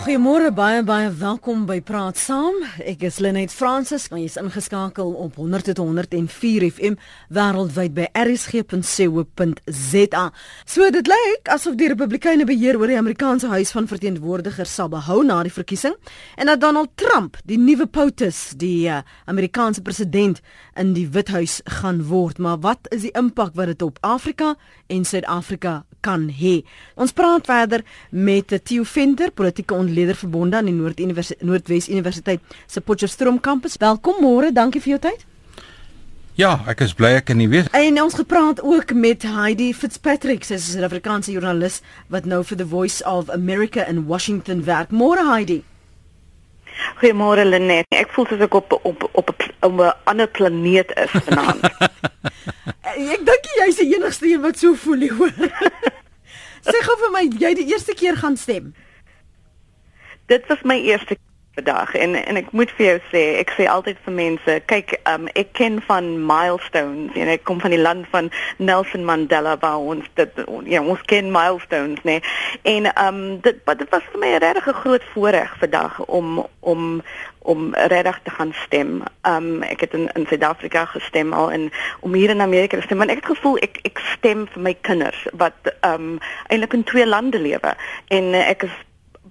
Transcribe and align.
Goeiemôre 0.00 0.48
baie 0.56 0.80
baie 0.80 1.10
welkom 1.12 1.66
by 1.68 1.82
Praat 1.84 2.16
Saam. 2.16 2.54
Ek 2.88 3.02
is 3.04 3.18
Lenet 3.20 3.52
Fransis. 3.52 4.06
Jy 4.08 4.22
is 4.24 4.38
ingeskakel 4.40 5.12
op 5.12 5.36
100.104 5.36 6.64
FM 6.70 6.96
wêreldwyd 7.28 7.92
by 7.98 8.06
rsg.co.za. 8.16 10.22
So 10.64 10.88
dit 10.96 11.10
lyk 11.12 11.52
asof 11.52 11.76
die 11.76 11.90
Republikeine 11.92 12.48
beheer 12.48 12.80
oor 12.80 12.88
die 12.88 12.96
Amerikaanse 12.96 13.52
Huis 13.52 13.74
van 13.76 13.84
Verteenwoordigers 13.92 14.72
sal 14.72 14.88
behou 14.88 15.20
na 15.20 15.44
die 15.44 15.52
verkiesing 15.52 15.92
en 16.40 16.48
dat 16.48 16.64
Donald 16.64 16.96
Trump 16.96 17.36
die 17.44 17.60
nuwe 17.60 17.84
POTUS, 17.84 18.56
die 18.56 18.88
uh, 18.88 19.04
Amerikaanse 19.28 19.84
president 19.84 20.40
in 20.80 20.96
die 20.96 21.12
Withuis 21.12 21.60
gaan 21.76 22.08
word. 22.08 22.40
Maar 22.40 22.56
wat 22.64 22.88
is 22.88 23.04
die 23.04 23.12
impak 23.12 23.52
wat 23.52 23.68
dit 23.74 23.84
op 23.84 24.00
Afrika 24.00 24.56
en 24.88 25.04
Suid-Afrika 25.04 25.84
kan 26.00 26.28
hê. 26.28 26.60
Ons 26.94 27.12
praat 27.12 27.46
verder 27.46 27.84
met 28.10 28.52
Theo 28.64 28.84
Venter, 28.84 29.30
politieke 29.30 29.74
ontleder 29.74 30.16
verbonde 30.16 30.56
aan 30.56 30.70
die 30.70 30.74
Noord-Universiteit 30.74 31.42
Noordwes 31.46 31.88
Universiteit 31.88 32.40
se 32.66 32.80
Potchefstroom 32.80 33.40
kampus. 33.40 33.76
Welkom 33.80 34.22
môre, 34.24 34.52
dankie 34.52 34.80
vir 34.80 34.96
jou 34.96 35.02
tyd. 35.10 35.26
Ja, 36.40 36.54
ek 36.70 36.80
is 36.86 36.94
bly 36.96 37.16
ek 37.18 37.26
kan 37.28 37.36
nie 37.36 37.50
weet. 37.52 37.68
En 37.76 37.98
ons 38.02 38.14
gepraat 38.16 38.62
ook 38.62 38.94
met 38.96 39.26
Heidi 39.28 39.72
Fitzpatrick, 39.74 40.44
sy 40.44 40.54
is 40.54 40.76
'n 40.76 40.84
Afrikaanse 40.84 41.32
joernalis 41.32 41.82
wat 42.08 42.24
nou 42.24 42.44
vir 42.44 42.56
The 42.56 42.66
Voice 42.66 43.04
of 43.04 43.28
America 43.28 43.86
in 43.86 44.06
Washington 44.06 44.64
werk. 44.64 44.90
Môre 44.90 45.26
Heidi. 45.26 45.64
Goeiemôre 47.00 47.44
Lenet. 47.44 47.84
Ek 47.88 48.08
voel 48.14 48.26
soos 48.26 48.40
ek 48.40 48.54
op 48.54 48.72
op 48.82 49.08
op 49.12 49.34
'n 49.62 49.92
ander 50.04 50.28
planeet 50.28 50.92
is 50.96 51.10
vanaand. 51.10 51.60
ek 53.08 53.24
dink 53.26 53.48
jy's 53.56 53.80
die 53.80 53.94
enigste 53.94 54.28
een 54.28 54.42
wat 54.44 54.58
so 54.58 54.74
voel 54.74 55.08
hoor. 55.08 55.32
Sê 56.70 56.76
gou 56.84 56.96
vir 57.06 57.12
my, 57.14 57.24
jy 57.40 57.54
die 57.56 57.70
eerste 57.72 57.94
keer 57.96 58.16
gaan 58.20 58.36
stem. 58.36 58.74
Dit 60.28 60.46
was 60.50 60.62
my 60.62 60.76
eerste 60.76 61.16
vandag 61.54 61.94
en 61.94 62.14
en 62.14 62.36
ek 62.36 62.52
moet 62.52 62.70
vir 62.78 62.86
jou 62.86 62.98
sê, 63.10 63.22
ek 63.40 63.50
sê 63.56 63.66
altyd 63.68 63.98
vir 64.04 64.14
mense, 64.14 64.56
kyk, 64.70 64.94
um, 65.10 65.26
ek 65.34 65.52
ken 65.58 65.80
van 65.88 66.06
milestones 66.26 67.16
en 67.18 67.32
ek 67.32 67.42
kom 67.48 67.60
van 67.62 67.74
die 67.74 67.80
land 67.80 68.06
van 68.12 68.30
Nelson 68.58 69.04
Mandela 69.04 69.56
waar 69.62 69.82
ons 69.94 70.06
dit 70.20 70.40
ja, 70.70 70.82
ons 70.82 71.02
ken 71.10 71.32
milestones, 71.34 72.00
nee. 72.06 72.22
En 72.70 72.86
um, 72.92 73.40
dit 73.42 73.58
wat 73.66 73.82
dit 73.82 73.90
was 73.90 74.06
vir 74.12 74.22
my 74.22 74.34
'n 74.36 74.42
regtig 74.46 74.80
groot 74.84 75.04
voorreg 75.14 75.56
vandag 75.58 75.98
om 76.06 76.46
om 76.60 77.02
om 77.42 77.74
regtig 77.74 78.20
te 78.22 78.30
gaan 78.30 78.52
stem. 78.52 79.02
Ehm 79.22 79.36
um, 79.36 79.62
ek 79.62 79.80
het 79.80 79.92
in 79.92 80.08
in 80.12 80.26
Suid-Afrika 80.26 80.84
gestem 80.84 81.32
al 81.32 81.52
en 81.52 81.70
om 82.00 82.14
hier 82.14 82.30
in 82.30 82.40
Amerika 82.40 82.76
te 82.76 82.82
stem, 82.82 82.98
want 82.98 83.10
ek 83.10 83.22
het 83.24 83.32
gevoel 83.36 83.58
ek 83.58 83.78
ek 83.82 83.98
stem 84.16 84.46
vir 84.52 84.62
my 84.62 84.74
kinders 84.80 85.26
wat 85.32 85.74
ehm 85.80 85.94
um, 85.94 86.18
eintlik 86.46 86.72
in 86.72 86.84
twee 86.84 87.06
lande 87.06 87.38
lewe 87.40 87.74
en 88.08 88.24
uh, 88.34 88.48
ek 88.48 88.62
is 88.62 88.76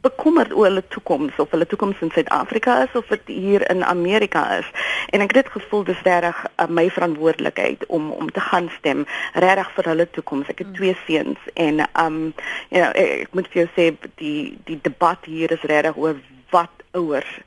bekommerd 0.02 0.54
oor 0.54 0.70
hulle 0.70 0.84
toekoms 0.88 1.40
of 1.44 1.52
hulle 1.52 1.66
toekoms 1.66 2.00
in 2.00 2.12
Suid-Afrika 2.12 2.84
is 2.84 2.96
of 2.96 3.08
dit 3.08 3.22
hier 3.26 3.70
in 3.70 3.84
Amerika 3.84 4.44
is. 4.58 4.68
En 5.10 5.20
ek 5.22 5.34
het 5.34 5.44
dit 5.44 5.52
gevoel 5.58 5.84
dis 5.84 6.02
reg 6.04 6.40
uh, 6.46 6.68
my 6.68 6.88
verantwoordelikheid 6.90 7.86
om 7.86 8.12
om 8.12 8.32
te 8.32 8.40
gaan 8.40 8.72
stem 8.78 9.06
reg 9.34 9.72
vir 9.76 9.92
hulle 9.92 10.08
toekoms. 10.10 10.48
Ek 10.48 10.64
het 10.64 10.74
twee 10.74 10.96
seuns 11.06 11.52
en 11.54 11.84
um 12.06 12.20
you 12.70 12.82
know 12.82 12.92
ek, 12.94 13.28
ek 13.28 13.38
moet 13.38 13.52
vir 13.52 13.64
jou 13.64 13.70
sê 13.76 13.92
die 14.24 14.58
die 14.70 14.80
debat 14.82 15.30
hier 15.30 15.52
is 15.52 15.68
reg 15.74 15.98
oor 15.98 16.18
wat 16.56 16.86
ouers 16.98 17.38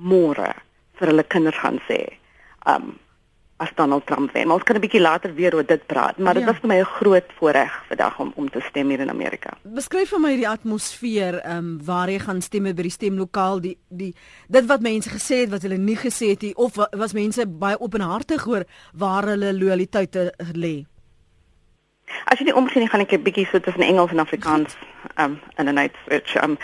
môre 0.00 0.54
vir 0.98 1.12
hulle 1.12 1.24
kinders 1.24 1.60
gaan 1.60 1.80
sê. 1.88 2.00
Um 2.66 2.98
as 3.60 3.68
Donald 3.76 4.06
Trump 4.06 4.32
wen. 4.32 4.50
Ons 4.50 4.62
kan 4.62 4.76
'n 4.76 4.80
bietjie 4.80 5.00
later 5.00 5.34
weer 5.34 5.54
oor 5.54 5.66
dit 5.66 5.86
praat, 5.86 6.18
maar 6.18 6.34
dit 6.34 6.42
ja. 6.42 6.48
was 6.48 6.60
vir 6.60 6.68
my 6.68 6.78
'n 6.80 6.84
groot 6.84 7.28
voorreg 7.38 7.72
vandag 7.88 8.18
om 8.18 8.32
om 8.34 8.50
te 8.50 8.60
stem 8.60 8.88
hier 8.88 9.00
in 9.00 9.10
Amerika. 9.10 9.50
Beskryf 9.62 10.08
vir 10.08 10.20
my 10.20 10.36
die 10.36 10.48
atmosfeer 10.48 11.40
ehm 11.40 11.56
um, 11.56 11.80
waar 11.84 12.08
jy 12.08 12.18
gaan 12.18 12.40
stem 12.40 12.62
by 12.62 12.82
die 12.82 12.90
stemlokaal, 12.90 13.60
die 13.60 13.76
die 13.88 14.14
dit 14.48 14.66
wat 14.66 14.80
mense 14.80 15.10
gesê 15.10 15.44
het 15.44 15.50
wat 15.50 15.62
hulle 15.62 15.78
nie 15.78 15.96
gesê 15.96 16.30
het 16.30 16.42
nie 16.42 16.54
of 16.56 16.76
was 16.92 17.12
mense 17.12 17.46
baie 17.46 17.80
openhartig 17.80 18.46
oor 18.46 18.64
waar 18.94 19.24
hulle 19.24 19.52
loyaliteite 19.52 20.32
lê. 20.54 20.86
As 22.24 22.38
jy 22.38 22.44
nie 22.44 22.56
omsien 22.56 22.80
nie, 22.80 22.88
gaan 22.88 23.00
ek 23.00 23.12
'n 23.12 23.22
bietjie 23.22 23.46
so 23.46 23.60
tussen 23.60 23.82
Engels 23.82 24.10
en 24.10 24.18
Afrikaans 24.18 24.76
ehm 25.16 25.30
um, 25.30 25.40
in 25.58 25.68
'n 25.68 25.74
night. 25.74 25.94
Ehm 26.08 26.50
um, 26.50 26.58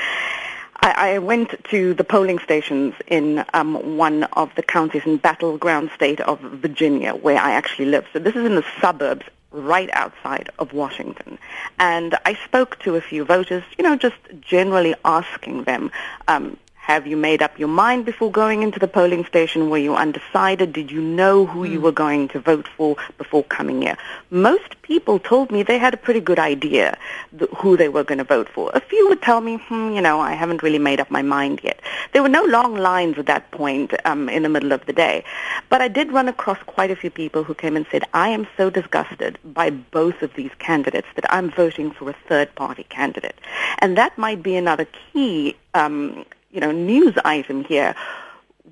I, 0.80 1.14
I 1.14 1.18
went 1.18 1.64
to 1.70 1.94
the 1.94 2.04
polling 2.04 2.38
stations 2.38 2.94
in 3.06 3.44
um, 3.54 3.96
one 3.96 4.24
of 4.24 4.54
the 4.56 4.62
counties 4.62 5.02
in 5.06 5.16
battleground 5.16 5.90
state 5.94 6.20
of 6.20 6.40
Virginia, 6.40 7.14
where 7.14 7.38
I 7.38 7.52
actually 7.52 7.86
live. 7.86 8.06
So 8.12 8.18
this 8.18 8.34
is 8.34 8.44
in 8.44 8.54
the 8.54 8.64
suburbs 8.80 9.26
right 9.50 9.88
outside 9.92 10.50
of 10.58 10.72
Washington. 10.72 11.38
And 11.78 12.16
I 12.24 12.34
spoke 12.44 12.78
to 12.80 12.96
a 12.96 13.00
few 13.00 13.24
voters, 13.24 13.64
you 13.78 13.84
know, 13.84 13.96
just 13.96 14.16
generally 14.40 14.94
asking 15.04 15.64
them, 15.64 15.90
um, 16.28 16.58
have 16.86 17.04
you 17.04 17.16
made 17.16 17.42
up 17.42 17.58
your 17.58 17.66
mind 17.66 18.04
before 18.04 18.30
going 18.30 18.62
into 18.62 18.78
the 18.78 18.86
polling 18.86 19.24
station? 19.24 19.70
Were 19.70 19.76
you 19.76 19.96
undecided? 19.96 20.72
Did 20.72 20.88
you 20.88 21.02
know 21.02 21.44
who 21.44 21.64
mm. 21.64 21.70
you 21.72 21.78
hmm. 21.78 21.84
were 21.86 21.90
going 21.90 22.28
to 22.28 22.38
vote 22.38 22.68
for 22.76 22.94
before 23.18 23.42
coming 23.42 23.82
here? 23.82 23.98
Most 24.30 24.80
people 24.82 25.18
told 25.18 25.50
me 25.50 25.64
they 25.64 25.78
had 25.78 25.94
a 25.94 25.96
pretty 25.96 26.20
good 26.20 26.38
idea 26.38 26.96
th- 27.36 27.50
who 27.56 27.76
they 27.76 27.88
were 27.88 28.04
going 28.04 28.18
to 28.18 28.30
vote 28.36 28.48
for. 28.48 28.70
A 28.72 28.78
few 28.78 29.08
would 29.08 29.20
tell 29.20 29.40
me, 29.40 29.56
hmm, 29.56 29.94
you 29.96 30.00
know, 30.00 30.20
I 30.20 30.34
haven't 30.34 30.62
really 30.62 30.78
made 30.78 31.00
up 31.00 31.10
my 31.10 31.22
mind 31.22 31.58
yet. 31.64 31.80
There 32.12 32.22
were 32.22 32.28
no 32.28 32.44
long 32.44 32.76
lines 32.76 33.18
at 33.18 33.26
that 33.26 33.50
point 33.50 33.92
um, 34.04 34.28
in 34.28 34.44
the 34.44 34.48
middle 34.48 34.70
of 34.70 34.86
the 34.86 34.92
day. 34.92 35.24
But 35.68 35.80
I 35.80 35.88
did 35.88 36.12
run 36.12 36.28
across 36.28 36.62
quite 36.66 36.92
a 36.92 36.96
few 36.96 37.10
people 37.10 37.42
who 37.42 37.54
came 37.54 37.74
and 37.74 37.86
said, 37.90 38.04
I 38.14 38.28
am 38.28 38.46
so 38.56 38.70
disgusted 38.70 39.40
by 39.44 39.70
both 39.70 40.22
of 40.22 40.34
these 40.34 40.52
candidates 40.60 41.08
that 41.16 41.26
I'm 41.34 41.50
voting 41.50 41.90
for 41.90 42.10
a 42.10 42.16
third-party 42.28 42.84
candidate. 42.90 43.34
And 43.80 43.98
that 43.98 44.16
might 44.16 44.40
be 44.40 44.54
another 44.54 44.86
key 45.12 45.56
um, 45.74 46.24
you 46.50 46.60
know, 46.60 46.72
news 46.72 47.14
item 47.24 47.64
here. 47.64 47.94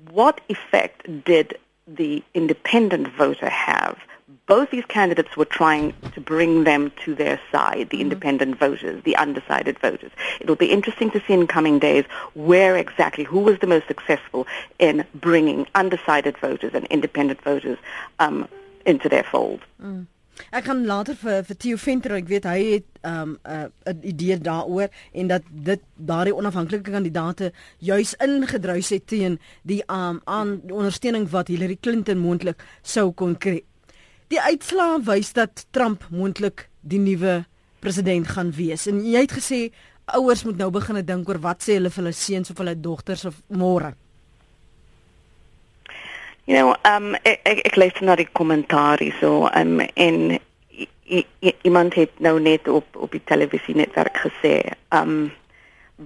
What 0.09 0.41
effect 0.49 1.23
did 1.23 1.57
the 1.87 2.23
independent 2.33 3.07
voter 3.09 3.49
have? 3.49 3.97
Both 4.47 4.69
these 4.69 4.85
candidates 4.85 5.35
were 5.35 5.45
trying 5.45 5.93
to 6.13 6.21
bring 6.21 6.65
them 6.65 6.91
to 7.03 7.15
their 7.15 7.39
side, 7.51 7.89
the 7.89 7.97
mm-hmm. 7.97 8.01
independent 8.01 8.59
voters, 8.59 9.03
the 9.03 9.15
undecided 9.15 9.79
voters. 9.79 10.11
It'll 10.39 10.55
be 10.55 10.71
interesting 10.71 11.09
to 11.11 11.21
see 11.25 11.33
in 11.33 11.47
coming 11.47 11.79
days 11.79 12.05
where 12.33 12.77
exactly, 12.77 13.23
who 13.23 13.39
was 13.39 13.59
the 13.59 13.67
most 13.67 13.87
successful 13.87 14.45
in 14.77 15.05
bringing 15.15 15.67
undecided 15.73 16.37
voters 16.37 16.73
and 16.73 16.85
independent 16.85 17.41
voters 17.41 17.79
um, 18.19 18.47
into 18.85 19.09
their 19.09 19.23
fold. 19.23 19.61
Mm. 19.81 20.05
Ek 20.51 20.67
gaan 20.67 20.85
later 20.85 21.15
vir 21.15 21.43
vir 21.47 21.57
Theo 21.57 21.77
Venter, 21.79 22.15
ek 22.17 22.27
weet 22.27 22.45
hy 22.49 22.59
het 22.63 22.85
'n 23.03 23.09
um, 23.09 23.31
'n 23.45 23.71
uh, 23.87 23.95
idee 24.03 24.37
daaroor 24.37 24.89
en 25.13 25.27
dat 25.27 25.43
dit 25.51 25.81
daardie 25.95 26.35
onafhanklike 26.35 26.91
kandidaate 26.91 27.51
juis 27.79 28.15
ingedruis 28.19 28.89
het 28.89 29.07
teen 29.07 29.39
die 29.63 29.83
um, 29.87 30.21
aan 30.25 30.61
die 30.63 30.75
ondersteuning 30.75 31.29
wat 31.29 31.47
Hillary 31.47 31.77
Clinton 31.81 32.17
moontlik 32.17 32.63
sou 32.81 33.11
kon 33.11 33.37
kry. 33.37 33.63
Die 34.27 34.41
uitslae 34.41 35.01
wys 35.05 35.33
dat 35.33 35.65
Trump 35.71 36.07
moontlik 36.09 36.69
die 36.81 36.99
nuwe 36.99 37.45
president 37.79 38.27
gaan 38.27 38.51
wees 38.51 38.87
en 38.87 39.05
jy 39.05 39.21
het 39.21 39.31
gesê 39.31 39.71
ouers 40.05 40.43
moet 40.43 40.57
nou 40.57 40.71
begin 40.71 41.05
dink 41.05 41.29
oor 41.29 41.39
wat 41.39 41.63
sê 41.63 41.77
hulle 41.77 41.89
vir 41.89 42.03
hulle 42.03 42.13
seuns 42.13 42.49
of 42.49 42.57
hulle 42.57 42.75
dogters 42.75 43.25
of 43.25 43.41
môre. 43.49 43.95
You 46.47 46.53
know, 46.53 46.75
um 46.85 47.15
ek 47.25 47.41
ek, 47.45 47.61
ek 47.65 47.77
lees 47.81 48.01
na 48.05 48.15
die 48.15 48.27
kommentaar 48.37 49.01
so 49.19 49.49
um 49.49 49.79
en 49.95 50.37
iemand 51.65 51.95
het 51.97 52.19
nou 52.19 52.39
net 52.39 52.67
op 52.67 52.85
op 52.95 53.11
die 53.11 53.23
televisie 53.31 53.73
netwerk 53.75 54.19
gesê, 54.27 54.73
um 54.93 55.31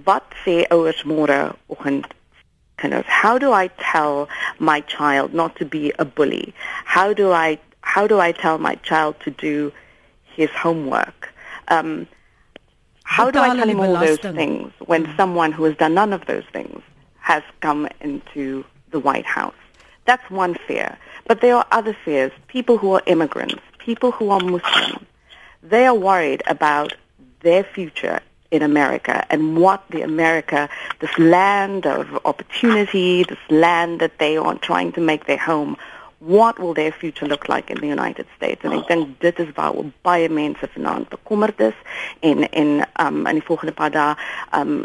wat 0.06 0.32
sê 0.44 0.62
ouers 0.72 1.04
môre 1.04 1.52
oggend 1.68 2.08
kind 2.80 2.94
of 2.94 3.04
how 3.04 3.36
do 3.36 3.52
I 3.52 3.68
tell 3.76 4.28
my 4.58 4.80
child 4.80 5.34
not 5.34 5.56
to 5.56 5.66
be 5.66 5.92
a 5.98 6.06
bully? 6.06 6.54
How 6.84 7.12
do 7.12 7.32
I 7.32 7.58
how 7.82 8.06
do 8.06 8.18
I 8.18 8.32
tell 8.32 8.56
my 8.56 8.76
child 8.76 9.20
to 9.24 9.30
do 9.30 9.70
his 10.24 10.50
homework? 10.50 11.34
Um 11.68 12.06
how 13.04 13.30
do 13.30 13.40
I 13.40 13.54
tell 13.56 13.68
him 13.68 13.80
all 13.80 13.98
those 13.98 14.20
things 14.20 14.72
when 14.86 15.04
mm. 15.04 15.16
someone 15.16 15.52
who 15.52 15.64
has 15.64 15.76
done 15.76 15.92
none 15.92 16.14
of 16.14 16.24
those 16.24 16.48
things 16.52 16.80
has 17.18 17.42
come 17.60 17.88
into 18.00 18.64
the 18.90 19.00
White 19.00 19.26
House? 19.26 19.59
That's 20.10 20.28
one 20.28 20.56
fear. 20.66 20.98
But 21.28 21.40
there 21.40 21.54
are 21.54 21.66
other 21.70 21.96
fears. 22.04 22.32
People 22.48 22.78
who 22.78 22.90
are 22.96 23.02
immigrants, 23.06 23.62
people 23.78 24.10
who 24.10 24.30
are 24.30 24.40
Muslim, 24.40 25.06
they 25.62 25.86
are 25.86 25.94
worried 25.94 26.42
about 26.48 26.94
their 27.42 27.62
future 27.62 28.18
in 28.50 28.60
America 28.62 29.24
and 29.30 29.56
what 29.56 29.84
the 29.90 30.02
America, 30.02 30.68
this 30.98 31.16
land 31.16 31.86
of 31.86 32.18
opportunity, 32.24 33.22
this 33.22 33.38
land 33.50 34.00
that 34.00 34.18
they 34.18 34.36
are 34.36 34.56
trying 34.58 34.90
to 34.94 35.00
make 35.00 35.26
their 35.26 35.38
home, 35.38 35.76
what 36.18 36.58
will 36.58 36.74
their 36.74 36.90
future 36.90 37.26
look 37.26 37.48
like 37.48 37.70
in 37.70 37.78
the 37.80 37.86
United 37.86 38.26
States? 38.36 38.64
En 38.64 38.72
ek 38.72 38.88
dink 38.90 39.14
dit 39.24 39.38
is 39.38 39.52
waar 39.56 39.78
baie 40.04 40.28
mense 40.28 40.68
vanaand 40.74 41.08
bekommerd 41.08 41.60
is 41.70 41.78
en 42.20 42.50
en 42.50 42.70
um 43.04 43.26
in 43.26 43.38
die 43.38 43.46
volgende 43.46 43.72
paar 43.72 44.18
um 44.58 44.82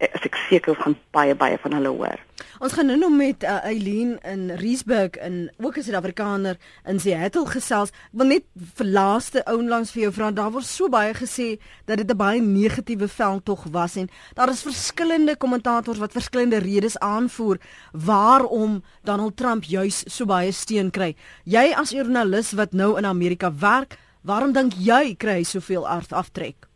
as 0.00 0.24
ek 0.24 0.36
seker 0.48 0.76
gaan 0.80 0.96
baie 1.12 1.34
baie 1.36 1.58
van 1.60 1.74
hulle 1.76 1.92
hoor. 1.92 2.20
Ons 2.60 2.74
gaan 2.76 2.88
nou 2.88 2.96
nog 2.98 3.12
met 3.16 3.44
uh, 3.44 3.58
Eileen 3.68 4.16
in 4.24 4.50
Riesburg 4.60 5.18
en 5.20 5.50
ook 5.60 5.76
'n 5.76 5.82
Suid-Afrikaner 5.82 6.56
in 6.84 7.00
Seattle 7.00 7.46
gesels. 7.46 7.88
Ek 7.88 8.16
wil 8.20 8.26
net 8.26 8.44
vir 8.74 8.86
laaste 8.86 9.44
ouenlangs 9.44 9.92
vir 9.92 10.02
jou 10.02 10.12
vra, 10.12 10.30
daar 10.30 10.50
word 10.52 10.64
so 10.64 10.88
baie 10.88 11.12
gesê 11.14 11.60
dat 11.84 11.96
dit 11.96 12.10
'n 12.10 12.16
baie 12.16 12.40
negatiewe 12.40 13.08
veldtog 13.08 13.64
was 13.70 13.96
en 13.96 14.08
daar 14.34 14.48
is 14.48 14.62
verskillende 14.62 15.36
kommentators 15.36 15.98
wat 15.98 16.12
verskillende 16.12 16.58
redes 16.58 16.98
aanvoer 16.98 17.58
waarom 17.92 18.82
Donald 19.02 19.36
Trump 19.36 19.64
juis 19.64 20.04
so 20.06 20.24
baie 20.24 20.52
steun 20.52 20.90
kry. 20.90 21.16
Jy 21.44 21.72
as 21.76 21.90
joernalis 21.90 22.52
wat 22.52 22.72
nou 22.72 22.96
in 22.98 23.04
Amerika 23.04 23.52
werk, 23.52 23.98
waarom 24.22 24.52
dink 24.52 24.72
jy 24.76 25.14
kry 25.16 25.40
hy 25.40 25.44
soveel 25.44 25.88
aftrek? 25.88 26.69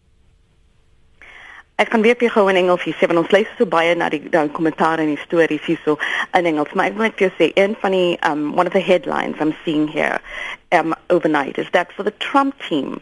Ek 1.77 1.89
kan 1.91 2.05
weer 2.07 2.15
vir 2.15 2.31
jou 2.31 2.45
in 2.47 2.59
Engels 2.61 2.85
sê, 2.87 3.07
want 3.11 3.19
ons 3.19 3.33
lees 3.35 3.51
so 3.59 3.67
baie 3.67 3.95
na 3.99 4.07
die 4.13 4.21
dan 4.31 4.51
kommentaar 4.55 5.01
en 5.03 5.09
die 5.11 5.23
stories 5.25 5.65
hierso 5.67 5.97
in 6.39 6.47
Engels. 6.47 6.71
Maar 6.73 6.93
ek 6.93 6.99
wil 6.99 7.09
net 7.09 7.17
vir 7.19 7.27
jou 7.27 7.33
sê, 7.41 7.49
een 7.59 7.75
van 7.83 7.97
die 7.97 8.13
um 8.29 8.45
one 8.55 8.71
of 8.71 8.77
the 8.77 8.83
headlines 8.85 9.41
I'm 9.43 9.55
seeing 9.65 9.89
here 9.91 10.21
um 10.71 10.95
overnight 11.11 11.59
is 11.59 11.71
that 11.75 11.91
for 11.97 12.07
the 12.07 12.15
Trump 12.23 12.55
team 12.69 13.01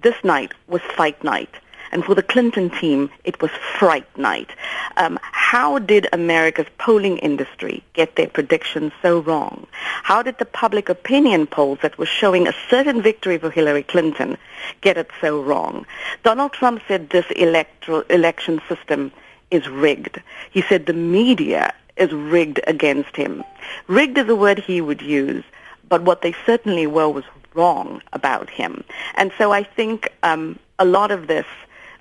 this 0.00 0.16
night 0.24 0.56
was 0.66 0.80
fight 0.96 1.20
night. 1.22 1.60
And 1.92 2.04
for 2.04 2.14
the 2.14 2.22
Clinton 2.22 2.70
team, 2.70 3.10
it 3.24 3.40
was 3.42 3.50
fright 3.78 4.06
night. 4.16 4.50
Um, 4.96 5.18
how 5.22 5.78
did 5.78 6.06
America's 6.12 6.66
polling 6.78 7.18
industry 7.18 7.82
get 7.94 8.16
their 8.16 8.28
predictions 8.28 8.92
so 9.02 9.20
wrong? 9.20 9.66
How 10.02 10.22
did 10.22 10.38
the 10.38 10.44
public 10.44 10.88
opinion 10.88 11.46
polls 11.46 11.80
that 11.82 11.98
were 11.98 12.06
showing 12.06 12.46
a 12.46 12.54
certain 12.68 13.02
victory 13.02 13.38
for 13.38 13.50
Hillary 13.50 13.82
Clinton 13.82 14.36
get 14.80 14.96
it 14.96 15.10
so 15.20 15.40
wrong? 15.42 15.86
Donald 16.22 16.52
Trump 16.52 16.82
said 16.86 17.10
this 17.10 17.26
electoral 17.36 18.02
election 18.02 18.60
system 18.68 19.10
is 19.50 19.68
rigged. 19.68 20.20
He 20.50 20.62
said 20.62 20.86
the 20.86 20.92
media 20.92 21.74
is 21.96 22.12
rigged 22.12 22.60
against 22.66 23.16
him. 23.16 23.44
Rigged 23.88 24.18
is 24.18 24.28
a 24.28 24.36
word 24.36 24.58
he 24.58 24.80
would 24.80 25.02
use, 25.02 25.44
but 25.88 26.02
what 26.02 26.22
they 26.22 26.34
certainly 26.46 26.86
were 26.86 27.08
was 27.08 27.24
wrong 27.54 28.00
about 28.12 28.48
him. 28.48 28.84
And 29.16 29.32
so 29.36 29.52
I 29.52 29.64
think 29.64 30.12
um, 30.22 30.58
a 30.78 30.84
lot 30.84 31.10
of 31.10 31.26
this 31.26 31.46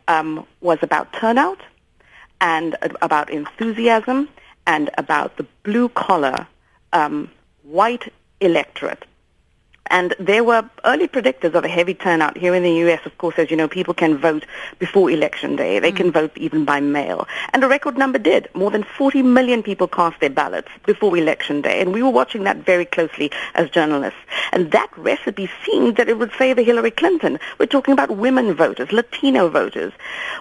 um, 0.09 0.45
was 0.59 0.79
about 0.81 1.13
turnout 1.13 1.61
and 2.41 2.75
about 3.01 3.29
enthusiasm 3.29 4.27
and 4.67 4.89
about 4.97 5.37
the 5.37 5.45
blue 5.63 5.87
collar 5.89 6.47
um, 6.91 7.29
white 7.63 8.11
electorate 8.41 9.05
and 9.89 10.13
there 10.19 10.43
were 10.43 10.69
early 10.85 11.07
predictors 11.07 11.55
of 11.55 11.65
a 11.65 11.67
heavy 11.67 11.93
turnout 11.93 12.37
here 12.37 12.53
in 12.53 12.63
the 12.63 12.73
U.S. 12.85 13.05
Of 13.05 13.17
course, 13.17 13.35
as 13.37 13.49
you 13.49 13.57
know, 13.57 13.67
people 13.67 13.93
can 13.93 14.17
vote 14.17 14.45
before 14.77 15.09
election 15.09 15.55
day. 15.55 15.79
They 15.79 15.91
mm. 15.91 15.97
can 15.97 16.11
vote 16.11 16.31
even 16.37 16.65
by 16.65 16.79
mail. 16.79 17.27
And 17.53 17.63
a 17.63 17.67
record 17.67 17.97
number 17.97 18.19
did. 18.19 18.49
More 18.53 18.71
than 18.71 18.83
40 18.83 19.23
million 19.23 19.63
people 19.63 19.87
cast 19.87 20.19
their 20.19 20.29
ballots 20.29 20.69
before 20.85 21.17
election 21.17 21.61
day. 21.61 21.81
And 21.81 21.93
we 21.93 22.03
were 22.03 22.09
watching 22.09 22.43
that 22.43 22.57
very 22.57 22.85
closely 22.85 23.31
as 23.55 23.69
journalists. 23.69 24.19
And 24.51 24.71
that 24.71 24.89
recipe 24.97 25.49
seemed 25.65 25.97
that 25.97 26.09
it 26.09 26.17
would 26.17 26.31
favor 26.31 26.61
Hillary 26.61 26.91
Clinton. 26.91 27.39
We're 27.57 27.65
talking 27.65 27.93
about 27.93 28.15
women 28.15 28.53
voters, 28.53 28.91
Latino 28.91 29.49
voters. 29.49 29.93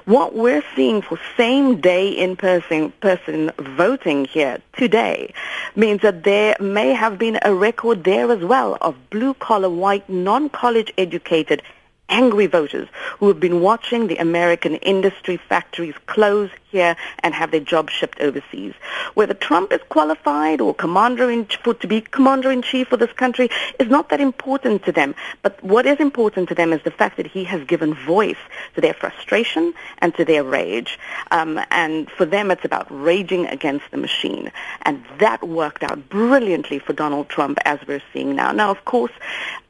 What 0.04 0.34
we're 0.34 0.64
seeing 0.76 1.02
for 1.02 1.18
same 1.36 1.80
day 1.80 2.08
in-person 2.08 2.92
person 3.00 3.50
voting 3.58 4.24
here 4.24 4.58
today 4.76 5.32
means 5.76 6.02
that 6.02 6.24
there 6.24 6.56
may 6.60 6.92
have 6.92 7.18
been 7.18 7.38
a 7.42 7.54
record 7.54 8.04
there 8.04 8.30
as 8.30 8.42
well 8.44 8.78
of 8.80 8.94
blue 9.10 9.34
collar, 9.38 9.70
white, 9.70 10.08
non-college 10.08 10.92
educated, 10.98 11.62
angry 12.08 12.46
voters 12.46 12.88
who 13.18 13.28
have 13.28 13.40
been 13.40 13.60
watching 13.60 14.06
the 14.06 14.16
American 14.16 14.76
industry 14.76 15.36
factories 15.36 15.94
close 16.06 16.50
here 16.70 16.96
and 17.22 17.34
have 17.34 17.50
their 17.50 17.60
jobs 17.60 17.92
shipped 17.92 18.20
overseas. 18.20 18.74
Whether 19.14 19.34
Trump 19.34 19.72
is 19.72 19.80
qualified 19.88 20.60
or 20.60 20.74
commander 20.74 21.30
in 21.30 21.46
for 21.46 21.74
to 21.74 21.86
be 21.86 22.00
commander 22.00 22.50
in 22.50 22.62
chief 22.62 22.88
for 22.88 22.96
this 22.96 23.12
country 23.12 23.48
is 23.78 23.88
not 23.88 24.08
that 24.10 24.20
important 24.20 24.84
to 24.84 24.92
them. 24.92 25.14
But 25.42 25.62
what 25.62 25.86
is 25.86 25.98
important 25.98 26.48
to 26.50 26.54
them 26.54 26.72
is 26.72 26.82
the 26.82 26.90
fact 26.90 27.16
that 27.16 27.26
he 27.26 27.44
has 27.44 27.64
given 27.64 27.94
voice 27.94 28.36
to 28.74 28.80
their 28.80 28.94
frustration 28.94 29.74
and 29.98 30.14
to 30.16 30.24
their 30.24 30.44
rage. 30.44 30.98
Um, 31.30 31.60
and 31.70 32.10
for 32.10 32.24
them, 32.24 32.50
it's 32.50 32.64
about 32.64 32.86
raging 32.90 33.46
against 33.46 33.90
the 33.90 33.96
machine, 33.96 34.50
and 34.82 35.04
that 35.18 35.46
worked 35.46 35.82
out 35.82 36.08
brilliantly 36.08 36.78
for 36.78 36.92
Donald 36.92 37.28
Trump, 37.28 37.58
as 37.64 37.78
we're 37.86 38.02
seeing 38.12 38.34
now. 38.34 38.52
Now, 38.52 38.70
of 38.70 38.84
course, 38.84 39.12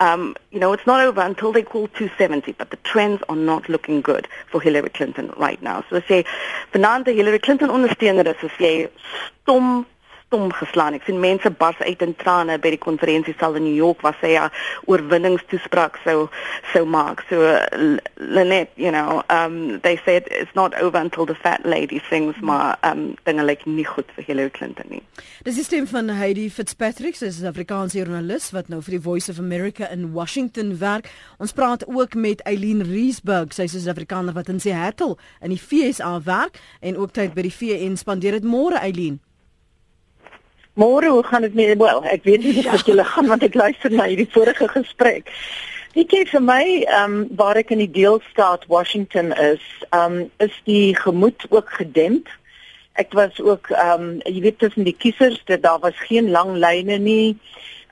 um, 0.00 0.36
you 0.50 0.60
know 0.60 0.72
it's 0.72 0.86
not 0.86 1.00
over 1.00 1.20
until 1.20 1.52
they 1.52 1.62
call 1.62 1.88
270, 1.88 2.52
but 2.52 2.70
the 2.70 2.76
trends 2.78 3.22
are 3.28 3.36
not 3.36 3.68
looking 3.68 4.00
good 4.00 4.28
for 4.50 4.60
Hillary 4.60 4.90
Clinton 4.90 5.32
right 5.36 5.60
now. 5.62 5.84
So 5.88 5.96
I 5.96 6.02
say, 6.02 6.24
for 6.72 6.78
vanaand 6.88 7.06
Hillary 7.06 7.38
Clinton 7.38 7.70
ondersteuner 7.70 8.26
is, 8.26 8.42
as 8.42 8.54
jy 8.58 8.88
stom 9.42 9.84
stom 10.28 10.52
geslaan. 10.52 10.92
Ek 10.92 11.06
sien 11.08 11.20
mense 11.20 11.50
bars 11.50 11.78
uit 11.80 12.02
in 12.04 12.12
trane 12.20 12.58
by 12.60 12.74
die 12.74 12.80
konferensie 12.80 13.32
sal 13.40 13.56
in 13.56 13.64
New 13.64 13.76
York 13.76 14.02
waar 14.04 14.16
sy 14.20 14.36
'n 14.36 14.50
oorwinningstoespraak 14.86 15.96
sou 16.04 16.28
sou 16.72 16.84
maak. 16.84 17.24
So 17.30 17.36
Lenet, 18.16 18.68
you 18.76 18.92
know, 18.92 19.22
um 19.30 19.80
they 19.80 19.96
said 20.04 20.28
it's 20.30 20.54
not 20.54 20.74
over 20.82 21.00
until 21.00 21.24
the 21.24 21.34
fat 21.34 21.64
lady 21.64 22.00
sings 22.10 22.36
maar 22.40 22.76
um 22.84 23.16
dinge 23.24 23.44
lyk 23.44 23.64
nie 23.66 23.84
goed 23.84 24.04
vir 24.16 24.24
Hillary 24.24 24.50
Clinton 24.50 24.86
nie. 24.90 25.02
Dis 25.44 25.56
die 25.56 25.64
stem 25.64 25.86
van 25.86 26.08
Heidi 26.08 26.50
Fitzpatrick, 26.50 27.16
sy 27.16 27.26
is 27.26 27.40
'n 27.40 27.46
Afrikaanse 27.46 27.96
joernalis 27.98 28.50
wat 28.52 28.68
nou 28.68 28.82
vir 28.82 28.98
die 28.98 29.02
Voice 29.02 29.30
of 29.30 29.38
America 29.38 29.88
in 29.90 30.12
Washington 30.12 30.78
werk. 30.78 31.08
Ons 31.38 31.52
praat 31.52 31.86
ook 31.86 32.14
met 32.14 32.42
Eileen 32.42 32.82
Riesburg, 32.82 33.52
sy 33.52 33.62
is 33.62 33.86
'n 33.86 33.88
Afrikaner 33.90 34.34
wat 34.34 34.48
in 34.48 34.60
Seattle 34.60 35.16
in 35.40 35.50
die 35.50 35.58
FSA 35.58 36.20
werk 36.22 36.60
en 36.80 36.96
ook 36.96 37.12
tyd 37.12 37.34
by 37.34 37.42
die 37.42 37.52
VN 37.52 37.96
spandeer 37.96 38.32
dit 38.32 38.44
môre 38.44 38.76
Eileen. 38.76 39.20
Môre, 40.78 41.08
hoe 41.10 41.22
gaan 41.26 41.42
dit 41.42 41.54
met 41.54 41.78
wel? 41.78 42.04
Ek 42.04 42.22
weet 42.22 42.44
nie 42.46 42.62
ja. 42.62 42.70
wat 42.70 42.86
julle 42.86 43.04
gaan 43.04 43.26
want 43.26 43.42
ek 43.42 43.56
luister 43.58 43.90
na 43.90 44.04
hierdie 44.06 44.28
vorige 44.30 44.68
gesprek. 44.70 45.32
Weet 45.96 46.12
jy 46.14 46.20
vir 46.30 46.44
my, 46.44 46.64
ehm 46.86 47.16
um, 47.16 47.24
waar 47.40 47.58
ek 47.58 47.72
in 47.74 47.80
die 47.82 47.90
deelstaat 47.96 48.68
Washington 48.70 49.32
is, 49.42 49.64
ehm 49.88 50.20
um, 50.20 50.28
is 50.38 50.54
die 50.70 50.94
gemoed 50.94 51.48
ook 51.50 51.72
gedemp. 51.80 52.30
Ek 52.94 53.10
was 53.18 53.40
ook 53.42 53.72
ehm 53.74 54.04
um, 54.04 54.12
jy 54.22 54.44
weet 54.46 54.60
tussen 54.62 54.86
die 54.86 54.94
kiesers, 54.94 55.40
dat 55.50 55.66
daar 55.66 55.82
was 55.82 55.98
geen 56.06 56.30
lang 56.30 56.54
lyne 56.62 57.00
nie. 57.02 57.34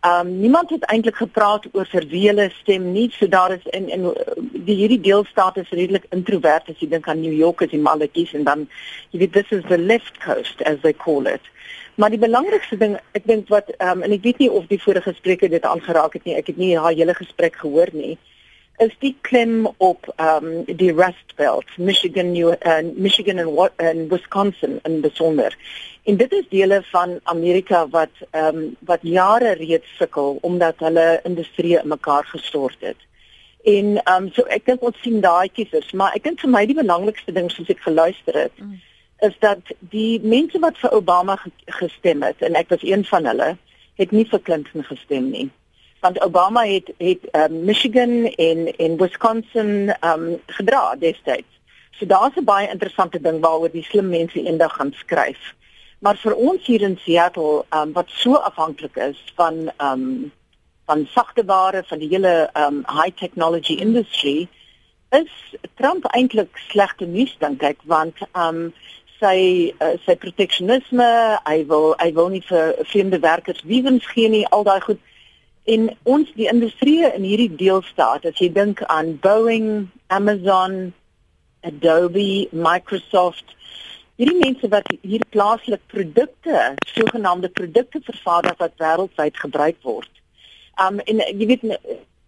Ehm 0.07 0.27
um, 0.27 0.39
niemand 0.41 0.71
het 0.71 0.85
eintlik 0.85 1.17
gepraat 1.17 1.65
oor 1.73 1.87
vir 1.91 2.05
wie 2.11 2.27
hulle 2.29 2.51
stem 2.61 2.93
nie. 2.93 3.07
So 3.11 3.29
daar 3.29 3.53
is 3.55 3.65
in 3.79 3.89
in 3.89 4.05
die 4.69 4.77
hierdie 4.81 5.01
deelstaat 5.01 5.57
is 5.57 5.73
redelik 5.79 6.07
introvert 6.11 6.69
as 6.71 6.79
jy 6.79 6.89
dink 6.93 7.09
aan 7.09 7.21
New 7.21 7.33
York 7.33 7.63
as 7.63 7.73
maar 7.73 8.05
kies 8.13 8.35
en 8.35 8.45
dan 8.45 8.69
jy 9.11 9.19
weet 9.19 9.33
this 9.33 9.51
is 9.51 9.65
the 9.69 9.79
left 9.79 10.21
coast 10.27 10.63
as 10.63 10.79
they 10.83 10.93
call 10.93 11.27
it. 11.27 11.51
Maar 11.95 12.11
die 12.11 12.23
belangrikste 12.23 12.77
ding, 12.77 12.99
ek 13.19 13.27
dink 13.27 13.49
wat 13.49 13.73
ehm 13.79 13.97
um, 13.97 14.03
en 14.03 14.15
ek 14.19 14.23
weet 14.23 14.39
nie 14.45 14.51
of 14.51 14.69
die 14.71 14.83
vorige 14.83 15.15
spreker 15.17 15.51
dit 15.51 15.65
aangeraak 15.65 16.13
het 16.21 16.25
nie. 16.25 16.37
Ek 16.37 16.53
het 16.53 16.57
nie 16.57 16.77
haar 16.79 16.95
hele 16.95 17.15
gesprek 17.15 17.59
gehoor 17.65 17.91
nie. 17.93 18.19
Is 18.79 18.93
die 19.01 19.15
klim 19.21 19.69
op 19.77 20.09
um, 20.21 20.65
die 20.65 20.93
Rust 20.93 21.37
Belt, 21.37 21.65
Michigan, 21.77 22.33
New 22.33 22.53
uh, 22.53 22.83
Michigan 22.95 23.39
en 23.39 23.71
en 23.77 24.09
Wisconsin 24.09 24.81
in 24.85 25.01
besonder. 25.01 25.57
En 26.05 26.17
dit 26.17 26.33
is 26.33 26.49
dele 26.49 26.83
van 26.91 27.21
Amerika 27.23 27.89
wat 27.89 28.11
ehm 28.31 28.57
um, 28.57 28.77
wat 28.81 29.01
jare 29.03 29.53
reeds 29.53 29.97
sukkel 29.97 30.39
omdat 30.41 30.75
hulle 30.79 31.21
industrie 31.25 31.79
in 31.79 31.89
mekaar 31.89 32.25
gestort 32.25 32.77
het. 32.81 33.01
En 33.65 34.03
ehm 34.03 34.23
um, 34.23 34.33
so 34.33 34.43
ek 34.43 34.67
dink 34.67 34.83
ons 34.83 35.01
sien 35.03 35.21
daai 35.21 35.49
kiesers, 35.49 35.93
maar 35.93 36.13
ek 36.15 36.23
dink 36.23 36.41
vir 36.41 36.51
my 36.51 36.67
die 36.67 36.81
belangrikste 36.83 37.33
ding 37.33 37.51
soos 37.51 37.73
ek 37.73 37.81
geluister 37.81 38.43
het. 38.47 38.61
Mm 38.61 38.77
is 39.19 39.37
dat 39.39 39.59
die 39.79 40.21
mense 40.21 40.59
wat 40.59 40.79
vir 40.79 40.93
Obama 40.93 41.39
gestem 41.65 42.23
het 42.23 42.43
en 42.45 42.55
ek 42.55 42.69
was 42.69 42.83
een 42.85 43.05
van 43.05 43.25
hulle 43.25 43.57
het 43.97 44.11
nie 44.13 44.27
vir 44.29 44.43
Clinton 44.43 44.85
gestem 44.85 45.31
nie 45.31 45.49
want 46.07 46.23
Obama 46.23 46.63
het 46.65 46.93
het 46.99 47.23
um, 47.33 47.65
Michigan 47.65 48.25
en 48.25 48.77
en 48.77 48.97
Wisconsin 48.97 49.95
um 50.01 50.41
gedra 50.47 50.97
destyds. 50.99 51.53
So 51.99 52.07
daar's 52.07 52.37
'n 52.37 52.45
baie 52.45 52.69
interessante 52.69 53.21
ding 53.21 53.41
waaroor 53.41 53.71
die 53.71 53.83
slim 53.91 54.09
mense 54.09 54.43
eendag 54.43 54.75
gaan 54.77 54.93
skryf. 54.93 55.55
Maar 55.99 56.17
vir 56.17 56.35
ons 56.35 56.67
hier 56.67 56.83
in 56.83 56.99
Seattle 57.05 57.65
um 57.71 57.93
wat 57.93 58.09
so 58.09 58.35
afhanklik 58.35 58.97
is 58.97 59.19
van 59.35 59.73
um 59.79 60.33
van 60.87 61.07
sagte 61.07 61.45
ware 61.45 61.83
van 61.87 61.99
die 61.99 62.09
hele 62.09 62.51
um 62.55 62.85
high 62.87 63.17
technology 63.17 63.75
industry 63.75 64.49
is 65.11 65.33
Trump 65.75 66.05
eintlik 66.05 66.57
slegte 66.69 67.07
nuus 67.07 67.37
dink 67.39 67.63
ek 67.63 67.79
want 67.85 68.17
um 68.33 68.73
sy 69.21 69.73
uh, 69.81 69.97
sy 70.05 70.15
proteksionisme, 70.17 71.39
hy 71.47 71.65
wil 71.67 71.95
hy 71.99 72.13
wil 72.13 72.29
nie 72.29 72.43
vir 72.49 72.75
vreemde 72.85 73.19
werkers 73.19 73.63
wiewens 73.65 74.07
gee 74.07 74.29
nie, 74.29 74.47
al 74.47 74.65
daai 74.65 74.81
goed. 74.81 75.01
En 75.67 75.89
ons 76.07 76.29
die 76.39 76.47
industrie 76.47 77.03
in 77.09 77.25
hierdie 77.27 77.51
deelstaat, 77.59 78.27
as 78.29 78.39
jy 78.39 78.53
dink 78.55 78.85
aan 78.93 79.17
Boeing, 79.23 79.89
Amazon, 80.15 80.93
Adobe, 81.67 82.47
Microsoft, 82.55 83.57
hierdie 84.17 84.39
mense 84.39 84.69
wat 84.73 84.87
hier 85.03 85.25
plaaslik 85.35 85.83
produkte, 85.93 86.75
sogenaamde 86.95 87.51
produkte 87.53 88.01
vervaardig 88.07 88.61
wat 88.63 88.77
wêreldwyd 88.81 89.41
gebruik 89.43 89.81
word. 89.83 90.13
Um 90.81 91.01
en 91.05 91.25
jy 91.27 91.49
weet 91.51 91.67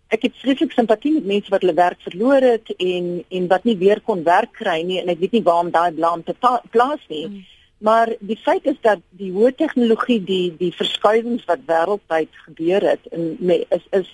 ek 0.09 0.25
het 0.25 0.41
vreeslik 0.41 0.73
simpatie 0.73 1.13
met 1.15 1.29
mense 1.29 1.53
wat 1.53 1.63
hulle 1.63 1.77
werk 1.77 2.01
verloor 2.09 2.45
het 2.45 2.73
en 2.81 3.09
en 3.29 3.49
wat 3.53 3.65
nie 3.69 3.77
weer 3.81 4.01
kon 4.05 4.25
werk 4.25 4.55
kry 4.57 4.81
nie 4.83 4.99
en 5.03 5.13
ek 5.13 5.21
weet 5.21 5.37
nie 5.37 5.45
waarom 5.45 5.71
daai 5.71 5.93
blame 5.93 6.25
te 6.25 6.35
plaas 6.73 7.05
nie. 7.13 7.27
Mm. 7.29 7.47
Maar 7.79 8.15
die 8.19 8.37
feit 8.37 8.65
is 8.67 8.79
dat 8.81 8.99
die 9.11 9.33
hoë 9.33 9.55
tegnologie 9.55 10.19
die 10.25 10.55
die 10.59 10.73
verskuiwings 10.75 11.45
wat 11.47 11.67
wêreldwyd 11.67 12.41
gebeur 12.47 12.83
het 12.83 13.07
in 13.11 13.37
is 13.69 13.85
is 13.91 14.09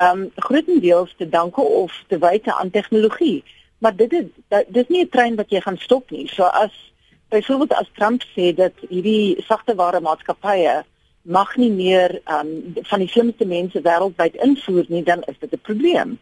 ehm 0.00 0.20
um, 0.20 0.30
grootendeels 0.36 1.14
te 1.16 1.28
danke 1.28 1.60
of 1.60 2.04
te 2.08 2.18
wyte 2.18 2.54
aan 2.54 2.70
tegnologie. 2.70 3.44
Maar 3.78 3.96
dit 3.96 4.12
is 4.12 4.24
dit 4.48 4.76
is 4.76 4.88
nie 4.88 5.02
'n 5.04 5.08
trein 5.08 5.36
wat 5.36 5.50
jy 5.50 5.60
gaan 5.60 5.78
stop 5.78 6.10
nie. 6.10 6.28
So 6.28 6.42
as 6.42 6.92
byvoorbeeld 7.28 7.74
as 7.74 7.90
Trump 7.92 8.22
sê 8.22 8.54
dat 8.54 8.72
hierdie 8.88 9.42
sagte 9.42 9.74
ware 9.74 10.00
maatskappye 10.00 10.84
mag 11.22 11.56
nie 11.56 11.70
meer 11.70 12.20
um, 12.24 12.74
van 12.82 12.98
die 12.98 13.08
slimste 13.08 13.46
mense 13.46 13.80
wêreldwyd 13.80 14.34
invoer 14.34 14.84
nie, 14.88 15.02
dan 15.02 15.22
is 15.22 15.38
dit 15.38 15.52
'n 15.52 15.60
probleem. 15.62 16.18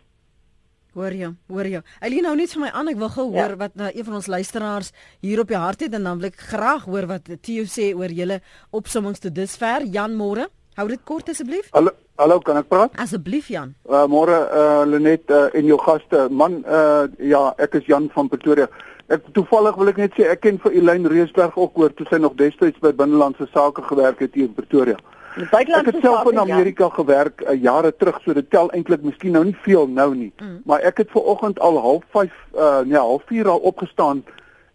Hoor 0.98 1.14
jy, 1.14 1.28
hoor 1.46 1.66
jy. 1.70 1.80
Eileen 2.02 2.24
nou 2.26 2.32
net 2.34 2.50
vir 2.50 2.62
my 2.64 2.68
aan, 2.74 2.88
ek 2.90 2.96
wil 2.98 3.10
gou 3.14 3.26
ja. 3.28 3.36
hoor 3.36 3.52
wat 3.60 3.76
nou 3.78 3.86
een 3.92 4.06
van 4.08 4.16
ons 4.18 4.26
luisteraars 4.26 4.88
hier 5.22 5.38
op 5.38 5.52
die 5.52 5.58
hart 5.62 5.84
het 5.84 5.92
en 5.94 6.08
dan 6.08 6.18
wil 6.18 6.26
ek 6.26 6.40
graag 6.48 6.88
hoor 6.90 7.06
wat 7.06 7.28
Theo 7.46 7.68
sê 7.70 7.92
oor 7.94 8.10
julle 8.10 8.40
opsommings 8.74 9.22
tot 9.22 9.36
dusver. 9.36 9.86
Jan 9.94 10.16
Moore, 10.18 10.48
hou 10.74 10.88
dit 10.90 11.04
kort 11.06 11.30
asseblief. 11.30 11.68
Hallo, 11.76 11.92
hallo, 12.18 12.40
kan 12.42 12.58
ek 12.58 12.66
praat? 12.72 12.98
Asseblief 12.98 13.46
Jan. 13.54 13.76
Uh 13.86 14.08
môre 14.10 14.40
uh 14.50 14.82
Lenet 14.90 15.30
uh, 15.30 15.46
en 15.54 15.70
jou 15.70 15.78
gaste. 15.84 16.24
Man, 16.34 16.64
uh 16.66 17.06
ja, 17.22 17.44
ek 17.62 17.78
is 17.78 17.86
Jan 17.86 18.10
van 18.16 18.32
Pretoria. 18.34 18.66
Ek 19.06 19.30
toevallig 19.38 19.78
wil 19.78 19.92
ek 19.94 20.02
net 20.02 20.18
sê 20.18 20.26
ek 20.32 20.42
ken 20.48 20.58
vir 20.64 20.80
Elaine 20.82 21.14
Reesberg 21.14 21.54
ook 21.54 21.78
hoor 21.78 21.94
toe 21.94 22.08
sy 22.10 22.18
nog 22.18 22.34
destyds 22.42 22.82
by 22.82 22.90
binnelandse 22.90 23.46
sake 23.54 23.86
gewerk 23.86 24.26
het 24.26 24.34
hier 24.34 24.50
in 24.50 24.58
Pretoria. 24.58 24.98
Ek 25.36 25.68
het 25.68 25.96
self 26.00 26.30
in 26.30 26.38
Amerika 26.38 26.84
ja. 26.84 26.90
gewerk 26.90 27.40
uh, 27.40 27.62
jare 27.62 27.96
terug, 27.96 28.20
so 28.22 28.32
dit 28.32 28.50
tel 28.50 28.70
eintlik 28.70 29.02
miskien 29.02 29.32
nou 29.32 29.44
nie 29.44 29.56
veel 29.62 29.86
nou 29.86 30.14
nie. 30.14 30.32
Mm. 30.40 30.60
Maar 30.64 30.80
ek 30.80 31.04
het 31.04 31.10
ver 31.10 31.22
oggend 31.22 31.60
al 31.60 32.02
05:30 32.16 32.32
uh 32.54 32.80
nee, 32.84 33.20
04:30 33.42 33.46
al 33.46 33.58
opgestaan 33.58 34.24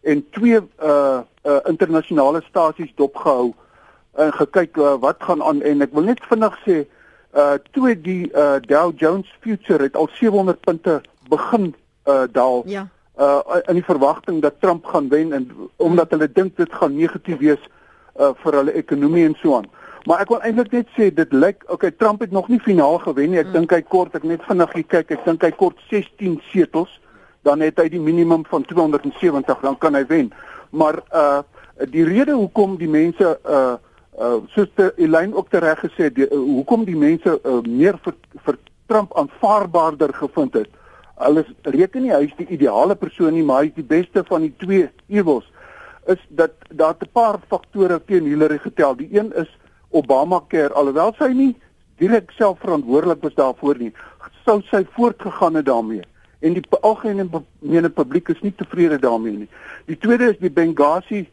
en 0.01 0.25
twee 0.29 0.59
uh 0.83 1.19
uh 1.43 1.59
internasionale 1.65 2.41
stasies 2.47 2.93
dopgehou 2.95 3.53
en 4.15 4.33
gekyk 4.33 4.77
uh, 4.77 4.93
wat 4.99 5.15
gaan 5.19 5.43
aan 5.43 5.61
en 5.61 5.81
ek 5.81 5.93
wil 5.93 6.03
net 6.03 6.21
vinnig 6.29 6.57
sê 6.65 6.83
uh 7.35 7.53
toe 7.71 7.95
die 8.01 8.29
uh 8.31 8.59
Dow 8.67 8.93
Jones 8.95 9.29
Future 9.41 9.83
het 9.83 9.95
al 9.95 10.09
700 10.13 10.59
punte 10.59 11.01
begin 11.29 11.73
uh 12.07 12.23
daal. 12.31 12.63
Ja. 12.65 12.87
Uh 13.19 13.61
in 13.67 13.79
die 13.81 13.85
verwagting 13.85 14.41
dat 14.41 14.59
Trump 14.59 14.85
gaan 14.85 15.09
wen 15.09 15.33
en 15.33 15.49
omdat 15.75 16.09
hulle 16.09 16.31
dink 16.31 16.57
dit 16.57 16.73
gaan 16.73 16.95
negatief 16.95 17.39
wees 17.39 17.63
uh 18.19 18.31
vir 18.43 18.53
hulle 18.53 18.71
ekonomie 18.71 19.25
en 19.25 19.35
so 19.41 19.55
aan. 19.55 19.69
Maar 20.05 20.23
ek 20.25 20.33
wil 20.33 20.41
eintlik 20.43 20.73
net 20.75 20.89
sê 20.97 21.07
dit 21.15 21.31
lyk 21.33 21.63
okay 21.71 21.91
Trump 21.91 22.21
het 22.21 22.31
nog 22.31 22.49
nie 22.51 22.59
finaal 22.59 22.97
gewen 23.05 23.31
nie. 23.31 23.39
Ek 23.39 23.51
mm. 23.51 23.55
dink 23.55 23.71
hy 23.75 23.81
kort 23.87 24.15
ek 24.17 24.25
net 24.27 24.43
vinnig 24.47 24.75
kyk. 24.91 25.15
Ek 25.15 25.23
dink 25.25 25.45
hy 25.45 25.51
kort 25.55 25.79
16 25.91 26.41
setels. 26.51 26.91
Dan 27.47 27.63
het 27.63 27.79
hy 27.79 27.89
die 27.91 28.03
minimum 28.03 28.43
van 28.51 28.65
270 28.67 29.63
dan 29.63 29.79
kan 29.79 29.95
hy 29.95 30.05
wen. 30.11 30.31
Maar 30.71 31.01
uh 31.11 31.41
die 31.89 32.03
rede 32.05 32.35
hoekom 32.37 32.75
die 32.77 32.87
mense 32.87 33.39
uh 33.49 33.75
uh 34.21 34.37
die 34.53 34.91
Elaine 35.07 35.33
ook 35.35 35.49
tereg 35.49 35.79
gesê 35.81 36.11
het, 36.11 36.19
uh, 36.21 36.27
hoekom 36.29 36.83
die 36.85 36.95
mense 36.95 37.39
uh, 37.41 37.61
meer 37.65 37.97
vir 38.03 38.13
vir 38.45 38.59
Trump 38.91 39.15
aanvaarbaarder 39.17 40.13
gevind 40.13 40.53
het. 40.53 40.69
Hulle 41.17 41.45
reken 41.63 42.03
nie 42.03 42.13
hy 42.13 42.27
is 42.27 42.37
die 42.37 42.51
ideale 42.53 42.95
persoon 42.95 43.33
nie, 43.33 43.43
maar 43.43 43.63
hy 43.63 43.71
is 43.71 43.79
die 43.79 43.89
beste 43.95 44.23
van 44.27 44.45
die 44.45 44.53
twee 44.61 44.89
ewels 45.07 45.49
is 46.11 46.19
dat 46.29 46.51
daar 46.69 46.95
'n 46.99 47.09
paar 47.11 47.39
faktore 47.47 48.01
teen 48.05 48.25
Hillary 48.25 48.57
getel. 48.57 48.95
Die 48.95 49.09
een 49.11 49.33
is 49.33 49.49
Obamacare 49.93 50.73
alhoewel 50.73 51.13
sy 51.17 51.29
nie 51.37 51.53
direk 52.01 52.33
self 52.37 52.59
verantwoordelik 52.63 53.21
was 53.21 53.37
daarvoor 53.37 53.77
nie, 53.79 53.93
sou 54.43 54.59
sy 54.71 54.83
voortgegaan 54.95 55.59
het 55.59 55.69
daarmee 55.69 56.03
en 56.43 56.57
die 56.57 56.63
algemene 56.83 57.89
publiek 57.95 58.29
is 58.33 58.41
nie 58.43 58.51
tevrede 58.59 58.97
daarmee 58.99 59.45
nie. 59.45 59.49
Die 59.87 59.95
tweede 59.95 60.33
is 60.33 60.39
die 60.41 60.51
Benghazi 60.51 61.23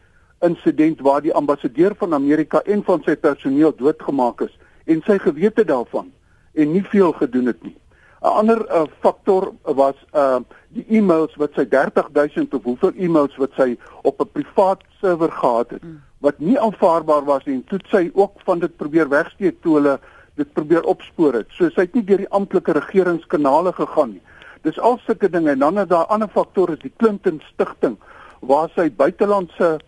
insident 0.47 1.01
waar 1.03 1.25
die 1.25 1.35
ambassadeur 1.35 1.97
van 1.99 2.15
Amerika 2.15 2.63
en 2.63 2.85
van 2.87 3.03
sy 3.05 3.17
personeel 3.19 3.75
doodgemaak 3.77 4.45
is 4.47 4.55
en 4.87 5.03
sy 5.07 5.19
gewete 5.19 5.65
daarvan 5.67 6.13
en 6.55 6.73
nie 6.73 6.85
veel 6.93 7.13
gedoen 7.19 7.51
het 7.51 7.63
nie. 7.67 7.75
'n 8.23 8.27
Ander 8.27 8.61
uh, 8.69 8.85
faktor 9.01 9.53
was 9.65 9.97
uh 10.15 10.41
die 10.69 10.85
e-mails 10.89 11.35
wat 11.37 11.51
sy 11.55 11.65
30000 11.65 12.55
of 12.55 12.63
hoeveel 12.63 12.93
e-mails 12.97 13.37
wat 13.37 13.51
sy 13.57 13.77
op 14.03 14.21
'n 14.21 14.31
privaat 14.33 14.83
server 15.01 15.33
gehad 15.33 15.71
het. 15.71 15.83
Mm 15.83 16.03
wat 16.21 16.39
nie 16.39 16.59
aanvaarbaar 16.61 17.25
was 17.25 17.45
nie 17.49 17.61
toe 17.69 17.81
sy 17.89 18.09
ook 18.15 18.43
van 18.45 18.61
dit 18.61 18.73
probeer 18.77 19.09
wegsteek 19.09 19.61
toe 19.65 19.79
hulle 19.79 19.95
dit 20.41 20.53
probeer 20.57 20.85
opspoor 20.89 21.41
het. 21.41 21.49
So 21.57 21.69
sy 21.73 21.87
het 21.87 21.97
nie 21.97 22.05
deur 22.07 22.21
die 22.23 22.33
amptelike 22.37 22.75
regeringskanale 22.77 23.73
gegaan 23.77 24.15
nie. 24.17 24.23
Dis 24.65 24.79
al 24.79 24.99
sulke 25.07 25.31
dinge 25.33 25.55
en 25.55 25.65
dan 25.65 25.81
is 25.81 25.89
daar 25.89 26.09
ander 26.13 26.29
faktore, 26.33 26.77
die 26.81 26.93
Clinton 27.01 27.41
stigting 27.49 27.97
waar 28.45 28.69
sy 28.77 28.89
buitelandse 28.93 29.79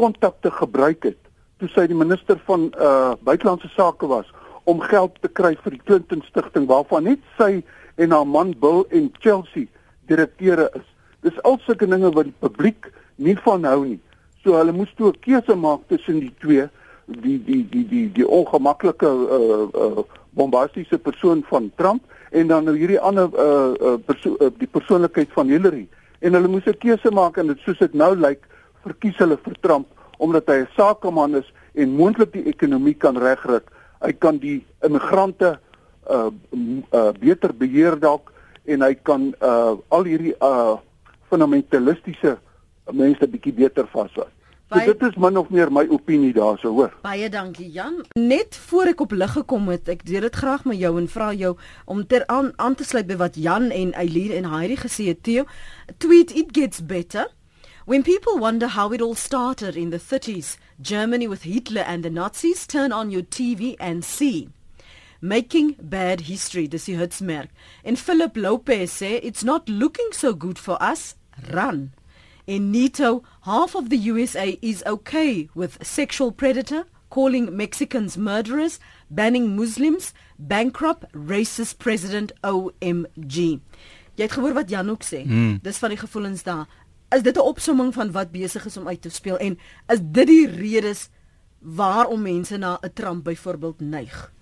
kontakte 0.00 0.50
gebruik 0.52 1.04
het 1.10 1.20
toe 1.60 1.68
sy 1.72 1.86
die 1.88 1.96
minister 1.96 2.40
van 2.48 2.70
uh 2.80 3.12
buitelandse 3.28 3.68
sake 3.76 4.08
was 4.08 4.28
om 4.64 4.80
geld 4.80 5.14
te 5.20 5.28
kry 5.28 5.52
vir 5.64 5.76
die 5.76 5.84
Clinton 5.84 6.24
stigting 6.28 6.66
waarvan 6.72 7.04
net 7.08 7.20
sy 7.38 7.60
en 7.96 8.10
haar 8.10 8.26
man 8.26 8.54
Bill 8.60 8.84
en 8.90 9.12
Chelsea 9.20 9.66
direkteure 10.06 10.70
is. 10.74 10.86
Dis 11.20 11.42
al 11.42 11.58
sulke 11.66 11.86
dinge 11.86 12.10
wat 12.10 12.24
die 12.24 12.38
publiek 12.38 12.90
nie 13.16 13.36
van 13.44 13.64
hou 13.64 13.84
nie. 13.84 14.00
So 14.42 14.56
hulle 14.58 14.72
moes 14.72 14.92
toe 14.96 15.12
'n 15.12 15.20
keuse 15.20 15.54
maak 15.54 15.80
tussen 15.88 16.20
die 16.20 16.34
twee, 16.40 16.68
die 17.06 17.38
die 17.44 17.62
die 17.70 17.86
die 17.88 18.06
die 18.12 18.28
ongemaklike 18.28 19.06
uh 19.06 19.66
uh 19.74 20.04
bombastiese 20.30 20.98
persoon 20.98 21.44
van 21.48 21.70
Trump 21.76 22.02
en 22.30 22.46
dan 22.46 22.64
nou 22.64 22.76
hierdie 22.76 23.00
ander 23.00 23.28
uh 23.34 23.74
uh, 23.74 23.98
perso 24.06 24.36
uh 24.40 24.50
die 24.58 24.66
persoonlikheid 24.66 25.28
van 25.32 25.48
Hillary. 25.48 25.88
En 26.20 26.34
hulle 26.34 26.48
moes 26.48 26.66
'n 26.66 26.78
keuse 26.78 27.10
maak 27.10 27.36
en 27.36 27.46
dit 27.46 27.58
soos 27.58 27.78
dit 27.78 27.94
nou 27.94 28.16
lyk, 28.16 28.46
verkies 28.82 29.18
hulle 29.18 29.38
vir 29.44 29.56
Trump 29.60 29.86
omdat 30.18 30.46
hy 30.46 30.62
'n 30.62 30.68
sakeman 30.76 31.34
is 31.34 31.52
en 31.74 31.96
moontlik 31.96 32.32
die 32.32 32.46
ekonomie 32.46 32.94
kan 32.94 33.16
regryk. 33.16 33.70
Hy 34.00 34.12
kan 34.12 34.38
die 34.38 34.64
immigrante 34.82 35.58
uh 36.10 36.30
uh 36.92 37.10
beter 37.20 37.54
beheer 37.54 37.98
dalk 38.00 38.32
en 38.64 38.82
hy 38.82 38.94
kan 39.02 39.32
uh 39.40 39.74
al 39.88 40.04
hierdie 40.04 40.34
uh 40.40 40.78
fundamentalistiese 41.30 42.38
mense 42.92 43.26
bietjie 43.26 43.54
beter 43.56 43.86
vashou. 43.92 44.28
So 44.72 44.78
baie, 44.78 44.88
dit 44.88 45.02
is 45.04 45.16
min 45.20 45.36
of 45.36 45.50
meer 45.52 45.68
my 45.68 45.82
opinie 45.92 46.32
daarso, 46.32 46.70
hoor. 46.72 46.94
Baie 47.04 47.28
dankie 47.28 47.68
Jan. 47.74 47.98
Net 48.16 48.56
voor 48.70 48.92
ek 48.94 49.02
op 49.04 49.12
lig 49.12 49.34
gekom 49.36 49.68
het, 49.68 49.90
ek 49.92 50.06
deur 50.08 50.24
dit 50.24 50.38
graag 50.40 50.64
met 50.64 50.78
jou 50.80 50.94
en 50.96 51.08
vra 51.12 51.28
jou 51.36 51.50
om 51.84 52.00
ter 52.08 52.24
aan, 52.32 52.52
aan 52.56 52.76
te 52.78 52.86
sluit 52.88 53.04
by 53.10 53.18
wat 53.20 53.36
Jan 53.36 53.68
en 53.68 53.92
Eileen 54.00 54.32
en 54.38 54.48
Heidi 54.54 54.78
gesê 54.80 55.10
het. 55.12 55.20
Theo, 55.28 55.44
tweet 56.00 56.32
it 56.32 56.56
gets 56.56 56.80
better. 56.80 57.28
When 57.84 58.02
people 58.06 58.38
wonder 58.38 58.68
how 58.72 58.94
it 58.94 59.02
all 59.02 59.14
started 59.14 59.76
in 59.76 59.90
the 59.90 60.00
30s, 60.00 60.56
Germany 60.80 61.28
with 61.28 61.42
Hitler 61.42 61.82
and 61.82 62.02
the 62.02 62.10
Nazis, 62.10 62.64
turn 62.66 62.92
on 62.92 63.10
your 63.10 63.26
TV 63.28 63.74
and 63.78 64.04
see. 64.04 64.48
Making 65.24 65.76
bad 65.78 66.22
history, 66.26 66.66
dis 66.66 66.88
die 66.88 66.96
hitsmerk. 66.98 67.52
En 67.86 67.94
Philip 67.94 68.34
Lopez 68.34 68.90
sê 68.90 69.20
it's 69.22 69.44
not 69.44 69.68
looking 69.68 70.10
so 70.10 70.34
good 70.34 70.58
for 70.58 70.76
us. 70.82 71.14
Run. 71.52 71.92
In 72.44 72.72
NATO, 72.72 73.22
half 73.42 73.76
of 73.76 73.88
the 73.88 74.10
USA 74.10 74.58
is 74.60 74.82
okay 74.84 75.48
with 75.54 75.78
sexual 75.80 76.32
predator, 76.32 76.86
calling 77.08 77.56
Mexicans 77.56 78.16
murderers, 78.16 78.80
banning 79.10 79.54
Muslims, 79.54 80.12
bankrupt 80.38 81.06
racist 81.14 81.78
president 81.78 82.32
OMG. 82.42 83.62
Jy 84.18 84.26
het 84.26 84.34
gehoor 84.34 84.58
wat 84.58 84.74
Jan 84.74 84.90
ook 84.90 85.06
sê. 85.06 85.22
Hmm. 85.22 85.60
Dis 85.62 85.78
van 85.78 85.94
die 85.94 86.02
gevoelens 86.02 86.42
daar. 86.42 86.66
Is 87.14 87.22
dit 87.22 87.36
'n 87.36 87.46
opsomming 87.46 87.94
van 87.94 88.10
wat 88.10 88.34
besig 88.34 88.66
is 88.66 88.76
om 88.76 88.88
uit 88.88 89.02
te 89.02 89.08
speel 89.08 89.38
en 89.38 89.58
is 89.86 90.02
dit 90.02 90.26
die 90.26 90.48
redes 90.50 91.08
waarom 91.60 92.22
mense 92.22 92.56
na 92.56 92.78
'n 92.82 92.92
Trump 92.92 93.24
byvoorbeeld 93.24 93.80
neig? 93.80 94.32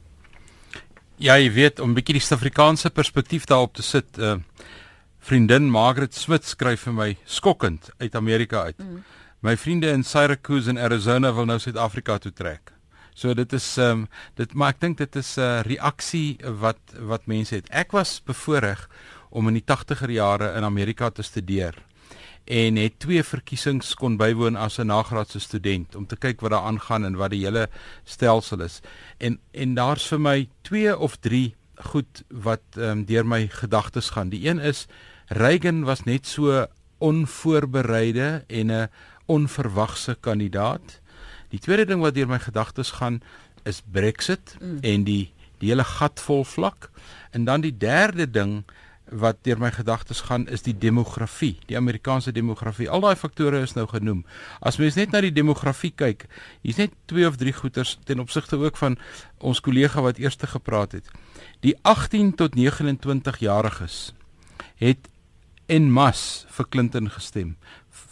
Ja, 1.20 1.34
jy 1.36 1.50
weet 1.52 1.80
om 1.84 1.90
'n 1.90 1.94
bietjie 1.94 2.14
die 2.16 2.22
Suid-Afrikaanse 2.24 2.88
perspektief 2.90 3.44
daarop 3.44 3.74
te 3.74 3.82
sit, 3.82 4.18
uh 4.18 4.38
vriendin 5.20 5.68
Margaret 5.70 6.14
Smith 6.14 6.46
skryf 6.48 6.86
vir 6.86 6.92
my 6.92 7.16
skokkend 7.26 7.90
uit 7.98 8.14
Amerika 8.14 8.62
uit. 8.62 8.78
Mm. 8.78 9.02
My 9.42 9.56
vriende 9.56 9.90
in 9.92 10.02
Syracuse 10.02 10.70
in 10.70 10.78
Arizona 10.78 11.34
wil 11.34 11.44
nou 11.44 11.58
Suid-Afrika 11.58 12.18
toe 12.18 12.32
trek. 12.32 12.72
So 13.14 13.34
dit 13.34 13.52
is 13.52 13.76
ehm 13.76 13.90
um, 13.90 14.08
dit 14.34 14.54
maar 14.54 14.70
ek 14.70 14.80
dink 14.80 14.96
dit 14.96 15.16
is 15.16 15.36
'n 15.36 15.40
uh, 15.40 15.60
reaksie 15.60 16.38
wat 16.42 16.80
wat 16.98 17.26
mense 17.26 17.54
het. 17.54 17.68
Ek 17.68 17.92
was 17.92 18.22
bevoorreg 18.24 18.88
om 19.28 19.48
in 19.48 19.54
die 19.54 19.66
80er 19.66 20.10
jare 20.10 20.56
in 20.56 20.64
Amerika 20.64 21.10
te 21.10 21.22
studeer 21.22 21.74
en 22.50 22.76
het 22.76 22.98
twee 22.98 23.22
verkiesings 23.22 23.92
kon 23.94 24.16
bywoon 24.18 24.56
as 24.58 24.78
'n 24.78 24.90
nagraadse 24.90 25.38
student 25.38 25.94
om 25.94 26.06
te 26.06 26.16
kyk 26.16 26.40
wat 26.40 26.50
daar 26.50 26.66
aangaan 26.66 27.04
en 27.04 27.14
wat 27.14 27.30
die 27.30 27.44
hele 27.44 27.68
stelsel 28.04 28.60
is. 28.60 28.80
En 29.18 29.38
en 29.50 29.74
daar's 29.74 30.06
vir 30.06 30.20
my 30.20 30.48
twee 30.62 30.98
of 30.98 31.16
drie 31.16 31.54
goed 31.74 32.22
wat 32.28 32.62
ehm 32.74 32.90
um, 32.90 33.04
deur 33.04 33.26
my 33.26 33.48
gedagtes 33.48 34.10
gaan. 34.10 34.28
Die 34.28 34.48
een 34.48 34.58
is 34.58 34.86
Reagan 35.26 35.84
was 35.84 36.04
net 36.04 36.26
so 36.26 36.66
onvoorbereide 36.98 38.44
en 38.46 38.66
'n 38.66 38.88
onverwagse 39.26 40.16
kandidaat. 40.20 41.00
Die 41.48 41.60
tweede 41.60 41.84
ding 41.84 42.00
wat 42.00 42.14
deur 42.14 42.28
my 42.28 42.38
gedagtes 42.38 42.90
gaan 42.90 43.22
is 43.62 43.82
Brexit 43.92 44.56
mm. 44.60 44.78
en 44.80 45.04
die 45.04 45.32
die 45.58 45.68
hele 45.68 45.84
gat 45.84 46.20
vol 46.20 46.44
vlak. 46.44 46.90
En 47.30 47.44
dan 47.44 47.60
die 47.60 47.76
derde 47.76 48.30
ding 48.30 48.64
wat 49.12 49.40
deur 49.42 49.58
my 49.58 49.70
gedagtes 49.74 50.20
gaan 50.28 50.46
is 50.48 50.62
die 50.62 50.74
demografie, 50.78 51.56
die 51.66 51.76
Amerikaanse 51.76 52.32
demografie. 52.32 52.88
Al 52.90 53.02
daai 53.04 53.16
faktore 53.16 53.60
is 53.62 53.74
nou 53.74 53.86
genoem. 53.90 54.24
As 54.60 54.78
mens 54.78 54.98
net 54.98 55.10
na 55.12 55.20
die 55.24 55.32
demografie 55.34 55.90
kyk, 55.90 56.26
hier's 56.62 56.78
net 56.78 56.94
twee 57.10 57.26
of 57.26 57.38
drie 57.40 57.54
goeters 57.54 57.96
ten 58.04 58.22
opsigte 58.22 58.58
ook 58.60 58.78
van 58.80 58.98
ons 59.38 59.60
kollega 59.60 60.02
wat 60.02 60.18
eerste 60.22 60.46
gepraat 60.46 60.92
het. 60.98 61.10
Die 61.66 61.74
18 61.82 62.34
tot 62.38 62.54
29 62.54 63.42
jariges 63.42 64.12
het 64.80 65.10
en 65.66 65.90
mas 65.92 66.46
vir 66.50 66.68
Clinton 66.68 67.10
gestem. 67.10 67.56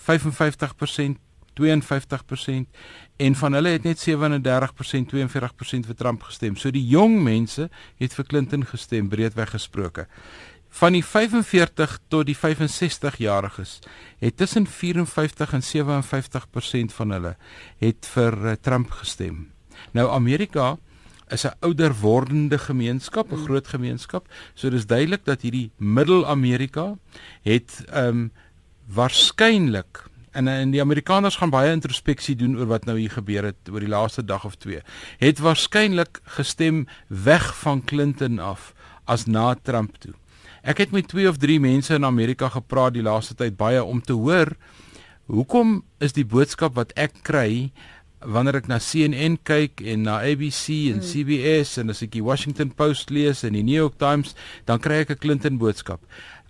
55% 0.08 1.22
52% 1.58 2.68
en 3.16 3.34
van 3.34 3.52
hulle 3.52 3.68
het 3.74 3.82
net 3.82 3.98
37% 3.98 5.10
42% 5.14 5.88
vir 5.90 5.96
Trump 5.98 6.22
gestem. 6.22 6.56
So 6.56 6.70
die 6.70 6.84
jong 6.86 7.18
mense 7.22 7.68
het 7.98 8.14
vir 8.14 8.28
Clinton 8.30 8.66
gestem 8.66 9.08
breedweg 9.10 9.50
gesproke. 9.56 10.06
Van 10.78 10.94
die 10.94 11.02
45 11.02 11.96
tot 12.06 12.28
die 12.28 12.36
65 12.38 13.16
jariges 13.18 13.78
het 14.22 14.36
tussen 14.38 14.66
54 14.70 15.52
en 15.56 15.64
57% 15.66 16.92
van 16.94 17.14
hulle 17.16 17.32
het 17.82 18.06
vir 18.12 18.36
uh, 18.38 18.52
Trump 18.62 18.92
gestem. 19.00 19.48
Nou 19.90 20.06
Amerika 20.14 20.76
is 21.34 21.44
'n 21.46 21.56
ouder 21.66 21.94
wordende 22.00 22.58
gemeenskap, 22.58 23.32
'n 23.32 23.44
groot 23.46 23.66
gemeenskap, 23.66 24.28
so 24.54 24.70
dis 24.70 24.86
duidelik 24.86 25.24
dat 25.24 25.42
hierdie 25.42 25.70
Middel-Amerika 25.76 26.94
het 27.42 27.82
ehm 27.90 28.08
um, 28.08 28.32
waarskynlik 28.86 30.04
en 30.30 30.48
en 30.48 30.70
die 30.70 30.80
Amerikaners 30.80 31.36
gaan 31.36 31.50
baie 31.50 31.72
introspeksie 31.72 32.36
doen 32.36 32.56
oor 32.56 32.66
wat 32.66 32.84
nou 32.84 32.98
hier 32.98 33.10
gebeur 33.10 33.44
het 33.44 33.68
oor 33.70 33.80
die 33.80 33.88
laaste 33.88 34.24
dag 34.24 34.44
of 34.44 34.54
twee. 34.54 34.82
Het 35.18 35.38
waarskynlik 35.38 36.20
gestem 36.22 36.86
weg 37.06 37.56
van 37.58 37.84
Clinton 37.84 38.38
af 38.38 38.74
as 39.04 39.26
na 39.26 39.54
Trump 39.62 39.96
toe. 39.96 40.14
Ek 40.62 40.78
het 40.78 40.90
met 40.90 41.08
twee 41.08 41.28
of 41.28 41.38
drie 41.38 41.60
mense 41.60 41.94
in 41.94 42.04
Amerika 42.04 42.48
gepraat 42.48 42.94
die 42.94 43.04
laaste 43.06 43.34
tyd 43.34 43.56
baie 43.56 43.82
om 43.84 44.00
te 44.00 44.12
hoor 44.12 44.56
hoekom 45.28 45.82
is 46.00 46.16
die 46.16 46.24
boodskap 46.24 46.74
wat 46.78 46.94
ek 46.96 47.20
kry 47.26 47.70
wanneer 48.24 48.58
ek 48.58 48.70
na 48.70 48.80
CNN 48.82 49.36
kyk 49.46 49.82
en 49.84 50.08
na 50.08 50.18
ABC 50.26 50.90
en 50.90 50.98
hmm. 50.98 51.06
CBS 51.06 51.76
en 51.78 51.92
as 51.92 52.02
ek 52.02 52.16
die 52.16 52.24
Washington 52.24 52.72
Post 52.74 53.12
lees 53.14 53.44
en 53.46 53.54
die 53.54 53.62
New 53.62 53.76
York 53.76 53.98
Times 54.00 54.34
dan 54.66 54.82
kry 54.82 55.04
ek 55.04 55.14
'n 55.14 55.22
Clinton 55.22 55.58
boodskap. 55.60 56.02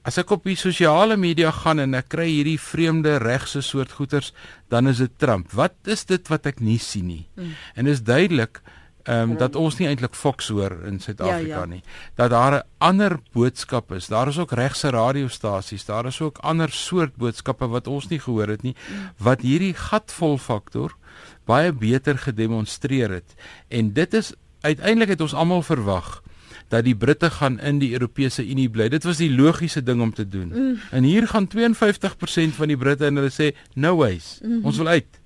As 0.06 0.16
ek 0.16 0.30
op 0.32 0.46
die 0.48 0.56
sosiale 0.56 1.18
media 1.20 1.50
gaan 1.52 1.82
en 1.82 1.94
ek 1.94 2.08
kry 2.08 2.28
hierdie 2.30 2.56
vreemde 2.56 3.18
regse 3.20 3.60
soort 3.60 3.92
goeters, 3.92 4.32
dan 4.70 4.88
is 4.88 4.98
dit 4.98 5.12
Trump. 5.18 5.52
Wat 5.52 5.74
is 5.84 6.06
dit 6.06 6.24
wat 6.28 6.46
ek 6.46 6.60
nie 6.60 6.78
sien 6.78 7.06
nie? 7.06 7.26
Mm. 7.36 7.52
En 7.76 7.86
is 7.86 8.00
duidelik 8.00 8.62
ehm 9.08 9.30
um, 9.30 9.36
dat 9.40 9.56
ons 9.56 9.78
nie 9.78 9.88
eintlik 9.88 10.14
Fox 10.14 10.48
hoor 10.52 10.74
in 10.84 10.98
Suid-Afrika 11.00 11.48
ja, 11.48 11.64
ja. 11.64 11.64
nie. 11.64 11.82
Dat 12.14 12.30
daar 12.30 12.58
'n 12.58 12.62
ander 12.78 13.18
boodskap 13.32 13.92
is. 13.92 14.06
Daar 14.06 14.28
is 14.28 14.38
ook 14.38 14.52
regse 14.52 14.90
radiostasies, 14.90 15.84
daar 15.84 16.06
is 16.06 16.20
ook 16.20 16.38
ander 16.38 16.70
soort 16.70 17.16
boodskappe 17.16 17.68
wat 17.68 17.86
ons 17.86 18.08
nie 18.08 18.20
gehoor 18.20 18.48
het 18.48 18.62
nie 18.62 18.76
mm. 18.76 19.10
wat 19.16 19.40
hierdie 19.40 19.74
gatvol 19.74 20.38
faktor 20.38 20.96
baie 21.44 21.72
beter 21.72 22.18
gedemonstreer 22.18 23.10
het. 23.10 23.34
En 23.68 23.92
dit 23.92 24.14
is 24.14 24.32
uiteindelik 24.60 25.08
het 25.08 25.20
ons 25.20 25.34
almal 25.34 25.62
verwag 25.62 26.22
dat 26.68 26.84
die 26.84 26.96
Britte 26.96 27.30
gaan 27.30 27.60
in 27.60 27.78
die 27.78 27.92
Europese 27.92 28.44
Unie 28.44 28.68
bly. 28.68 28.88
Dit 28.88 29.04
was 29.04 29.16
die 29.16 29.30
logiese 29.32 29.82
ding 29.82 30.02
om 30.02 30.12
te 30.14 30.28
doen. 30.28 30.48
Mm. 30.48 30.78
En 30.90 31.02
hier 31.02 31.28
gaan 31.28 31.48
52% 31.48 32.54
van 32.54 32.68
die 32.68 32.76
Britte 32.76 33.06
en 33.06 33.16
hulle 33.16 33.32
sê 33.32 33.56
no 33.74 33.96
ways. 33.96 34.38
Mm 34.42 34.50
-hmm. 34.50 34.64
Ons 34.64 34.76
wil 34.76 34.86
uit. 34.86 35.20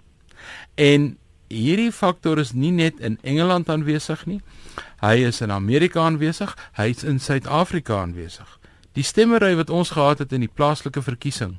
En 0.74 1.16
hierdie 1.52 1.92
faktor 1.92 2.38
is 2.38 2.52
nie 2.52 2.72
net 2.72 3.00
in 3.00 3.18
Engeland 3.22 3.68
aanwesig 3.68 4.24
nie. 4.26 4.40
Hy 5.02 5.16
is 5.28 5.40
in 5.44 5.50
Amerika 5.50 6.00
aanwesig, 6.06 6.56
hy 6.78 6.88
is 6.94 7.04
in 7.04 7.20
Suid-Afrika 7.20 8.00
aanwesig. 8.00 8.58
Die 8.96 9.04
stemmery 9.04 9.54
wat 9.56 9.70
ons 9.70 9.94
gehad 9.96 10.18
het 10.18 10.32
in 10.32 10.44
die 10.44 10.52
plaaslike 10.52 11.02
verkiesing 11.02 11.58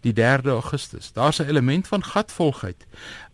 die 0.00 0.14
3 0.16 0.48
Augustus. 0.48 1.12
Daar's 1.12 1.40
'n 1.40 1.48
element 1.48 1.88
van 1.88 2.04
gatvolgheid. 2.04 2.86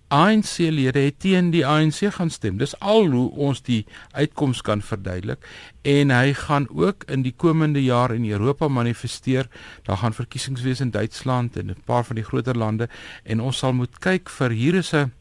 ANC-lede 0.09 0.99
het 0.99 1.19
teen 1.19 1.51
die 1.51 1.67
ANC 1.67 2.13
gaan 2.15 2.31
stem. 2.31 2.59
Dis 2.59 2.79
al 2.79 3.09
hoe 3.11 3.31
ons 3.31 3.63
die 3.63 3.87
uitkoms 4.13 4.61
kan 4.63 4.83
verduidelik 4.83 5.43
en 5.83 6.11
hy 6.11 6.33
gaan 6.33 6.69
ook 6.71 7.05
in 7.11 7.23
die 7.23 7.35
komende 7.37 7.83
jaar 7.83 8.15
in 8.15 8.31
Europa 8.31 8.69
manifesteer. 8.69 9.49
Daar 9.83 9.97
gaan 9.97 10.15
verkiesings 10.15 10.63
wees 10.63 10.81
in 10.81 10.91
Duitsland 10.91 11.57
en 11.57 11.71
'n 11.71 11.83
paar 11.85 12.05
van 12.05 12.17
die 12.17 12.25
groter 12.25 12.57
lande 12.57 12.89
en 13.25 13.41
ons 13.41 13.59
sal 13.59 13.73
moet 13.73 13.99
kyk 13.99 14.29
vir 14.29 14.51
hier 14.51 14.75
is 14.75 14.93
'n 14.95 15.13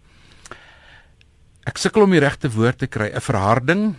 ek 1.66 1.78
sukkel 1.78 2.06
om 2.06 2.12
die 2.12 2.24
regte 2.24 2.50
woord 2.50 2.78
te 2.78 2.88
kry, 2.88 3.12
'n 3.14 3.22
verharding. 3.22 3.96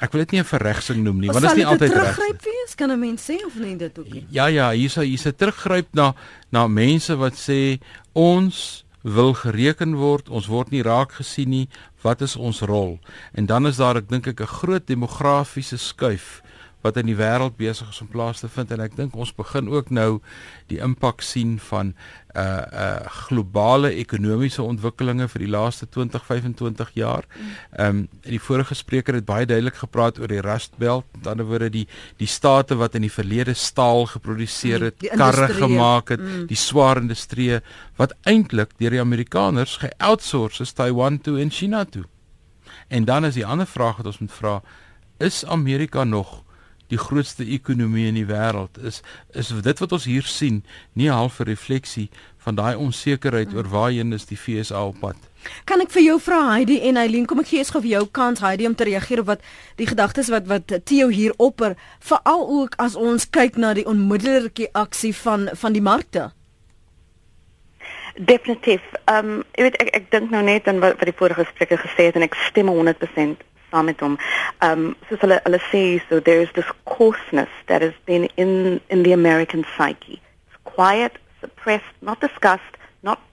Ek 0.00 0.12
wil 0.12 0.24
dit 0.24 0.32
nie 0.32 0.40
'n 0.40 0.44
verregsing 0.44 1.02
noem 1.04 1.20
nie, 1.20 1.28
want 1.28 1.42
dit 1.42 1.50
is 1.50 1.56
nie 1.56 1.66
altyd 1.66 1.92
reg. 1.92 2.14
Teruggryp 2.16 2.42
wees 2.42 2.74
kan 2.74 2.90
'n 2.90 2.98
mens 2.98 3.22
sê 3.22 3.44
of 3.44 3.54
nie 3.54 3.76
dit 3.76 3.98
ook 3.98 4.12
nie. 4.12 4.26
Ja 4.30 4.46
ja, 4.46 4.70
hier's 4.72 4.94
hier's 4.94 5.26
'n 5.26 5.36
teruggryp 5.36 5.88
na 5.94 6.14
na 6.50 6.66
mense 6.66 7.16
wat 7.16 7.34
sê 7.34 7.80
ons 8.12 8.84
wil 9.02 9.32
gereken 9.34 9.94
word, 9.96 10.28
ons 10.28 10.46
word 10.46 10.70
nie 10.70 10.82
raak 10.82 11.12
gesien 11.12 11.48
nie, 11.48 11.68
wat 12.02 12.20
is 12.20 12.36
ons 12.36 12.60
rol? 12.60 12.98
En 13.32 13.46
dan 13.46 13.66
is 13.66 13.76
daar 13.76 13.96
ek 13.96 14.08
dink 14.08 14.26
ek 14.26 14.40
'n 14.40 14.46
groot 14.46 14.86
demografiese 14.86 15.78
skuif 15.78 16.42
wat 16.82 16.96
in 16.96 17.10
die 17.10 17.16
wêreld 17.18 17.56
besig 17.60 17.88
is 17.92 18.00
om 18.00 18.08
plaas 18.08 18.40
te 18.40 18.48
vind 18.48 18.70
en 18.72 18.80
ek 18.84 18.96
dink 18.96 19.16
ons 19.16 19.32
begin 19.36 19.68
ook 19.68 19.90
nou 19.90 20.20
die 20.70 20.80
impak 20.80 21.20
sien 21.24 21.58
van 21.70 21.94
uh 22.38 22.62
uh 22.72 23.06
globale 23.26 23.90
ekonomiese 23.98 24.62
ontwikkelinge 24.62 25.26
vir 25.28 25.42
die 25.42 25.50
laaste 25.50 25.86
20 25.90 26.24
25 26.24 26.92
jaar. 26.94 27.26
Ehm 27.76 27.88
um, 27.88 28.08
die 28.22 28.38
vorige 28.40 28.74
spreker 28.74 29.14
het 29.18 29.26
baie 29.26 29.46
duidelik 29.46 29.80
gepraat 29.82 30.20
oor 30.20 30.28
die 30.30 30.40
Rust 30.40 30.76
Belt, 30.78 31.04
met 31.16 31.26
ander 31.26 31.46
woorde 31.46 31.70
die 31.70 31.86
die 32.18 32.28
state 32.30 32.76
wat 32.76 32.94
in 32.94 33.02
die 33.02 33.12
verlede 33.12 33.54
staal 33.54 34.06
geproduseer 34.06 34.80
het, 34.90 35.02
mm, 35.02 35.18
karre 35.18 35.48
gemaak 35.48 36.14
het, 36.14 36.20
mm. 36.20 36.46
die 36.46 36.56
swaar 36.56 37.02
industrie 37.02 37.60
wat 37.96 38.14
eintlik 38.22 38.76
deur 38.78 38.90
die 38.90 39.00
Amerikaners 39.00 39.76
geoutsource 39.82 40.62
is 40.62 40.72
Taiwan 40.72 41.18
toe 41.20 41.40
en 41.40 41.50
China 41.50 41.84
toe. 41.84 42.04
En 42.88 43.04
dan 43.04 43.24
is 43.24 43.34
die 43.34 43.46
ander 43.46 43.66
vraag 43.66 43.96
wat 43.96 44.06
ons 44.06 44.18
moet 44.18 44.32
vra, 44.32 44.62
is 45.18 45.44
Amerika 45.44 46.04
nog 46.04 46.42
die 46.90 46.98
grootste 46.98 47.46
ekonomie 47.46 48.08
in 48.10 48.18
die 48.18 48.26
wêreld 48.26 48.78
is 48.82 49.00
is 49.38 49.52
dit 49.62 49.82
wat 49.82 49.92
ons 49.92 50.06
hier 50.10 50.26
sien 50.26 50.62
nie 50.92 51.10
half 51.10 51.40
'n 51.40 51.48
refleksie 51.48 52.08
van 52.44 52.54
daai 52.54 52.76
onsekerheid 52.76 53.54
oor 53.54 53.68
waarheen 53.68 54.12
is 54.12 54.26
die 54.26 54.36
FSA 54.36 54.86
op 54.86 55.00
pad. 55.00 55.16
Kan 55.64 55.80
ek 55.80 55.90
vir 55.90 56.02
jou 56.02 56.20
vra 56.20 56.40
Heidi 56.50 56.80
en 56.88 56.96
Eileen 56.96 57.26
kom 57.26 57.40
ek 57.40 57.50
gee 57.52 57.58
eers 57.58 57.70
gou 57.70 57.82
vir 57.82 57.90
jou 57.90 58.06
kans 58.06 58.40
Heidi 58.40 58.66
om 58.66 58.74
te 58.74 58.84
reageer 58.84 59.20
op 59.20 59.26
wat 59.26 59.40
die 59.76 59.86
gedagtes 59.86 60.28
wat 60.28 60.46
wat 60.46 60.72
Theo 60.84 61.08
hier 61.08 61.34
opper 61.36 61.76
veral 61.98 62.48
ook 62.48 62.74
as 62.76 62.96
ons 62.96 63.30
kyk 63.30 63.56
na 63.56 63.74
die 63.74 63.86
onmiddellike 63.86 64.70
aksie 64.72 65.14
van 65.14 65.48
van 65.52 65.72
die 65.72 65.82
markte. 65.82 66.30
Definitief. 68.16 68.82
Ehm 69.04 69.30
um, 69.30 69.44
ek 69.52 69.62
weet 69.62 69.76
ek 69.76 69.94
ek 69.96 70.10
dink 70.10 70.30
nou 70.30 70.42
net 70.42 70.68
aan 70.68 70.80
wat 70.80 70.98
wat 70.98 71.08
die 71.08 71.18
vorige 71.22 71.46
spreker 71.52 71.78
gesê 71.78 72.10
het 72.10 72.16
en 72.16 72.26
ek 72.26 72.34
stem 72.48 72.68
100% 72.68 73.49
saam 73.70 73.86
met 73.86 74.00
hom. 74.00 74.18
Um 74.60 74.96
soos 75.08 75.22
hulle 75.24 75.40
hulle 75.44 75.60
sê 75.70 75.84
so 76.08 76.20
there 76.20 76.40
is 76.40 76.52
this 76.58 76.70
coarseness 76.84 77.52
that 77.68 77.82
has 77.82 77.94
been 78.06 78.28
in 78.36 78.80
in 78.88 79.02
the 79.02 79.12
American 79.12 79.64
psyche. 79.76 80.20
It's 80.48 80.60
quiet, 80.64 81.18
suppressed, 81.40 81.94
not 82.02 82.20
discussed, 82.20 82.76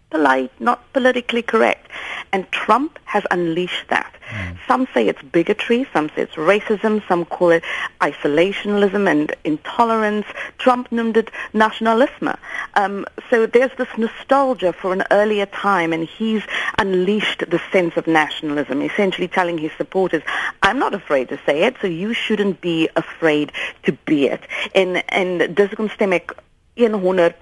polite, 0.10 0.52
not 0.60 0.82
politically 0.93 1.41
correct. 1.41 1.89
And 2.32 2.50
Trump 2.52 3.00
has 3.06 3.24
unleashed 3.32 3.88
that. 3.89 4.13
Mm. 4.30 4.58
Some 4.67 4.88
say 4.93 5.08
it's 5.08 5.22
bigotry, 5.22 5.88
some 5.93 6.10
say 6.10 6.24
it's 6.24 6.36
racism, 6.36 7.06
some 7.08 7.24
call 7.26 7.52
it 7.52 7.63
isolationism 8.02 9.10
and 9.10 9.34
intolerance. 9.43 10.26
Trump 10.58 10.91
named 10.91 11.17
it 11.17 11.32
nationalisme. 11.54 12.38
Um, 12.76 13.06
so 13.30 13.46
there's 13.46 13.72
this 13.78 13.88
nostalgia 13.98 14.74
for 14.74 14.91
an 14.93 15.04
earlier 15.12 15.46
time, 15.46 15.93
and 15.93 16.04
he's 16.06 16.43
unleashed 16.78 17.50
the 17.50 17.62
sense 17.72 17.96
of 17.96 18.08
nationalism, 18.08 18.82
essentially 18.82 19.28
telling 19.28 19.58
his 19.58 19.72
supporters, 19.78 20.24
I'm 20.62 20.80
not 20.80 20.93
afraid 20.93 21.30
to 21.30 21.39
say 21.46 21.63
it, 21.63 21.76
so 21.82 21.88
you 21.88 22.13
shouldn't 22.13 22.60
be 22.60 22.89
afraid 22.96 23.52
to 23.84 23.93
be 23.93 24.28
it. 24.28 24.41
And, 24.76 25.04
and 25.10 25.56
dis 25.56 25.74
kom 25.74 25.89
stem 25.89 26.13
ek 26.13 26.32
100% 26.78 27.34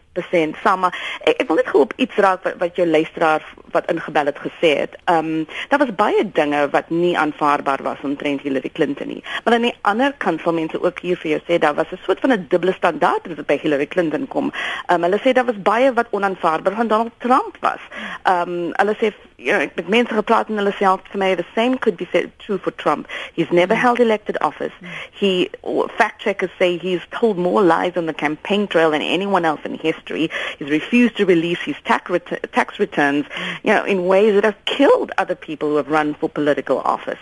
saam. 0.64 0.86
Ek, 1.24 1.42
ek 1.42 1.48
wil 1.48 1.56
net 1.56 1.68
gou 1.68 1.82
op 1.82 1.94
iets 1.96 2.16
raak 2.16 2.44
wat, 2.44 2.58
wat 2.60 2.76
jou 2.76 2.88
luisteraar 2.88 3.44
wat 3.72 3.90
ingebel 3.92 4.26
het 4.26 4.40
gesê 4.40 4.72
het. 4.80 4.96
Ehm 5.06 5.18
um, 5.18 5.48
daar 5.70 5.80
was 5.80 5.96
baie 5.96 6.32
dinge 6.32 6.70
wat 6.70 6.90
nie 6.90 7.18
aanvaarbaar 7.18 7.84
was 7.84 7.98
omtrent 8.02 8.42
Hillary 8.42 8.70
Clinton 8.74 9.08
nie. 9.08 9.24
Maar 9.44 9.54
aan 9.54 9.68
die 9.68 9.78
ander 9.82 10.14
kant 10.18 10.42
sal 10.42 10.54
mense 10.54 10.82
ook 10.82 11.00
hier 11.00 11.18
vir 11.18 11.32
jou 11.32 11.42
sê 11.48 11.60
daar 11.60 11.76
was 11.76 11.92
'n 11.92 12.00
soort 12.06 12.20
van 12.20 12.32
'n 12.32 12.46
dubbele 12.50 12.74
standaard 12.74 13.28
wat 13.36 13.46
by 13.46 13.60
Hillary 13.62 13.88
Clinton 13.88 14.28
kom. 14.28 14.52
Ehm 14.88 15.04
um, 15.04 15.04
hulle 15.04 15.20
sê 15.20 15.34
daar 15.34 15.46
was 15.46 15.62
baie 15.62 15.94
wat 15.94 16.08
onaanvaarbaar 16.10 16.76
van 16.76 16.88
Donald 16.88 17.12
Trump 17.18 17.58
was. 17.60 17.82
Ehm 18.24 18.50
um, 18.50 18.72
hulle 18.74 18.96
sê 19.00 19.14
you 19.36 19.52
know, 19.52 19.68
met 19.76 19.88
mense 19.88 20.14
gepraat 20.14 20.48
en 20.48 20.56
hulle 20.56 20.74
sê 20.74 20.86
al 20.86 21.00
vir 21.12 21.20
my 21.20 21.36
the 21.36 21.46
same 21.56 21.78
could 21.78 21.98
be 21.98 22.08
said 22.12 22.32
true 22.40 22.58
for 22.58 22.72
Trump. 22.76 23.08
He's 23.34 23.52
never 23.52 23.76
held 23.76 24.00
elected 24.00 24.42
office. 24.42 24.74
He 25.12 25.50
fact 25.98 26.22
checkers 26.22 26.52
say 26.58 26.78
he's 26.78 27.06
told 27.10 27.38
more 27.38 27.62
lies 27.62 27.98
on 27.98 28.06
the 28.06 28.14
campaign 28.14 28.68
trail 28.68 28.92
than 28.92 29.02
anyone 29.02 29.46
else 29.46 29.60
in 29.66 29.74
history 29.78 30.05
history. 30.06 30.30
He's 30.60 30.70
refused 30.70 31.18
to 31.18 31.26
release 31.26 31.60
his 31.60 31.76
tax, 31.86 32.10
ret- 32.10 32.52
tax 32.54 32.80
returns, 32.80 33.26
you 33.64 33.74
know, 33.74 33.84
in 33.84 34.06
ways 34.06 34.34
that 34.36 34.44
have 34.44 34.66
killed 34.66 35.12
other 35.18 35.36
people 35.36 35.70
who 35.70 35.78
have 35.78 35.88
run 35.88 36.14
for 36.16 36.30
political 36.30 36.80
office. 36.80 37.20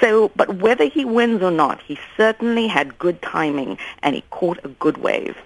So, 0.00 0.30
but 0.36 0.56
whether 0.56 0.84
he 0.84 1.04
wins 1.04 1.42
or 1.42 1.50
not, 1.50 1.80
he 1.82 1.98
certainly 2.16 2.66
had 2.66 2.98
good 2.98 3.22
timing 3.22 3.78
and 4.02 4.14
he 4.14 4.22
caught 4.30 4.58
a 4.64 4.68
good 4.68 4.98
wave. 4.98 5.36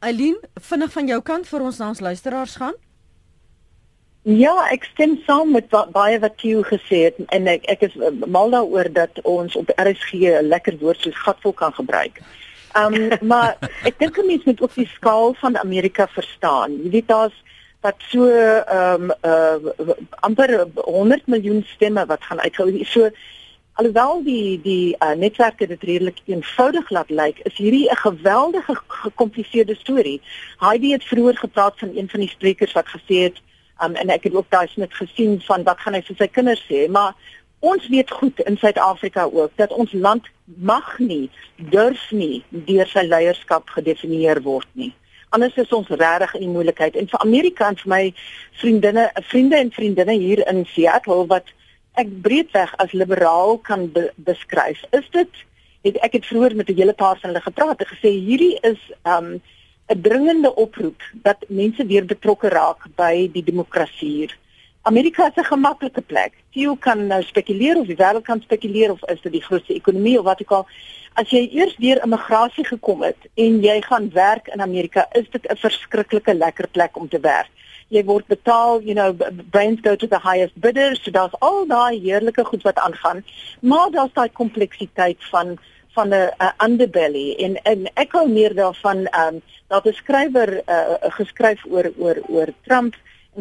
Eileen, 0.00 0.36
vinnig 0.62 0.92
van 0.94 1.08
jou 1.10 1.18
kant 1.26 1.48
vir 1.50 1.62
ons 1.66 1.78
na 1.80 1.88
ons 1.90 2.00
luisteraars 2.00 2.52
gaan. 2.60 2.76
Ja, 4.22 4.52
ek 4.70 4.84
stem 4.92 5.16
saam 5.26 5.50
met 5.56 5.66
wat 5.74 5.90
baie 5.90 6.20
wat 6.22 6.38
jy 6.44 6.60
gesê 6.68 7.00
het 7.08 7.18
en 7.34 7.48
ek 7.50 7.64
ek 7.72 7.82
is 7.88 7.96
uh, 7.96 8.12
mal 8.30 8.52
daaroor 8.54 8.92
dat 8.94 9.18
ons 9.26 9.56
op 9.58 9.72
RSG 9.74 10.22
'n 10.28 10.52
lekker 10.52 10.78
woord 10.78 11.02
soos 11.02 11.18
gatvol 11.24 11.56
kan 11.56 11.74
gebruik. 11.74 12.22
Ehm 12.22 12.47
um, 12.78 13.28
maar 13.32 13.56
ek 13.84 13.98
dink 13.98 14.18
'n 14.18 14.26
mens 14.26 14.44
moet 14.44 14.60
ook 14.60 14.74
die 14.74 14.90
skaal 14.94 15.34
van 15.34 15.58
Amerika 15.58 16.08
verstaan. 16.08 16.82
Jy 16.82 16.90
weet 16.90 17.08
daar's 17.08 17.42
dat 17.80 17.94
so 17.98 18.26
ehm 18.28 19.10
um, 19.10 19.12
uh 19.22 19.94
amper 20.20 20.66
100 20.74 21.26
miljoen 21.26 21.64
stemme 21.66 22.06
wat 22.06 22.22
gaan 22.22 22.40
uitgehou. 22.40 22.84
So 22.84 23.10
alhoewel 23.72 24.22
die 24.24 24.60
die 24.62 24.96
uh, 24.98 25.14
netwerke 25.14 25.66
dit 25.66 25.82
redelik 25.82 26.18
eenvoudig 26.26 26.90
laat 26.90 27.10
lyk, 27.10 27.38
is 27.38 27.56
hierdie 27.56 27.90
'n 27.90 27.96
geweldige 27.96 28.80
gekompliseerde 28.86 29.74
storie. 29.74 30.20
Heidi 30.58 30.92
het 30.92 31.04
vroeër 31.04 31.36
gepraat 31.36 31.78
van 31.78 31.90
een 31.94 32.08
van 32.08 32.20
die 32.20 32.28
sprekers 32.28 32.72
wat 32.72 32.88
gesê 32.88 33.22
het 33.22 33.38
Um, 33.84 33.94
en 33.94 34.10
ek 34.10 34.24
het 34.26 34.34
ook 34.34 34.50
daai 34.50 34.66
net 34.74 34.94
gesien 34.94 35.40
van 35.46 35.62
wat 35.62 35.78
gaan 35.80 35.94
hy 35.94 36.00
vir 36.02 36.16
sy 36.18 36.26
kinders 36.26 36.62
sê, 36.66 36.88
maar 36.90 37.14
ons 37.60 37.88
weet 37.88 38.10
goed 38.10 38.40
in 38.40 38.56
Suid-Afrika 38.56 39.24
ook 39.32 39.50
dat 39.56 39.72
ons 39.72 39.92
land 39.92 40.26
mag 40.44 40.98
nie, 40.98 41.30
durf 41.56 42.10
nie 42.10 42.44
deur 42.50 42.86
sy 42.86 43.02
leierskap 43.06 43.70
gedefinieer 43.74 44.42
word 44.42 44.68
nie. 44.72 44.92
Anders 45.34 45.56
is 45.60 45.72
ons 45.76 45.88
regtig 45.88 46.34
in 46.40 46.54
moeilikheid. 46.54 46.96
En 46.96 47.08
vir 47.08 47.20
Amerika 47.20 47.68
en 47.68 47.76
vir 47.76 47.90
my 47.92 48.02
vriendinne, 48.60 49.10
vriende 49.28 49.56
en 49.56 49.72
vriendinne 49.74 50.16
hier 50.16 50.44
in 50.48 50.64
Seattle 50.72 51.26
wat 51.28 51.52
ek 52.00 52.08
breedweg 52.22 52.72
as 52.78 52.94
liberaal 52.96 53.58
kan 53.66 53.88
be 53.92 54.08
beskryf, 54.24 54.80
is 54.96 55.08
dit 55.12 55.44
het 55.86 55.98
ek 56.04 56.18
het 56.18 56.26
vroeër 56.26 56.56
met 56.56 56.70
'n 56.70 56.78
hele 56.78 56.92
paar 56.92 57.18
van 57.20 57.30
hulle 57.30 57.42
gepraat 57.42 57.80
en 57.80 57.90
gesê 57.92 58.10
hierdie 58.10 58.58
is 58.62 58.80
um 59.02 59.40
'n 59.88 60.00
dringende 60.02 60.54
oproep 60.54 61.02
dat 61.22 61.44
mense 61.48 61.86
weer 61.86 62.04
betrokke 62.04 62.48
raak 62.48 62.86
by 62.96 63.28
die 63.32 63.44
demokrasie. 63.44 64.30
Amerika 64.88 65.26
is 65.26 65.36
'n 65.36 65.44
gemaklike 65.44 66.00
plek. 66.00 66.32
Jy 66.50 66.76
kan 66.80 67.06
nou 67.06 67.22
spekuleer 67.22 67.76
of 67.76 67.86
die 67.86 67.96
wêreld 67.96 68.24
kan 68.24 68.40
spekuleer 68.40 68.90
of 68.90 69.04
is 69.04 69.20
dit 69.20 69.32
die 69.32 69.42
grootste 69.48 69.74
ekonomie 69.74 70.18
of 70.18 70.24
wat 70.24 70.40
ook 70.40 70.50
al. 70.50 70.66
As 71.12 71.28
jy 71.30 71.48
eers 71.52 71.76
deur 71.76 72.00
immigrasie 72.02 72.64
gekom 72.64 73.02
het 73.02 73.20
en 73.34 73.60
jy 73.62 73.82
gaan 73.82 74.10
werk 74.12 74.48
in 74.48 74.60
Amerika, 74.60 75.06
is 75.12 75.28
dit 75.30 75.44
'n 75.46 75.56
verskriklike 75.56 76.34
lekker 76.34 76.68
plek 76.68 76.96
om 76.96 77.08
te 77.08 77.20
werk. 77.20 77.50
Jy 77.88 78.04
word 78.04 78.26
betaal, 78.26 78.80
you 78.80 78.94
know, 78.94 79.12
brains 79.50 79.80
go 79.82 79.96
to 79.96 80.06
the 80.06 80.20
highest 80.22 80.60
bidders, 80.60 81.02
so 81.02 81.10
daar's 81.10 81.40
al 81.40 81.66
daai 81.66 82.00
heerlike 82.00 82.44
goed 82.44 82.62
wat 82.62 82.78
aangaan, 82.78 83.24
maar 83.60 83.90
daar's 83.90 84.12
daai 84.12 84.30
kompleksiteit 84.32 85.24
van 85.30 85.58
van 85.92 86.08
'n 86.08 86.30
underbelly 86.64 87.34
en 87.38 87.62
en 87.62 87.90
ek 87.94 88.12
hou 88.12 88.28
meer 88.28 88.54
daarvan 88.54 89.06
ehm 89.06 89.34
um, 89.34 89.42
dat 89.68 89.84
'n 89.84 89.92
skrywer 89.92 90.62
uh, 90.66 90.94
geskryf 91.00 91.64
oor 91.64 91.92
oor 91.98 92.16
oor 92.28 92.48
Trump 92.62 92.94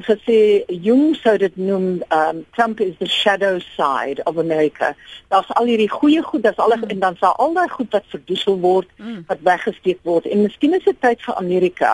gesê 0.05 0.63
jong 0.67 1.15
sou 1.15 1.37
dit 1.37 1.55
noem 1.57 2.03
um, 2.13 2.45
Trump 2.53 2.79
is 2.81 2.95
the 2.99 3.07
shadow 3.07 3.59
side 3.59 4.21
of 4.25 4.37
America. 4.37 4.95
Daar's 5.27 5.49
al 5.55 5.65
hierdie 5.65 5.89
goeie 5.89 6.21
goed, 6.23 6.43
daar's 6.43 6.57
al 6.57 6.75
mm. 6.75 6.89
en 6.93 6.99
dan 6.99 7.15
sal 7.19 7.35
al 7.35 7.53
daai 7.53 7.69
goed 7.69 7.91
wat 7.91 8.05
verdoesel 8.13 8.59
word, 8.59 8.89
mm. 8.97 9.23
wat 9.27 9.41
weggesteek 9.41 9.99
word. 10.03 10.25
En 10.25 10.41
miskien 10.41 10.73
is 10.73 10.83
dit 10.83 11.01
tyd 11.01 11.21
vir 11.21 11.35
Amerika 11.35 11.93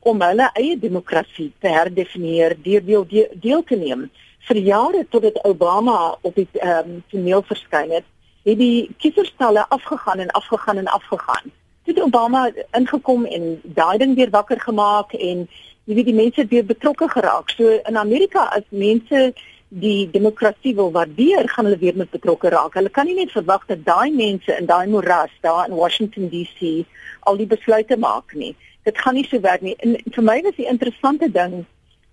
om 0.00 0.22
hulle 0.22 0.48
eie 0.58 0.78
demokrasie 0.78 1.52
te 1.60 1.70
herdefinieer 1.70 2.56
deur 2.62 2.84
deel, 2.84 3.06
deel, 3.06 3.28
deel 3.34 3.64
te 3.64 3.76
neem. 3.76 4.08
Vir 4.48 4.58
jare 4.58 5.04
tot 5.10 5.22
dit 5.22 5.36
Obama 5.46 6.16
op 6.20 6.34
die 6.34 6.48
ehm 6.58 6.96
um, 6.96 7.02
toneel 7.12 7.44
verskyn 7.46 7.92
het, 7.98 8.06
het 8.42 8.58
die 8.58 8.90
kieserstalle 8.98 9.66
afgegaan 9.68 10.18
en 10.18 10.30
afgegaan 10.30 10.82
en 10.82 10.90
afgegaan. 10.90 11.52
Toe 11.84 12.02
Obama 12.02 12.50
ingekom 12.78 13.24
en 13.26 13.60
daai 13.62 13.98
ding 13.98 14.14
weer 14.14 14.30
wakker 14.30 14.60
gemaak 14.60 15.12
en 15.12 15.48
jy 15.84 15.96
weet 15.98 16.10
die 16.10 16.14
mense 16.14 16.46
weer 16.50 16.64
betrokke 16.64 17.08
geraak. 17.08 17.50
So 17.50 17.78
in 17.88 17.96
Amerika 17.96 18.46
as 18.56 18.66
mense 18.70 19.32
die 19.72 20.10
demokrasie 20.12 20.74
wil 20.76 20.90
waardeer, 20.92 21.48
gaan 21.48 21.64
hulle 21.64 21.80
weer 21.80 21.96
met 21.96 22.10
betrokke 22.12 22.50
raak. 22.52 22.74
Hulle 22.76 22.92
kan 22.92 23.08
nie 23.08 23.16
net 23.16 23.32
verwag 23.32 23.64
dat 23.66 23.84
daai 23.86 24.12
mense 24.12 24.52
in 24.52 24.68
daai 24.68 24.86
moras 24.86 25.32
daar 25.40 25.68
in 25.68 25.74
Washington 25.74 26.28
DC 26.28 26.84
al 27.20 27.40
die 27.40 27.48
besluite 27.48 27.96
maak 27.96 28.34
nie. 28.34 28.52
Dit 28.84 28.98
gaan 28.98 29.14
nie 29.14 29.24
so 29.24 29.40
werk 29.40 29.62
nie. 29.62 29.76
En 29.80 29.96
vir 29.96 30.26
my 30.26 30.40
was 30.42 30.58
die 30.58 30.68
interessante 30.68 31.30
ding 31.32 31.62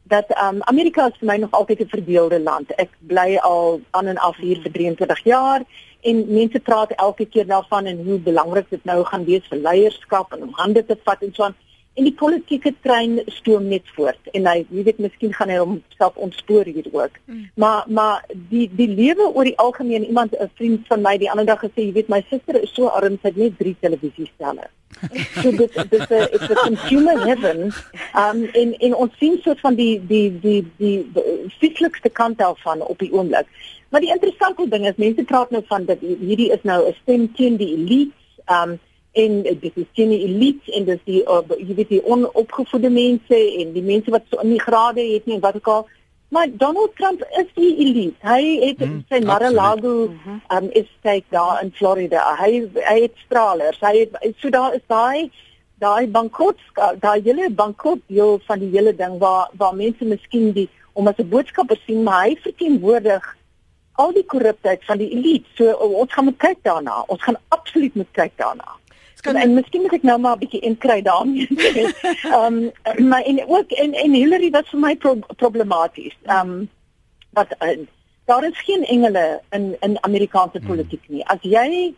dat 0.09 0.31
um, 0.41 0.63
Amerika 0.71 1.09
is 1.09 1.19
vir 1.19 1.27
my 1.27 1.37
nog 1.37 1.51
altyd 1.51 1.81
'n 1.81 1.89
verdeelde 1.89 2.39
land. 2.39 2.71
Ek 2.77 2.89
bly 2.99 3.37
al 3.37 3.81
aan 3.91 4.07
en 4.07 4.17
af 4.17 4.37
hier 4.37 4.61
vir 4.63 4.71
23 4.71 5.23
jaar 5.23 5.65
en 6.01 6.33
mense 6.33 6.59
praat 6.59 6.91
elke 6.91 7.25
keer 7.25 7.45
daarvan 7.45 7.85
en 7.85 8.05
hoe 8.05 8.19
belangrik 8.19 8.69
dit 8.69 8.83
nou 8.83 9.03
gaan 9.03 9.25
wees 9.25 9.47
vir 9.49 9.59
leierskap 9.59 10.33
en 10.33 10.43
om 10.43 10.53
hande 10.53 10.85
te 10.85 10.97
vat 11.03 11.21
en 11.21 11.33
so 11.33 11.43
aan 11.43 11.55
en 11.99 12.07
die 12.07 12.15
politieke 12.15 12.71
trein 12.85 13.19
stoom 13.35 13.67
net 13.67 13.87
voort 13.95 14.31
en 14.37 14.47
hy 14.47 14.57
jy 14.69 14.85
weet 14.87 15.01
miskien 15.03 15.33
gaan 15.35 15.51
hy 15.51 15.59
homself 15.59 16.19
ontspoor 16.25 16.67
hier 16.71 16.87
ook. 16.95 17.19
Mm. 17.27 17.45
maar 17.63 17.83
maar 17.99 18.25
die 18.51 18.67
die 18.79 18.87
lewe 18.87 19.29
oor 19.33 19.47
die 19.49 19.57
algemeen 19.65 20.05
iemand 20.07 20.35
'n 20.35 20.51
vriend 20.55 20.87
van 20.87 21.01
my 21.01 21.17
die 21.17 21.31
ander 21.31 21.45
dag 21.45 21.61
gesê 21.63 21.87
jy 21.87 21.93
weet 21.99 22.13
my 22.15 22.21
suster 22.29 22.61
is 22.61 22.73
so 22.73 22.87
arm 22.87 23.17
sy 23.21 23.27
het 23.27 23.37
net 23.37 23.57
3 23.59 23.75
televisiestelle. 23.79 24.69
So 25.41 25.51
dit 25.61 25.73
dit 25.73 25.93
is 25.99 26.09
'n 26.09 26.27
it's 26.35 26.49
a 26.49 26.55
consumer 26.55 27.17
heaven. 27.25 27.73
Um 28.23 28.43
in 28.53 28.73
in 28.79 28.95
ons 28.95 29.17
sien 29.19 29.39
soort 29.43 29.59
van 29.59 29.75
die 29.75 30.01
die 30.07 30.39
die 30.39 30.61
die, 30.77 31.09
die 31.13 31.51
fisiekste 31.59 32.09
kant 32.09 32.37
daarvan 32.37 32.81
op 32.81 32.99
die 32.99 33.11
oomblik. 33.11 33.47
Maar 33.89 34.01
die 34.01 34.13
interessante 34.13 34.67
ding 34.69 34.87
is 34.87 34.95
mense 34.95 35.23
praat 35.23 35.49
nou 35.49 35.63
van 35.67 35.85
dat 35.85 35.97
hierdie 35.99 36.51
is 36.51 36.63
nou 36.63 36.87
'n 36.87 36.95
stem 37.01 37.33
teen 37.33 37.57
die 37.57 37.73
elite, 37.75 38.15
um 38.47 38.79
en 39.11 39.41
dit 39.43 39.71
is 39.75 39.87
teen 39.93 40.09
die 40.09 40.23
elite 40.27 40.71
en 40.71 40.85
dis 40.85 40.99
die 41.05 41.21
uh, 41.25 41.41
jy 41.57 41.75
weet 41.75 41.89
die 41.89 42.03
onopgevoede 42.05 42.89
mense 42.93 43.39
en 43.61 43.73
die 43.73 43.85
mense 43.85 44.11
wat 44.11 44.27
so 44.29 44.41
in 44.43 44.53
die 44.53 44.61
grade 44.61 45.01
het 45.01 45.25
nie 45.25 45.39
wat 45.39 45.55
ek 45.55 45.67
al 45.67 45.87
maar 46.29 46.47
Donald 46.51 46.95
Trump 46.95 47.23
is 47.41 47.47
die 47.53 47.71
elite. 47.77 48.17
Hy 48.21 48.41
het 48.61 48.81
hmm, 48.83 48.99
sy 49.09 49.17
Mar-a-Lago 49.25 49.93
mhm. 50.11 50.35
um 50.53 50.67
estate 50.77 51.25
daar 51.33 51.63
in 51.63 51.71
Florida. 51.73 52.21
Hy 52.37 52.67
hy 52.75 52.97
het 53.07 53.15
stralers. 53.25 53.79
Hy 53.81 53.95
het 54.03 54.35
so 54.37 54.53
daar 54.53 54.75
is 54.77 54.85
daai 54.85 55.31
daai 55.81 56.05
bankrot 56.11 56.61
daai 57.01 57.21
hele 57.25 57.49
bankrot 57.49 58.03
deel 58.11 58.37
van 58.45 58.61
die 58.61 58.69
hele 58.75 58.93
ding 58.95 59.17
waar 59.17 59.49
waar 59.57 59.73
mense 59.75 60.05
miskien 60.05 60.51
die 60.53 60.67
om 60.93 61.07
as 61.07 61.17
'n 61.17 61.29
boodskapper 61.29 61.81
sien 61.85 62.03
maar 62.03 62.27
hy 62.27 62.37
verteenwoordig 62.43 63.35
al 63.93 64.13
die 64.13 64.25
korruptheid 64.25 64.85
van 64.85 64.97
die 64.97 65.09
elite. 65.09 65.49
So 65.57 65.71
ons 66.01 66.13
gaan 66.13 66.29
moet 66.29 66.37
kyk 66.37 66.61
daarna. 66.63 67.03
Ons 67.07 67.23
gaan 67.23 67.37
absoluut 67.47 67.95
moet 67.95 68.11
kyk 68.11 68.37
daarna. 68.37 68.77
Kan, 69.21 69.35
en 69.35 69.53
miskien 69.53 69.81
moet 69.81 69.93
ek 69.97 70.03
nou 70.07 70.17
maar 70.19 70.35
'n 70.35 70.39
bietjie 70.39 70.61
inkry 70.61 71.01
daarmee. 71.01 71.47
Ehm 72.35 72.71
um, 72.97 73.07
maar 73.09 73.21
en 73.21 73.47
ook 73.47 73.71
en 73.71 73.93
en 73.93 74.13
Hillary 74.13 74.49
wat 74.49 74.67
vir 74.67 74.79
my 74.79 74.95
pro 74.95 75.19
problematies. 75.35 76.15
Ehm 76.23 76.49
um, 76.49 76.69
wat 77.33 77.55
uh, 77.59 77.77
daar 78.25 78.43
is 78.43 78.61
geen 78.61 78.85
engele 78.85 79.41
in 79.49 79.75
in 79.79 80.03
Amerikaanse 80.03 80.59
politiek 80.59 81.03
nie. 81.07 81.25
As 81.25 81.41
jy 81.41 81.93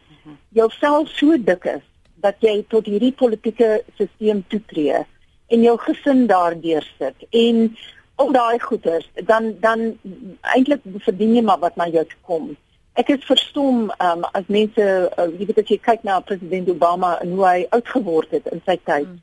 jouself 0.50 1.08
so 1.10 1.38
dik 1.38 1.66
is 1.66 1.86
dat 2.16 2.36
jy 2.40 2.66
tot 2.68 2.86
hierdie 2.86 3.14
politieke 3.14 3.84
stelsel 3.94 4.44
toetree 4.48 5.06
en 5.48 5.62
jou 5.62 5.78
gesin 5.78 6.28
daardeur 6.28 6.86
sit 6.98 7.26
en 7.30 7.78
al 8.22 8.32
daai 8.32 8.60
goeders, 8.60 9.08
dan 9.26 9.56
dan 9.60 9.80
eintlik 10.56 10.82
verdien 11.08 11.36
jy 11.36 11.44
maar 11.46 11.60
wat 11.60 11.76
na 11.76 11.88
jou 11.90 12.06
kom. 12.28 12.52
Ek 13.00 13.10
is 13.10 13.24
verstom 13.24 13.92
um, 14.04 14.24
as 14.34 14.48
mense 14.48 14.86
uh, 15.18 15.28
jy 15.40 15.46
weet 15.48 15.62
as 15.64 15.70
jy 15.70 15.78
kyk 15.80 16.04
na 16.04 16.20
president 16.20 16.70
Obama 16.70 17.18
en 17.24 17.36
hoe 17.38 17.46
hy 17.48 17.60
oud 17.72 17.88
geword 17.88 18.32
het 18.36 18.50
in 18.52 18.62
sy 18.66 18.78
tyd. 18.84 19.08
Hmm. 19.08 19.20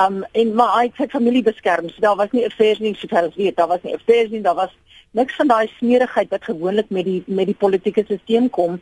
Um 0.00 0.22
en 0.32 0.54
maar 0.56 0.70
hy 0.78 0.86
het 0.86 0.96
sy 0.96 1.08
familie 1.12 1.42
beskerm. 1.44 1.90
So 1.92 2.00
daar 2.00 2.16
was 2.16 2.32
nie 2.32 2.44
'n 2.44 2.50
affairs 2.50 2.80
nie, 2.80 2.94
so 2.94 3.08
ver 3.08 3.28
as 3.28 3.36
weet, 3.36 3.56
daar 3.56 3.68
was 3.68 3.82
nie 3.82 3.92
'n 3.92 4.00
affairs 4.00 4.30
nie, 4.30 4.40
daar 4.40 4.56
was 4.56 4.72
niks 5.12 5.36
van 5.36 5.48
daai 5.48 5.68
smeerigheid 5.78 6.30
wat 6.30 6.44
gewoonlik 6.44 6.90
met 6.90 7.04
die 7.04 7.22
met 7.26 7.46
die 7.46 7.60
politieke 7.64 8.04
stelsel 8.04 8.48
kom 8.48 8.80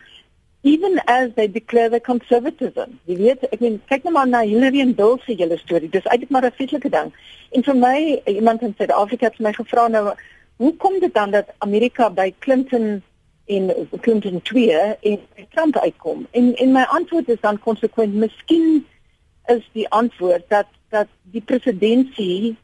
even 0.63 1.01
as 1.07 1.31
they 1.35 1.47
declare 1.47 1.89
their 1.89 2.01
conservatism. 2.01 2.99
Jy 3.09 3.17
weet, 3.17 3.45
ek 3.49 3.63
meen 3.65 3.79
kyk 3.89 4.05
net 4.05 4.13
maar 4.13 4.29
na 4.29 4.43
Hillary 4.45 4.83
en 4.85 4.93
Bill 4.97 5.17
se 5.25 5.37
hele 5.39 5.57
storie. 5.59 5.89
Dis 5.89 6.05
eintlik 6.05 6.31
maar 6.31 6.45
'n 6.45 6.53
feitelike 6.53 6.91
ding. 6.91 7.13
En 7.51 7.65
vir 7.65 7.77
my, 7.77 8.23
iemand 8.27 8.63
in 8.63 8.75
Suid-Afrika 8.77 9.27
het 9.27 9.39
my 9.39 9.53
gevra 9.53 9.89
nou, 9.89 10.13
hoe 10.57 10.77
kom 10.77 11.01
dit 11.01 11.15
dan 11.15 11.31
dat 11.31 11.49
Amerika 11.59 12.11
by 12.11 12.35
Clinton 12.39 13.03
en 13.57 13.71
Clinton 14.01 14.43
2 14.43 14.71
en 15.11 15.19
Trump 15.55 15.79
uitkom? 15.79 16.27
En 16.31 16.55
en 16.55 16.73
my 16.73 16.83
antwoord 16.83 17.29
is 17.29 17.41
dan 17.41 17.59
konsekwent, 17.59 18.15
miskien 18.15 18.87
is 19.47 19.69
die 19.73 19.89
antwoord 19.89 20.49
dat 20.49 20.67
dat 20.89 21.07
die 21.35 21.43
presidentsie 21.43 22.57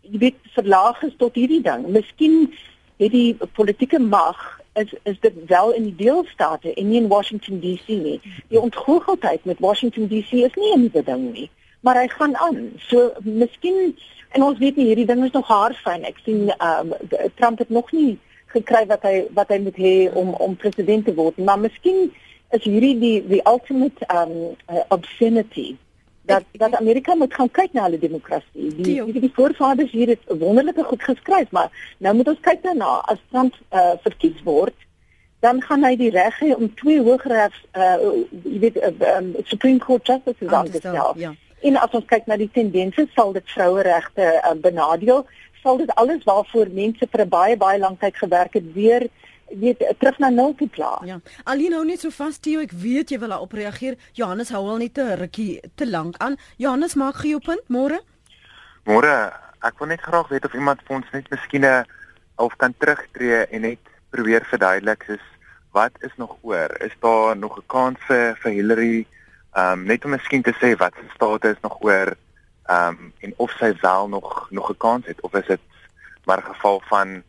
jy 0.00 0.18
weet 0.18 0.52
verlaag 0.56 1.02
is 1.02 1.14
tot 1.16 1.34
hierdie 1.34 1.62
ding. 1.64 1.86
Miskien 1.88 2.52
het 2.96 3.12
die 3.12 3.36
politieke 3.56 3.98
mag 3.98 4.60
is 4.80 4.94
is 5.02 5.20
dit 5.20 5.34
wel 5.46 5.72
in 5.72 5.82
die 5.90 5.96
deelstate 5.96 6.74
en 6.74 6.88
nie 6.88 7.00
in 7.00 7.08
Washington 7.08 7.60
DC 7.60 7.88
nie. 7.88 8.20
Die 8.48 8.60
ontgoocheldheid 8.60 9.44
met 9.44 9.60
Washington 9.60 10.08
DC 10.08 10.44
is 10.48 10.54
nie 10.54 10.72
'n 10.74 10.80
nuwe 10.80 11.02
ding 11.02 11.32
nie. 11.32 11.50
maar 11.84 12.00
hy 12.00 12.08
gaan 12.08 12.36
aan. 12.36 12.72
So 12.76 13.12
miskien 13.22 13.96
en 14.28 14.42
ons 14.42 14.58
weet 14.58 14.76
nie 14.76 14.86
hierdie 14.88 15.06
ding 15.06 15.24
is 15.24 15.34
nog 15.36 15.48
haarfyn. 15.48 16.06
Ek 16.08 16.20
sien 16.24 16.48
ehm 16.56 16.94
um, 16.94 17.28
Trump 17.36 17.60
het 17.60 17.70
nog 17.70 17.92
nie 17.92 18.16
gekry 18.54 18.84
wat 18.90 19.02
hy 19.06 19.24
wat 19.36 19.50
hy 19.52 19.60
moet 19.64 19.78
hê 19.80 19.96
om 20.14 20.34
om 20.46 20.56
president 20.56 21.04
te 21.06 21.14
word, 21.14 21.38
maar 21.38 21.60
miskien 21.60 22.06
is 22.56 22.62
hierdie 22.62 22.94
die 23.00 23.16
die 23.28 23.42
ultimate 23.50 24.06
um 24.14 24.54
uh, 24.70 24.84
obscenity 24.94 25.74
dat 26.24 26.44
dat 26.52 26.76
Amerika 26.80 27.14
moet 27.14 27.34
gaan 27.34 27.50
kyk 27.50 27.72
na 27.72 27.82
hulle 27.88 27.98
demokrasie. 27.98 28.70
Die 28.76 28.96
die, 29.04 29.20
die 29.20 29.32
voorvaders 29.34 29.92
hier 29.92 30.08
het 30.14 30.24
wonderlike 30.28 30.84
goed 30.84 31.02
geskryf, 31.02 31.50
maar 31.50 31.70
nou 31.98 32.14
moet 32.16 32.32
ons 32.32 32.40
kyk 32.40 32.62
daarna 32.62 32.96
as 33.12 33.20
Trump 33.30 33.56
uh, 33.70 33.92
verkies 34.06 34.42
word, 34.44 34.76
dan 35.44 35.60
gaan 35.62 35.84
hy 35.84 35.94
die 36.00 36.10
reg 36.14 36.38
hê 36.40 36.54
om 36.56 36.70
twee 36.80 37.02
hooggeregs 37.04 37.60
uh 37.76 37.96
jy 38.42 38.58
weet 38.66 38.80
uh, 38.80 38.92
um, 39.16 39.34
Supreme 39.44 39.82
Court 39.82 40.06
justices 40.06 40.48
aan 40.48 40.70
te 40.70 40.80
stel. 40.80 41.18
Ja. 41.20 41.34
En 41.64 41.76
as 41.80 41.96
ons 41.96 42.04
kyk 42.08 42.26
na 42.28 42.36
die 42.36 42.50
tendense, 42.52 43.06
sal 43.16 43.32
dit 43.32 43.52
vroueregte 43.52 44.30
uh, 44.36 44.52
benadeel, 44.60 45.24
sal 45.64 45.80
dit 45.80 45.92
alles 46.00 46.24
waarvoor 46.28 46.68
mense 46.70 47.06
vir 47.10 47.24
'n 47.24 47.28
baie 47.28 47.56
baie 47.56 47.78
lank 47.78 48.00
tyd 48.00 48.16
gewerk 48.16 48.54
het 48.54 48.72
weer 48.72 49.08
weet 49.48 49.94
terug 49.98 50.18
na 50.18 50.28
nul 50.28 50.54
toe 50.54 50.68
plaas. 50.68 51.04
Ja. 51.04 51.20
Alleen 51.44 51.70
nou 51.70 51.84
net 51.84 52.00
so 52.00 52.10
vas 52.10 52.38
Theo, 52.38 52.60
ek 52.60 52.72
weet 52.72 53.10
jy 53.10 53.18
wil 53.18 53.28
daarop 53.34 53.52
reageer. 53.52 53.96
Johannes 54.12 54.50
hou 54.50 54.68
al 54.68 54.78
net 54.78 54.98
'n 54.98 55.18
rukkie 55.20 55.60
te 55.74 55.86
lank 55.86 56.16
aan. 56.18 56.36
Johannes 56.56 56.94
maak 56.94 57.16
gee 57.16 57.30
jou 57.30 57.40
punt 57.40 57.68
môre. 57.68 58.00
Môre, 58.84 59.32
ek 59.62 59.78
wil 59.78 59.88
net 59.88 60.00
graag 60.00 60.28
weet 60.28 60.44
of 60.44 60.54
iemand 60.54 60.80
vir 60.86 60.96
ons 60.96 61.12
net 61.12 61.30
miskien 61.30 61.64
'n 61.64 61.84
of 62.36 62.56
kan 62.56 62.74
terugtreë 62.78 63.46
en 63.50 63.60
net 63.60 63.78
probeer 64.10 64.44
verduidelik 64.44 65.04
is 65.08 65.24
wat 65.72 65.92
is 66.00 66.12
nog 66.16 66.36
oor? 66.42 66.70
Is 66.80 66.94
daar 67.00 67.36
nog 67.36 67.58
'n 67.58 67.66
kans 67.66 67.98
vir 68.06 68.36
vir 68.42 68.52
Hillary 68.52 69.06
ehm 69.54 69.72
um, 69.72 69.84
net 69.86 70.04
om 70.04 70.10
miskien 70.10 70.42
te 70.42 70.54
sê 70.60 70.76
wat 70.76 70.92
se 70.94 71.06
staat 71.14 71.44
is 71.44 71.60
nog 71.62 71.76
oor 71.80 72.16
ehm 72.64 72.88
um, 72.88 73.12
en 73.18 73.32
of 73.36 73.50
sy 73.50 73.74
wel 73.80 74.08
nog 74.08 74.46
nog 74.50 74.70
'n 74.70 74.76
kans 74.76 75.06
het 75.06 75.20
of 75.20 75.34
is 75.34 75.46
dit 75.46 75.60
maar 76.24 76.38
'n 76.38 76.54
geval 76.54 76.82
van 76.84 77.22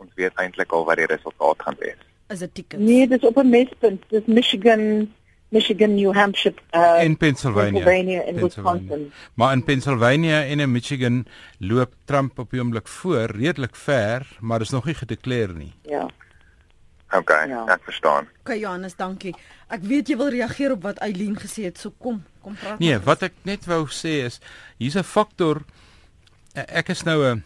ons 0.00 0.10
weet 0.14 0.34
eintlik 0.34 0.72
al 0.72 0.84
wat 0.84 0.96
die 0.96 1.06
resultaat 1.06 1.62
gaan 1.62 1.76
wees. 1.78 2.00
Is 2.28 2.38
dit 2.38 2.54
tikkers? 2.54 2.82
Nee, 2.82 3.08
dis 3.08 3.20
op 3.20 3.36
'n 3.36 3.48
mespunt. 3.48 4.04
Dis 4.08 4.26
Michigan, 4.26 5.12
Michigan, 5.48 5.94
New 5.94 6.14
Hampshire, 6.14 6.56
uh, 6.72 7.04
in 7.04 7.16
Pennsylvania, 7.16 7.70
Pennsylvania 7.70 8.22
en 8.22 8.34
Wisconsin. 8.34 9.12
Maar 9.34 9.52
in 9.52 9.64
Pennsylvania 9.64 10.42
en 10.44 10.60
in 10.60 10.72
Michigan 10.72 11.26
loop 11.58 11.94
Trump 12.04 12.38
op 12.38 12.50
die 12.50 12.60
oomblik 12.60 12.88
voor, 12.88 13.24
redelik 13.24 13.76
ver, 13.76 14.36
maar 14.40 14.60
is 14.60 14.70
nog 14.70 14.84
nie 14.84 14.94
gedeklareer 14.94 15.54
nie. 15.54 15.72
Ja. 15.82 16.08
OK, 17.12 17.30
ja. 17.50 17.64
ek 17.66 17.82
verstaan. 17.84 18.28
OK 18.44 18.54
Johannes, 18.54 18.94
dankie. 18.96 19.34
Ek 19.68 19.82
weet 19.82 20.08
jy 20.08 20.16
wil 20.16 20.30
reageer 20.30 20.76
op 20.76 20.82
wat 20.86 20.98
Eileen 21.02 21.36
gesê 21.38 21.66
het, 21.66 21.78
so 21.78 21.90
kom, 21.98 22.22
kom 22.44 22.54
praat. 22.54 22.78
Nee, 22.78 22.98
wat 23.02 23.22
ek 23.26 23.34
net 23.42 23.66
wou 23.66 23.86
sê 23.90 24.20
is 24.28 24.40
hier's 24.78 24.96
'n 24.96 25.06
faktor 25.06 25.64
ek 26.54 26.90
is 26.90 27.02
nou 27.06 27.22
'n 27.22 27.42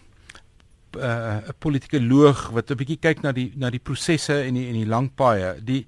uh, 0.97 1.49
'n 1.49 1.55
politikoloog 1.59 2.51
wat 2.51 2.71
'n 2.71 2.77
bietjie 2.77 3.01
kyk 3.01 3.23
na 3.23 3.33
die 3.33 3.53
na 3.57 3.71
die 3.71 3.83
prosesse 3.83 4.43
en 4.43 4.55
die 4.55 4.69
en 4.69 4.75
die 4.75 4.87
lang 4.87 5.11
paaie. 5.15 5.57
Die 5.61 5.87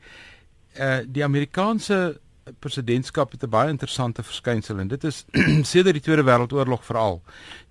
uh 0.79 1.01
die 1.07 1.25
Amerikaanse 1.25 2.21
presidentskap 2.59 3.31
het 3.33 3.43
'n 3.43 3.51
baie 3.51 3.69
interessante 3.69 4.23
verskynsel 4.23 4.79
en 4.79 4.89
dit 4.89 5.05
is 5.05 5.25
sedert 5.73 5.95
die 5.95 6.03
Tweede 6.03 6.23
Wêreldoorlog 6.23 6.85
veral 6.85 7.23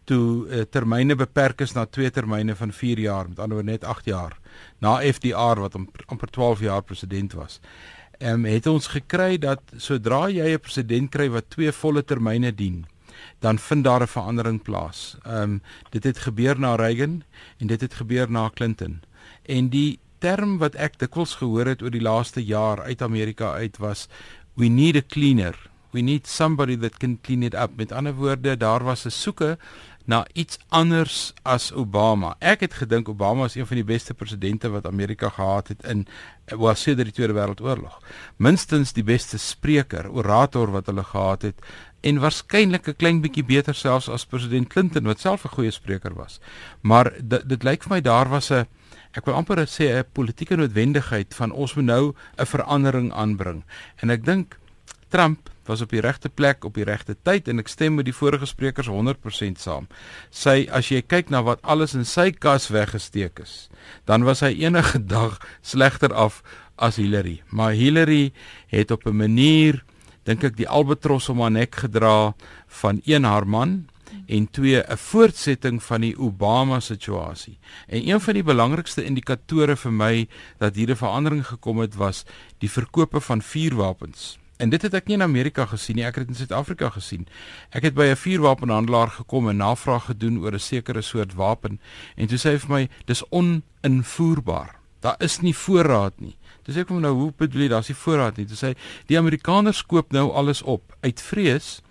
toe 0.03 0.47
uh, 0.47 0.61
termyne 0.69 1.15
beperk 1.15 1.61
is 1.61 1.73
na 1.73 1.85
twee 1.85 2.11
termyne 2.11 2.55
van 2.55 2.71
4 2.71 2.99
jaar, 2.99 3.29
met 3.29 3.39
ander 3.39 3.57
woorde 3.57 3.71
net 3.71 3.83
8 3.83 4.05
jaar. 4.05 4.37
Na 4.79 4.99
FDR 5.01 5.59
wat 5.59 5.77
amper 6.05 6.29
12 6.29 6.59
jaar 6.59 6.83
president 6.83 7.33
was. 7.33 7.59
Ehm 8.19 8.45
um, 8.45 8.45
het 8.45 8.67
ons 8.67 8.87
gekry 8.87 9.37
dat 9.37 9.61
sodra 9.77 10.29
jy 10.29 10.53
'n 10.53 10.59
president 10.59 11.11
kry 11.11 11.29
wat 11.29 11.49
twee 11.49 11.71
volle 11.71 12.03
termyne 12.03 12.55
dien, 12.55 12.85
dan 13.39 13.59
vind 13.59 13.83
daar 13.83 14.01
'n 14.01 14.07
verandering 14.07 14.61
plaas. 14.61 15.17
Ehm 15.25 15.41
um, 15.41 15.61
dit 15.89 16.03
het 16.03 16.17
gebeur 16.17 16.59
na 16.59 16.75
Reagan 16.75 17.23
en 17.59 17.67
dit 17.67 17.81
het 17.81 17.93
gebeur 17.93 18.31
na 18.31 18.49
Clinton. 18.53 19.01
En 19.45 19.69
die 19.69 19.99
term 20.19 20.57
wat 20.57 20.75
ek 20.75 20.99
dikwels 20.99 21.35
gehoor 21.35 21.65
het 21.65 21.81
oor 21.81 21.91
die 21.91 22.01
laaste 22.01 22.43
jaar 22.43 22.81
uit 22.81 23.01
Amerika 23.01 23.51
uit 23.53 23.77
was 23.77 24.07
we 24.55 24.69
need 24.69 24.95
a 24.95 25.01
cleaner. 25.01 25.55
We 25.91 26.01
need 26.01 26.27
somebody 26.27 26.75
that 26.77 26.99
can 26.99 27.19
clean 27.21 27.43
it 27.43 27.55
up. 27.55 27.77
Met 27.77 27.91
ander 27.91 28.15
woorde, 28.15 28.57
daar 28.57 28.83
was 28.83 29.05
'n 29.05 29.11
soeke 29.11 29.57
na 30.05 30.25
iets 30.33 30.57
anders 30.69 31.33
as 31.43 31.71
Obama. 31.73 32.35
Ek 32.39 32.59
het 32.59 32.73
gedink 32.73 33.09
Obama 33.09 33.45
is 33.49 33.55
een 33.55 33.67
van 33.67 33.79
die 33.79 33.87
beste 33.87 34.13
presidente 34.13 34.69
wat 34.69 34.85
Amerika 34.85 35.29
gehad 35.29 35.67
het 35.67 35.83
in 35.83 36.05
was 36.45 36.81
sedert 36.81 37.09
die 37.09 37.13
Tweede 37.13 37.33
Wêreldoorlog. 37.33 37.97
Minstens 38.37 38.93
die 38.93 39.03
beste 39.03 39.37
spreker, 39.37 40.11
orator 40.11 40.71
wat 40.71 40.85
hulle 40.85 41.03
gehad 41.03 41.41
het 41.41 41.55
en 42.05 42.21
waarskynlik 42.21 42.87
'n 42.87 42.95
klein 42.95 43.21
bietjie 43.21 43.43
beter 43.43 43.73
selfs 43.73 44.09
as 44.09 44.25
president 44.25 44.67
Clinton 44.69 45.03
wat 45.03 45.19
self 45.19 45.45
'n 45.45 45.55
goeie 45.55 45.71
spreker 45.71 46.13
was. 46.13 46.39
Maar 46.81 47.11
dit 47.21 47.49
dit 47.49 47.63
lyk 47.63 47.83
vir 47.83 47.95
my 47.95 48.01
daar 48.01 48.29
was 48.29 48.51
'n 48.51 48.67
ek 49.15 49.25
wil 49.25 49.35
amper 49.35 49.63
sê 49.67 49.91
'n 49.95 50.05
politieke 50.13 50.55
noodwendigheid 50.55 51.33
van 51.33 51.51
ons 51.51 51.73
moet 51.75 51.85
nou 51.85 52.13
'n 52.37 52.45
verandering 52.45 53.13
aanbring. 53.13 53.63
En 54.01 54.09
ek 54.09 54.25
dink 54.25 54.57
Trump 55.09 55.49
was 55.65 55.81
op 55.81 55.89
die 55.89 56.01
regte 56.01 56.29
plek 56.29 56.65
op 56.65 56.73
die 56.73 56.83
regte 56.83 57.15
tyd 57.23 57.47
en 57.47 57.59
ek 57.59 57.67
stem 57.71 57.95
met 57.95 58.05
die 58.05 58.15
vorige 58.15 58.45
sprekers 58.45 58.87
100% 58.91 59.59
saam. 59.61 59.87
Sy 60.29 60.67
as 60.71 60.91
jy 60.91 61.01
kyk 61.01 61.29
na 61.29 61.41
wat 61.45 61.61
alles 61.63 61.95
in 61.95 62.05
sy 62.05 62.31
kas 62.31 62.67
weggesteek 62.73 63.39
is, 63.39 63.69
dan 64.05 64.23
was 64.23 64.43
hy 64.45 64.53
enige 64.65 64.99
dag 65.15 65.39
slegter 65.61 66.13
af 66.13 66.43
as 66.77 66.99
Hillary. 66.99 67.41
Maar 67.49 67.71
Hillary 67.71 68.33
het 68.67 68.91
op 68.91 69.05
'n 69.05 69.15
manier 69.15 69.83
dink 70.25 70.43
ek 70.43 70.57
die 70.57 70.69
albatros 70.69 71.29
om 71.29 71.41
haar 71.41 71.51
nek 71.51 71.75
gedra 71.75 72.33
van 72.67 73.01
een 73.05 73.23
haar 73.23 73.47
man 73.47 73.87
en 74.27 74.51
twee 74.51 74.83
'n 74.83 74.97
voortsetting 74.97 75.83
van 75.83 76.01
die 76.01 76.17
Obama 76.17 76.79
situasie. 76.79 77.57
En 77.87 78.09
een 78.09 78.21
van 78.21 78.33
die 78.33 78.43
belangrikste 78.43 79.03
indikatore 79.03 79.75
vir 79.75 79.91
my 79.91 80.27
dat 80.57 80.75
hier 80.75 80.89
'n 80.89 80.95
verandering 80.95 81.47
gekom 81.47 81.79
het 81.79 81.95
was 81.95 82.25
die 82.57 82.71
verkope 82.71 83.21
van 83.21 83.41
vuurwapens. 83.41 84.37
En 84.57 84.69
dit 84.69 84.81
het 84.81 84.93
ek 84.93 85.09
nie 85.09 85.17
in 85.17 85.25
Amerika 85.25 85.65
gesien 85.67 85.97
nie, 85.99 86.05
ek 86.05 86.15
het 86.15 86.27
dit 86.27 86.37
in 86.37 86.45
Suid-Afrika 86.45 86.89
gesien. 86.89 87.27
Ek 87.75 87.83
het 87.83 87.93
by 87.93 88.05
'n 88.11 88.15
vuurwapenhandelaar 88.15 89.09
gekom 89.09 89.49
en 89.49 89.57
navraag 89.57 90.05
gedoen 90.05 90.39
oor 90.39 90.53
'n 90.53 90.59
sekere 90.59 91.01
soort 91.01 91.33
wapen 91.33 91.79
en 92.15 92.27
toe 92.27 92.37
sê 92.37 92.51
hy 92.51 92.57
vir 92.57 92.69
my 92.69 92.89
dis 93.05 93.23
oninvoerbaar. 93.29 94.79
Daar 94.99 95.15
is 95.19 95.39
nie 95.41 95.55
voorraad 95.55 96.19
nie. 96.19 96.37
Dis 96.63 96.75
ek 96.75 96.87
kom 96.87 97.01
nou 97.01 97.13
hoe 97.13 97.33
bedoel 97.37 97.61
jy 97.61 97.67
daar's 97.67 97.87
nie 97.87 97.97
voorraad 97.97 98.37
nie. 98.37 98.45
Dis 98.45 98.61
hy 98.61 98.73
die 99.07 99.17
Amerikaners 99.17 99.85
koop 99.85 100.11
nou 100.11 100.31
alles 100.31 100.61
op 100.61 100.95
uit 101.01 101.21
vrees 101.21 101.81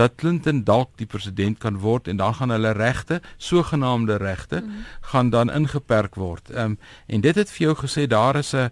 dat 0.00 0.16
Clinton 0.20 0.62
dalk 0.64 0.96
die 1.00 1.08
president 1.08 1.58
kan 1.60 1.80
word 1.82 2.08
en 2.08 2.20
dan 2.20 2.34
gaan 2.38 2.54
hulle 2.54 2.72
regte, 2.76 3.20
sogenaamde 3.36 4.16
regte, 4.20 4.62
mm. 4.64 4.86
gaan 5.12 5.30
dan 5.30 5.52
ingeperk 5.52 6.16
word. 6.16 6.50
Ehm 6.50 6.72
um, 6.72 6.78
en 7.06 7.20
dit 7.20 7.36
het 7.36 7.50
vir 7.50 7.66
jou 7.66 7.76
gesê 7.84 8.06
daar 8.08 8.36
is 8.36 8.54
'n 8.54 8.70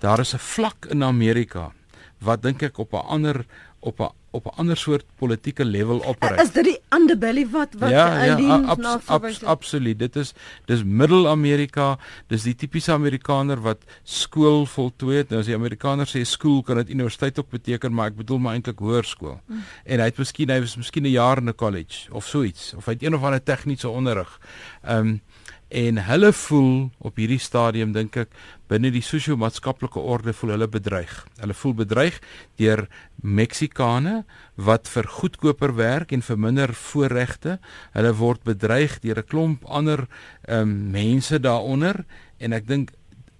daar 0.00 0.20
is 0.20 0.34
'n 0.34 0.44
vlak 0.54 0.86
in 0.86 1.02
Amerika 1.02 1.72
wat 2.18 2.42
dink 2.42 2.62
ek 2.62 2.78
op 2.78 2.92
'n 2.92 3.06
ander 3.14 3.46
op 3.80 4.00
'n 4.00 4.10
op 4.30 4.44
'n 4.44 4.56
ander 4.56 4.76
soort 4.76 5.04
politieke 5.16 5.64
level 5.64 6.04
operate. 6.04 6.42
Is 6.42 6.52
dit 6.52 6.64
die 6.64 6.78
underbelly 6.88 7.48
wat 7.50 7.68
wat 7.78 7.90
ja, 7.90 8.24
ja, 8.24 8.62
abs, 8.66 9.06
abs, 9.06 9.44
absoluut. 9.44 9.98
Dit 9.98 10.16
is 10.16 10.32
dis 10.64 10.84
Middel-Amerika. 10.84 11.98
Dis 12.26 12.42
die 12.42 12.54
tipiese 12.54 12.92
Amerikaner 12.92 13.60
wat 13.60 13.78
skool 14.02 14.66
voltooi 14.66 15.16
het. 15.16 15.28
Nou 15.28 15.40
as 15.40 15.46
die 15.46 15.54
Amerikaner 15.54 16.06
sê 16.06 16.22
skool, 16.22 16.62
kan 16.62 16.76
dit 16.76 16.90
universiteit 16.90 17.38
ook 17.38 17.50
beteken, 17.50 17.94
maar 17.94 18.06
ek 18.06 18.16
bedoel 18.16 18.38
maar 18.38 18.52
eintlik 18.52 18.78
hoërskool. 18.78 19.40
Mm. 19.46 19.62
En 19.84 19.98
hy 19.98 20.04
het 20.04 20.18
miskien 20.18 20.50
hy 20.50 20.60
was 20.60 20.76
miskien 20.76 21.04
'n 21.04 21.10
jaar 21.10 21.38
in 21.38 21.48
'n 21.48 21.54
college 21.54 22.12
of 22.12 22.26
so 22.26 22.42
iets 22.42 22.74
of 22.74 22.84
hy 22.84 22.92
het 22.92 23.02
een 23.02 23.14
of 23.14 23.22
ander 23.22 23.42
tegniese 23.42 23.88
onderrig. 23.88 24.40
Ehm 24.82 25.06
um, 25.06 25.20
en 25.68 26.00
hulle 26.00 26.32
voel 26.32 26.88
op 26.98 27.18
hierdie 27.20 27.40
stadium 27.40 27.92
dink 27.92 28.16
ek 28.16 28.32
binne 28.68 28.90
die 28.92 29.04
sosio-maatskaplike 29.04 30.00
orde 30.00 30.32
voel 30.32 30.54
hulle 30.56 30.68
bedreig. 30.68 31.12
Hulle 31.40 31.56
voel 31.56 31.74
bedreig 31.82 32.20
deur 32.60 32.86
Meksikane 33.20 34.22
wat 34.56 34.88
vir 34.88 35.08
goedkoper 35.12 35.74
werk 35.76 36.12
en 36.12 36.24
vir 36.24 36.40
minder 36.40 36.72
voorregte. 36.72 37.58
Hulle 37.92 38.14
word 38.16 38.44
bedreig 38.48 39.00
deur 39.04 39.20
'n 39.20 39.28
klomp 39.28 39.64
ander 39.66 40.08
um, 40.48 40.90
mense 40.90 41.40
daaronder 41.40 42.04
en 42.38 42.52
ek 42.52 42.66
dink 42.66 42.92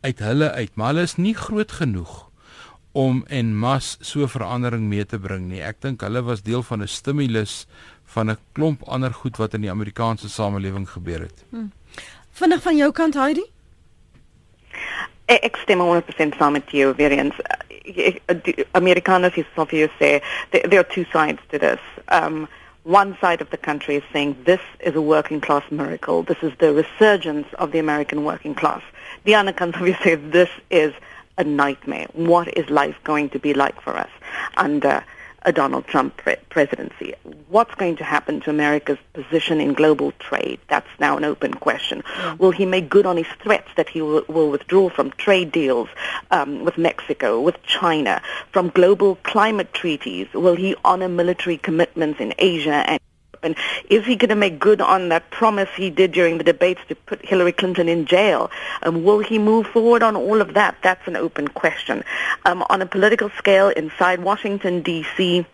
uit 0.02 0.18
hulle 0.18 0.52
uit, 0.52 0.76
maar 0.76 0.92
hulle 0.92 1.02
is 1.02 1.16
nie 1.16 1.34
groot 1.34 1.72
genoeg 1.72 2.28
om 2.92 3.24
en 3.28 3.56
mas 3.56 3.96
so 4.00 4.26
verandering 4.26 4.88
mee 4.88 5.04
te 5.04 5.18
bring 5.18 5.48
nie. 5.48 5.60
Ek 5.62 5.80
dink 5.80 6.02
hulle 6.02 6.22
was 6.22 6.42
deel 6.42 6.62
van 6.62 6.82
'n 6.82 6.88
stimulus 6.88 7.66
van 8.04 8.30
'n 8.30 8.38
klomp 8.52 8.82
ander 8.88 9.14
goed 9.14 9.36
wat 9.36 9.54
in 9.54 9.60
die 9.60 9.70
Amerikaanse 9.70 10.28
samelewing 10.28 10.88
gebeur 10.88 11.20
het. 11.20 11.44
Hmm. 11.50 11.72
Vinnig 12.38 12.62
van 12.62 12.76
jou 12.76 12.92
kant 12.92 13.14
Heidi? 13.14 13.44
Ek 15.28 15.58
stem 15.62 15.82
100% 15.84 16.38
saam 16.38 16.52
met 16.56 16.70
jou 16.72 16.94
variants. 16.96 17.36
Amerikaners 18.78 19.36
is 19.36 19.46
so 19.54 19.66
you 19.70 19.88
say 19.98 20.22
there 20.52 20.80
are 20.80 20.84
two 20.94 21.04
sides 21.12 21.40
to 21.50 21.58
this. 21.58 21.80
Um 22.08 22.48
one 22.84 23.18
side 23.20 23.42
of 23.42 23.50
the 23.50 23.58
country 23.58 23.96
is 23.96 24.02
saying 24.12 24.34
this 24.46 24.60
is 24.80 24.94
a 24.94 25.02
working 25.02 25.42
class 25.42 25.62
miracle. 25.70 26.22
This 26.22 26.38
is 26.42 26.52
the 26.58 26.72
resurgence 26.72 27.46
of 27.58 27.72
the 27.72 27.78
American 27.78 28.24
working 28.24 28.54
class. 28.54 28.82
The 29.24 29.34
other 29.34 29.52
country 29.52 29.94
say 30.02 30.14
this 30.14 30.48
is 30.70 30.94
a 31.36 31.44
nightmare. 31.44 32.06
What 32.14 32.48
is 32.56 32.70
life 32.70 32.96
going 33.04 33.28
to 33.30 33.38
be 33.38 33.52
like 33.52 33.78
for 33.82 33.94
us 33.94 34.08
under 34.56 35.04
a 35.48 35.52
Donald 35.52 35.86
Trump 35.86 36.18
pre- 36.18 36.36
presidency. 36.50 37.14
What's 37.48 37.74
going 37.74 37.96
to 37.96 38.04
happen 38.04 38.40
to 38.42 38.50
America's 38.50 38.98
position 39.14 39.62
in 39.62 39.72
global 39.72 40.12
trade? 40.18 40.60
That's 40.68 40.86
now 41.00 41.16
an 41.16 41.24
open 41.24 41.54
question. 41.54 42.02
Yeah. 42.04 42.34
Will 42.34 42.50
he 42.50 42.66
make 42.66 42.90
good 42.90 43.06
on 43.06 43.16
his 43.16 43.26
threats 43.42 43.70
that 43.76 43.88
he 43.88 44.02
will, 44.02 44.24
will 44.28 44.50
withdraw 44.50 44.90
from 44.90 45.10
trade 45.12 45.50
deals 45.50 45.88
um, 46.30 46.64
with 46.66 46.76
Mexico, 46.76 47.40
with 47.40 47.62
China, 47.62 48.20
from 48.52 48.68
global 48.68 49.16
climate 49.22 49.72
treaties? 49.72 50.26
Will 50.34 50.54
he 50.54 50.76
honor 50.84 51.08
military 51.08 51.56
commitments 51.56 52.20
in 52.20 52.34
Asia 52.38 52.84
and 52.86 53.00
and 53.42 53.56
is 53.90 54.04
he 54.04 54.16
going 54.16 54.28
to 54.30 54.36
make 54.36 54.58
good 54.58 54.80
on 54.80 55.08
that 55.10 55.30
promise 55.30 55.68
he 55.76 55.90
did 55.90 56.12
during 56.12 56.38
the 56.38 56.44
debates 56.44 56.80
to 56.88 56.94
put 56.94 57.24
Hillary 57.24 57.52
Clinton 57.52 57.88
in 57.88 58.06
jail? 58.06 58.50
Um, 58.82 59.04
will 59.04 59.20
he 59.20 59.38
move 59.38 59.66
forward 59.66 60.02
on 60.02 60.16
all 60.16 60.40
of 60.40 60.54
that? 60.54 60.76
That's 60.82 61.06
an 61.06 61.16
open 61.16 61.48
question. 61.48 62.04
Um, 62.44 62.64
on 62.70 62.82
a 62.82 62.86
political 62.86 63.30
scale 63.30 63.68
inside 63.68 64.22
Washington, 64.22 64.82
D.C., 64.82 65.46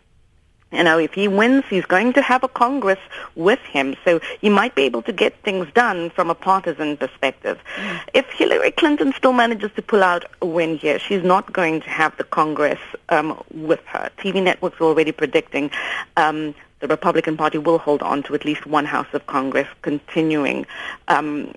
you 0.75 0.83
know, 0.83 0.99
if 0.99 1.13
he 1.15 1.29
wins, 1.29 1.65
he's 1.71 1.87
going 1.87 2.13
to 2.15 2.23
have 2.23 2.43
a 2.43 2.49
Congress 2.49 2.99
with 3.37 3.61
him, 3.61 3.95
so 4.05 4.21
he 4.41 4.51
might 4.51 4.75
be 4.75 4.83
able 4.83 5.03
to 5.03 5.13
get 5.13 5.41
things 5.43 5.69
done 5.73 6.11
from 6.11 6.31
a 6.31 6.35
partisan 6.35 6.97
perspective. 6.97 7.61
Mm. 7.77 8.01
If 8.13 8.27
Hillary 8.31 8.73
Clinton 8.73 9.13
still 9.17 9.33
manages 9.33 9.71
to 9.77 9.83
pull 9.83 10.03
out 10.03 10.25
a 10.43 10.47
win 10.47 10.77
here, 10.77 10.99
she's 10.99 11.23
not 11.23 11.53
going 11.53 11.81
to 11.83 11.91
have 11.91 12.17
the 12.17 12.25
Congress 12.25 12.81
um, 13.09 13.41
with 13.53 13.85
her. 13.87 14.11
TV 14.19 14.43
networks 14.43 14.81
are 14.81 14.85
already 14.85 15.13
predicting 15.13 15.71
um, 16.17 16.57
the 16.85 16.89
Republican 16.89 17.39
Party 17.39 17.57
will 17.57 17.79
hold 17.79 18.03
on 18.03 18.23
to 18.25 18.35
at 18.35 18.45
least 18.45 18.67
one 18.67 18.85
House 18.85 19.07
of 19.15 19.27
Congress, 19.27 19.67
continuing. 19.81 20.67
Um, 21.09 21.55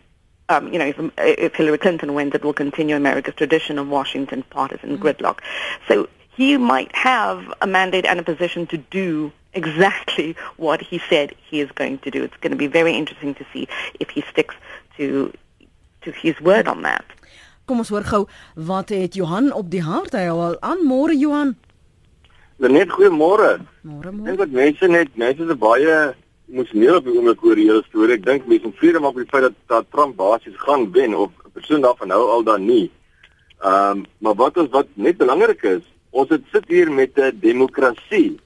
um, 0.48 0.72
you 0.72 0.80
know, 0.80 0.86
if, 0.86 0.98
if, 1.18 1.54
Hillary 1.54 1.78
Clinton 1.78 2.14
wins, 2.14 2.34
it 2.34 2.46
will 2.46 2.54
continue 2.54 2.96
America's 2.96 3.36
tradition 3.36 3.78
of 3.78 3.90
Washington 3.90 4.42
partisan 4.50 4.92
mm-hmm. 4.92 5.04
gridlock. 5.06 5.40
So 5.90 6.08
he 6.34 6.56
might 6.56 6.96
have 6.96 7.54
a 7.60 7.68
mandate 7.68 8.06
and 8.06 8.22
a 8.22 8.24
position 8.24 8.68
to 8.68 8.78
do 8.78 9.34
exactly 9.54 10.38
what 10.56 10.80
he 10.82 11.02
said 11.10 11.36
he 11.50 11.60
is 11.60 11.70
going 11.74 11.98
to 12.00 12.10
do. 12.10 12.24
It's 12.24 12.38
going 12.38 12.52
to 12.54 12.58
be 12.58 12.68
very 12.68 12.94
interesting 12.96 13.36
to 13.36 13.46
see 13.52 13.68
if 14.00 14.10
he 14.10 14.22
sticks 14.32 14.56
to 14.96 15.34
to 16.04 16.12
his 16.12 16.40
word 16.40 16.70
on 16.70 16.84
that. 16.84 17.04
Kom 17.66 17.82
ons 17.84 17.90
hoor 17.92 18.06
gou 18.08 18.30
wat 18.56 18.90
het 18.96 19.18
Johan 19.20 19.52
op 19.52 19.68
die 19.74 19.84
hart 19.84 20.14
hy 20.16 20.30
al 20.32 20.56
aan 20.64 20.86
môre 20.88 21.18
Johan. 21.20 21.58
Net 22.58 22.90
goeiemôre. 22.90 23.62
Môre 23.86 24.10
môre. 24.10 24.26
Dink 24.26 24.40
dat 24.42 24.50
mense 24.50 24.88
net 24.90 25.14
mense 25.14 25.46
is 25.46 25.58
baie 25.62 25.98
emosioneel 26.50 26.98
op 26.98 27.06
die 27.06 27.14
oomblik 27.14 27.44
oor 27.46 27.60
hierdie 27.60 27.84
storie. 27.86 28.16
Ek 28.18 28.24
dink 28.26 28.48
mense 28.50 28.66
moet 28.66 28.80
vrede 28.80 29.02
maak 29.04 29.14
met 29.14 29.28
die 29.28 29.34
feit 29.34 29.44
dat, 29.46 29.58
dat 29.70 29.90
Trump 29.94 30.16
basies 30.18 30.56
gaan 30.64 30.88
wen 30.96 31.14
of 31.14 31.30
'n 31.46 31.54
persoon 31.54 31.86
daarvan 31.86 32.10
nou 32.10 32.24
al 32.34 32.44
dan 32.44 32.66
nie. 32.66 32.90
Ehm 33.62 34.02
um, 34.02 34.06
maar 34.18 34.34
wat 34.42 34.58
ons 34.58 34.74
wat 34.74 34.90
net 34.96 35.18
belangrik 35.22 35.62
is, 35.62 35.84
ons 36.10 36.30
het 36.30 36.42
sit 36.52 36.66
hier 36.68 36.90
met 36.92 37.14
'n 37.14 37.38
demokrasie. 37.40 38.40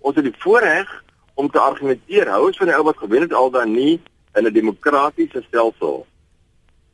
Ons 0.00 0.16
het 0.16 0.24
die 0.24 0.40
voorreg 0.40 0.88
om 1.34 1.50
te 1.50 1.60
argumenteer. 1.60 2.28
Hou 2.28 2.46
ons 2.46 2.56
van 2.56 2.66
die 2.66 2.76
ou 2.76 2.84
wat 2.84 2.96
gewen 2.96 3.20
het 3.20 3.32
al 3.32 3.50
dan 3.50 3.72
nie 3.72 4.00
in 4.34 4.46
'n 4.46 4.52
demokratiese 4.52 5.44
stelsel. 5.48 6.06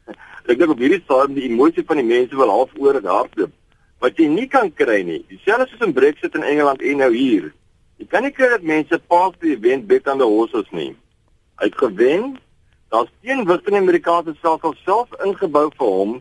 Ek 0.50 0.58
dink 0.58 0.70
op 0.70 0.78
hierdie 0.78 1.02
stadium 1.04 1.34
die 1.34 1.48
emosie 1.48 1.86
van 1.86 1.96
die 1.96 2.10
mense 2.10 2.36
wil 2.36 2.50
half 2.50 2.70
oor 2.74 2.94
het 2.94 3.06
hardloop 3.06 3.54
wat 4.04 4.18
jy 4.20 4.26
nie 4.28 4.46
kan 4.48 4.72
kry 4.74 5.00
nie. 5.06 5.22
Dieselfde 5.30 5.68
soos 5.70 5.86
in 5.86 5.94
Brexit 5.96 6.34
in 6.36 6.44
Engeland 6.44 6.82
en 6.82 7.00
nou 7.02 7.12
hier. 7.14 7.52
Jy 7.96 8.06
kan 8.12 8.26
nie 8.26 8.32
kry 8.34 8.50
dat 8.52 8.66
mense 8.66 8.98
pas 9.08 9.34
die 9.40 9.54
event 9.54 9.86
bet 9.88 10.08
aan 10.08 10.20
die 10.20 10.28
horses 10.28 10.68
nie. 10.76 10.92
Uit 11.62 11.76
gewen, 11.80 12.36
daar's 12.92 13.12
teenwigte 13.24 13.72
in 13.72 13.78
die 13.78 13.84
Amerikaanse 13.84 14.36
stelsel 14.38 14.74
self 14.84 15.14
ingebou 15.24 15.70
vir 15.78 15.92
hom. 15.98 16.16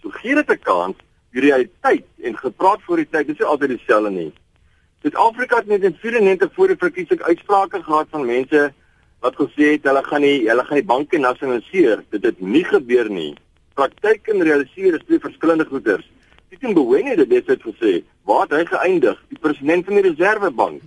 So 0.00 0.08
gee 0.22 0.34
dit 0.34 0.50
'n 0.50 0.62
kans. 0.64 0.96
Die 1.32 1.40
realiteit 1.40 2.06
en 2.22 2.36
gepraat 2.36 2.80
voor 2.82 2.96
die 2.96 3.08
tyd 3.10 3.28
is 3.28 3.38
nie 3.38 3.46
altyd 3.46 3.68
dieselfde 3.68 4.10
nie. 4.10 4.32
Suid-Afrika 5.02 5.56
het 5.56 5.66
net 5.66 5.82
in 5.82 5.96
94 6.00 6.50
voor 6.54 6.66
die 6.66 6.76
verkiesing 6.76 7.22
uitsprake 7.22 7.82
gehad 7.82 8.06
van 8.10 8.26
mense 8.26 8.72
wat 9.20 9.36
gesê 9.36 9.76
het 9.76 9.84
hulle 9.84 10.02
gaan 10.04 10.20
nie 10.20 10.48
hulle 10.48 10.64
gaan 10.64 10.80
die 10.80 10.90
banke 10.90 11.18
nasionaliseer. 11.18 12.02
Dit 12.10 12.24
het 12.24 12.40
nie 12.40 12.64
gebeur 12.64 13.10
nie. 13.10 13.34
Praktyk 13.74 14.28
en 14.28 14.42
realiseer 14.42 14.94
is 14.94 15.04
twee 15.06 15.18
verskillende 15.18 15.64
goeders. 15.64 16.10
Stephen 16.50 16.70
Mboweni 16.70 17.12
het 17.14 17.28
dit 17.28 17.46
net 17.46 17.62
gesê. 17.62 17.90
Waar 18.26 18.48
het 18.48 18.52
hy 18.56 18.64
geëindig? 18.66 19.18
Die 19.30 19.38
president 19.38 19.84
van 19.86 19.94
die 19.94 20.02
Reservebank. 20.02 20.82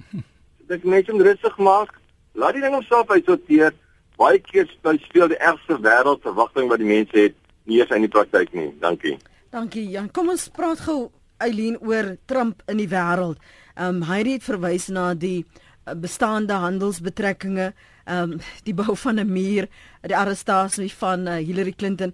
Dit 0.67 0.84
net 0.84 1.10
om 1.12 1.21
rustig 1.23 1.58
maak. 1.58 1.93
Laat 2.36 2.58
die 2.58 2.63
ding 2.65 2.76
homself 2.76 3.12
uitsorteer. 3.12 3.71
Baie 4.19 4.41
keer 4.43 4.67
speel 4.67 5.32
die 5.32 5.39
ergste 5.39 5.78
wêreldverwagting 5.80 6.67
wat 6.67 6.84
die 6.84 6.89
mense 6.89 7.15
het 7.15 7.38
nie 7.63 7.80
eens 7.80 7.95
in 7.95 8.04
die 8.04 8.12
praktyk 8.12 8.52
nie. 8.52 8.73
Dankie. 8.84 9.15
Dankie 9.56 9.86
Jan. 9.88 10.12
Kom 10.12 10.34
ons 10.34 10.49
praat 10.52 10.84
gou 10.84 11.08
Eileen 11.39 11.80
oor 11.80 12.17
Trump 12.28 12.62
in 12.67 12.84
die 12.84 12.89
wêreld. 12.91 13.39
Ehm 13.78 14.04
um, 14.04 14.06
hy 14.12 14.19
het 14.34 14.43
verwys 14.43 14.89
na 14.91 15.13
die 15.15 15.45
eh, 15.86 15.95
bestaande 15.95 16.60
handelsbetrekkinge, 16.60 17.71
ehm 18.04 18.36
um, 18.36 18.39
die 18.67 18.76
bou 18.76 18.97
van 19.06 19.19
'n 19.19 19.32
muur, 19.32 19.71
die 20.02 20.17
arrestasie 20.17 20.91
van 20.91 21.28
uh, 21.28 21.39
Hillary 21.39 21.71
Clinton. 21.71 22.13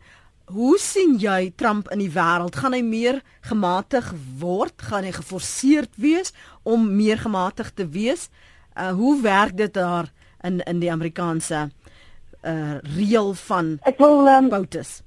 Hoe 0.50 0.80
sien 0.82 1.20
jy 1.22 1.52
Trump 1.56 1.92
in 1.94 2.00
die 2.02 2.10
wêreld? 2.10 2.56
Gaan 2.58 2.74
hy 2.74 2.82
meer 2.82 3.20
gematig 3.46 4.08
word? 4.42 4.82
Gaan 4.82 5.06
hy 5.06 5.12
geforseerd 5.14 5.92
wees 6.02 6.34
om 6.66 6.88
meer 6.98 7.22
gematig 7.22 7.70
te 7.78 7.86
wees? 7.86 8.30
Uh 8.74 8.96
hoe 8.98 9.20
werk 9.22 9.54
dit 9.58 9.74
daar 9.74 10.10
in 10.42 10.58
in 10.66 10.82
die 10.82 10.90
Amerikaanse 10.90 11.68
uh 12.42 12.80
reël 12.96 13.34
van 13.34 13.78
Ek 13.86 14.02
wil 14.02 14.26
um, 14.26 14.50
Boutus. 14.50 15.04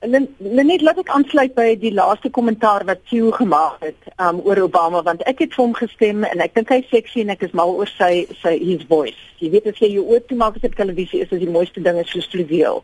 Net 0.00 0.80
laat 0.80 1.02
ek 1.04 1.12
aansluit 1.12 1.52
by 1.56 1.68
die 1.80 1.92
laaste 1.92 2.32
kommentaar 2.32 2.88
wat 2.88 3.04
Q 3.10 3.36
gemaak 3.36 3.84
het 3.84 4.10
um 4.16 4.40
oor 4.48 4.64
Obama 4.64 5.04
want 5.04 5.28
ek 5.28 5.44
het 5.44 5.52
vir 5.52 5.64
hom 5.66 5.76
gestem 5.76 6.24
en 6.24 6.40
ek 6.40 6.56
dink 6.56 6.72
hy 6.72 6.80
seksie 6.88 7.26
en 7.26 7.36
ek 7.36 7.44
is 7.44 7.52
mal 7.52 7.76
oor 7.76 7.90
sy 7.98 8.24
sy 8.40 8.56
his 8.64 8.88
voice. 8.88 9.20
Jy 9.44 9.52
weet 9.58 9.68
as 9.74 9.84
jy 9.84 9.92
jou 9.98 10.08
oë 10.08 10.24
toemaak 10.32 10.56
op 10.56 10.80
televisie 10.80 11.20
is 11.20 11.28
dit 11.28 11.44
die 11.44 11.52
mooiste 11.52 11.84
ding 11.84 12.00
is 12.00 12.08
so 12.08 12.24
triviaal. 12.32 12.80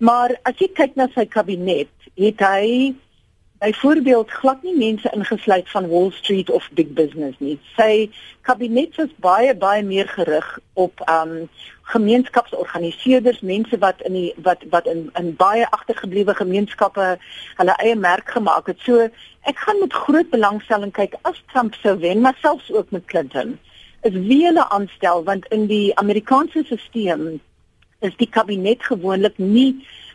Maar 0.00 0.32
as 0.48 0.56
jy 0.56 0.70
kyk 0.72 0.94
na 0.96 1.10
sy 1.12 1.26
kabinet, 1.28 1.90
het 2.16 2.40
hy 2.40 2.94
byvoorbeeld 3.60 4.30
glad 4.32 4.62
nie 4.64 4.72
mense 4.78 5.10
ingesluit 5.12 5.68
van 5.68 5.88
Wall 5.90 6.08
Street 6.16 6.50
of 6.50 6.68
big 6.72 6.94
business 6.96 7.36
nie. 7.44 7.58
Sy 7.76 8.08
kabinet 8.48 8.96
is 9.04 9.12
baie 9.20 9.52
baie 9.52 9.82
meer 9.84 10.08
gerig 10.08 10.48
op 10.80 11.04
um 11.04 11.34
gemeenskapsorganiseerders, 11.92 13.42
mense 13.44 13.76
wat 13.82 14.00
in 14.08 14.16
die 14.16 14.32
wat 14.46 14.64
wat 14.72 14.88
in 14.88 15.10
in 15.20 15.34
baie 15.36 15.68
agtergeblewe 15.76 16.34
gemeenskappe 16.38 17.10
hulle 17.60 17.76
eie 17.84 17.96
merk 18.06 18.32
gemaak 18.38 18.72
het. 18.72 18.80
So 18.88 19.10
ek 19.52 19.60
gaan 19.66 19.84
met 19.84 20.00
groot 20.06 20.32
belangstelling 20.32 20.96
kyk 20.96 21.18
as 21.28 21.44
Trump 21.52 21.76
sou 21.82 21.98
wen, 22.00 22.24
maar 22.24 22.40
selfs 22.40 22.72
ook 22.72 22.96
met 22.96 23.04
Clinton. 23.12 23.58
Is 24.08 24.16
wie 24.16 24.46
hulle 24.48 24.64
aanstel 24.72 25.28
want 25.28 25.44
in 25.52 25.68
die 25.68 25.92
Amerikaanse 26.00 26.64
stelsel 26.64 27.36
is 28.00 28.16
die 28.16 28.28
kabinet 28.28 28.82
gewoonlik 28.82 29.38
nie 29.38 29.72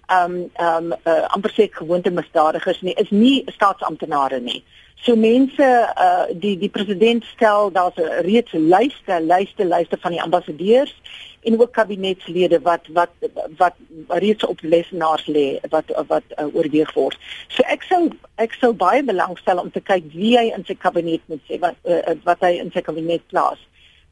ehm 0.08 0.32
um, 0.32 0.50
ehm 0.54 0.91
um, 0.91 0.98
uh, 1.04 1.26
amper 1.34 1.52
sê 1.54 1.69
gewoonte 1.71 2.12
misdadigers 2.12 2.82
nie, 2.82 2.93
is 2.93 3.10
nie 3.10 3.43
staatsamptenare 3.56 4.39
nie. 4.39 4.63
So 5.06 5.15
mense 5.15 5.65
uh 6.06 6.26
die 6.34 6.58
die 6.58 6.69
president 6.69 7.26
stel 7.34 7.71
daar's 7.71 7.98
'n 7.98 8.21
reeds 8.26 8.52
lyste, 8.52 9.19
lyste, 9.21 9.65
lyste 9.65 9.98
van 10.02 10.12
die 10.12 10.21
ambassadeurs 10.21 10.93
en 11.41 11.62
ook 11.62 11.71
kabinetslede 11.71 12.62
wat 12.62 12.88
wat 12.93 13.12
wat 13.58 13.76
reeds 14.08 14.45
op 14.45 14.62
lesenaars 14.62 15.26
lê 15.26 15.60
wat 15.69 15.86
wat 16.08 16.24
uh, 16.38 16.56
oorweeg 16.56 16.93
word. 16.93 17.17
So 17.48 17.63
ek 17.67 17.84
sou 17.84 18.10
ek 18.36 18.54
sou 18.54 18.74
baie 18.74 19.04
belangstel 19.04 19.60
om 19.60 19.71
te 19.71 19.82
kyk 19.82 20.04
wie 20.13 20.38
hy 20.38 20.52
in 20.58 20.65
sy 20.65 20.74
kabinet 20.74 21.21
moet 21.26 21.41
sê 21.50 21.60
wat 21.60 21.76
uh, 21.84 22.13
wat 22.24 22.41
hy 22.41 22.58
in 22.62 22.71
sy 22.71 22.82
kabinet 22.82 23.26
plaas 23.28 23.60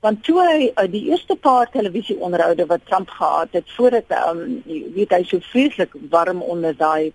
want 0.04 0.24
toe 0.28 0.40
hy 0.44 0.58
uh, 0.68 0.88
die 0.92 1.06
eerste 1.12 1.36
paar 1.36 1.70
televisieonderhoude 1.72 2.66
wat 2.68 2.86
Trump 2.90 3.10
gehad 3.10 3.56
het 3.56 3.70
voordat 3.78 4.12
um, 4.20 4.62
weet 4.68 5.16
hy 5.16 5.24
so 5.28 5.40
vreeslik 5.52 5.96
warm 6.12 6.42
onder 6.42 6.76
daai 6.78 7.14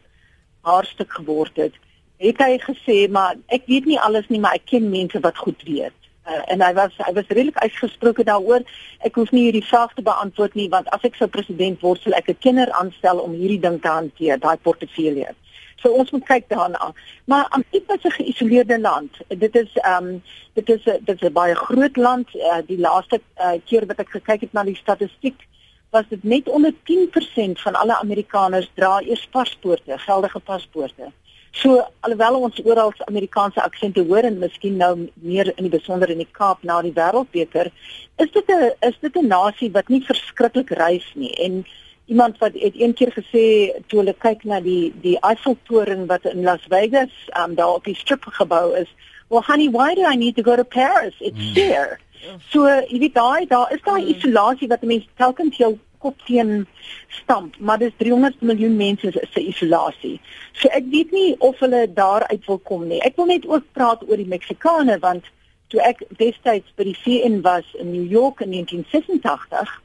haarstuk 0.69 1.13
geword 1.21 1.61
het 1.61 1.77
het 2.19 2.41
hy 2.43 2.57
gesê 2.65 2.99
maar 3.13 3.37
ek 3.55 3.69
weet 3.71 3.87
nie 3.87 4.01
alles 4.01 4.27
nie 4.33 4.41
maar 4.43 4.57
ek 4.59 4.67
ken 4.73 4.91
mense 4.91 5.21
wat 5.23 5.37
goed 5.39 5.61
weet. 5.67 5.95
Uh, 6.29 6.43
en 6.53 6.61
hy 6.65 6.73
was 6.77 6.97
hy 7.01 7.13
was 7.17 7.29
redelik 7.31 7.61
uitgesproke 7.63 8.25
daaroor. 8.27 8.65
Ek 9.07 9.15
hoef 9.17 9.31
nie 9.33 9.47
hierdie 9.47 9.65
vraag 9.65 9.95
te 9.95 10.05
beantwoord 10.05 10.57
nie 10.59 10.69
want 10.73 10.91
as 10.97 11.05
ek 11.07 11.17
sou 11.17 11.29
president 11.33 11.85
word 11.85 12.03
sal 12.03 12.17
ek 12.19 12.33
'n 12.33 12.43
kenner 12.45 12.73
aanstel 12.81 13.23
om 13.23 13.37
hierdie 13.37 13.63
ding 13.63 13.79
te 13.81 13.89
hanteer 13.89 14.41
daai 14.41 14.57
portefeulje 14.57 15.37
So 15.79 15.93
ons 15.95 16.11
moet 16.11 16.25
kyk 16.27 16.49
daarna. 16.49 16.93
Maar 17.25 17.47
Amerika 17.49 17.95
is 17.95 18.05
'n 18.05 18.19
geïsoleerde 18.23 18.81
land. 18.81 19.13
Dit 19.29 19.55
is 19.57 19.71
ehm 19.75 20.05
um, 20.05 20.23
dit 20.53 20.69
is 20.69 20.83
dit 20.85 21.23
is 21.23 21.29
'n 21.29 21.33
baie 21.33 21.55
groot 21.55 21.97
land. 21.97 22.35
Uh, 22.35 22.59
die 22.67 22.79
laaste 22.79 23.21
uh, 23.37 23.53
keer 23.65 23.87
wat 23.87 23.99
ek 23.99 24.11
gekyk 24.11 24.41
het 24.41 24.53
na 24.53 24.65
die 24.65 24.77
statistiek 24.77 25.47
was 25.91 26.05
dit 26.09 26.23
net 26.23 26.49
onder 26.49 26.73
10% 26.73 27.61
van 27.61 27.75
alle 27.75 27.97
Amerikaners 27.97 28.71
dra 28.75 29.01
eers 29.01 29.27
paspoorte, 29.31 29.99
geldige 29.99 30.39
paspoorte. 30.39 31.13
So 31.51 31.81
alhoewel 32.01 32.41
ons 32.41 32.61
oral 32.65 32.93
Amerikaanse 33.07 33.63
aksente 33.63 34.05
hoor 34.05 34.27
en 34.29 34.39
miskien 34.39 34.77
nou 34.77 35.09
meer 35.15 35.53
in 35.57 35.67
die 35.67 35.73
besonder 35.79 36.11
in 36.11 36.21
die 36.21 36.29
Kaap 36.31 36.63
na 36.63 36.83
die 36.83 36.93
Wêreldbeker, 36.93 37.71
is 38.17 38.31
dit 38.33 38.49
'n 38.49 38.73
is 38.81 38.99
dit 39.01 39.17
'n 39.17 39.27
nasie 39.27 39.71
wat 39.73 39.89
nie 39.89 40.05
verskriklik 40.05 40.71
reis 40.71 41.13
nie 41.15 41.33
en 41.35 41.65
iemand 42.09 42.39
wat 42.39 42.57
het 42.57 42.77
een 42.81 42.95
keer 42.95 43.13
gesê 43.13 43.45
toe 43.87 44.01
hulle 44.01 44.15
kyk 44.25 44.45
na 44.49 44.61
die 44.65 44.93
die 45.05 45.17
Eiffeltoring 45.21 46.07
wat 46.09 46.25
in 46.25 46.43
Las 46.43 46.65
Vegas 46.73 47.15
um, 47.41 47.55
daar 47.55 47.77
op 47.79 47.85
die 47.85 47.97
strip 47.97 48.25
gebou 48.41 48.77
is 48.81 48.89
well 49.29 49.45
honey 49.45 49.69
why 49.71 49.95
do 49.95 50.07
i 50.09 50.17
need 50.17 50.37
to 50.37 50.43
go 50.43 50.57
to 50.57 50.65
paris 50.65 51.15
it's 51.21 51.37
mm. 51.37 51.55
here 51.55 51.99
so 52.51 52.65
jy 52.65 53.03
weet 53.05 53.15
daai 53.15 53.47
daar 53.53 53.73
is 53.77 53.85
daai 53.85 54.01
mm. 54.03 54.15
isolasie 54.17 54.69
wat 54.73 54.87
mense 54.93 55.09
telkens 55.23 55.61
jou 55.61 55.75
kop 55.99 56.25
teen 56.27 56.67
stamp 57.21 57.59
maar 57.59 57.79
dis 57.79 57.97
300 58.03 58.41
miljoen 58.51 58.77
mense 58.77 59.13
se 59.13 59.41
isolasie 59.53 60.17
so 60.53 60.71
ek 60.81 60.89
weet 60.95 61.13
nie 61.13 61.35
of 61.51 61.61
hulle 61.65 61.83
daar 62.01 62.25
uit 62.33 62.47
wil 62.47 62.63
kom 62.71 62.87
nie 62.89 63.03
ek 63.11 63.21
wil 63.21 63.29
net 63.33 63.45
ook 63.47 63.69
praat 63.77 64.07
oor 64.09 64.17
die 64.17 64.33
meksikane 64.33 64.97
want 65.05 65.29
toe 65.69 65.83
ek 65.85 66.01
destyds 66.23 66.73
by 66.81 66.89
die 66.89 66.97
VN 67.03 67.43
was 67.45 67.69
in 67.77 67.93
New 67.93 68.09
York 68.17 68.41
in 68.41 68.57
1986 68.57 69.77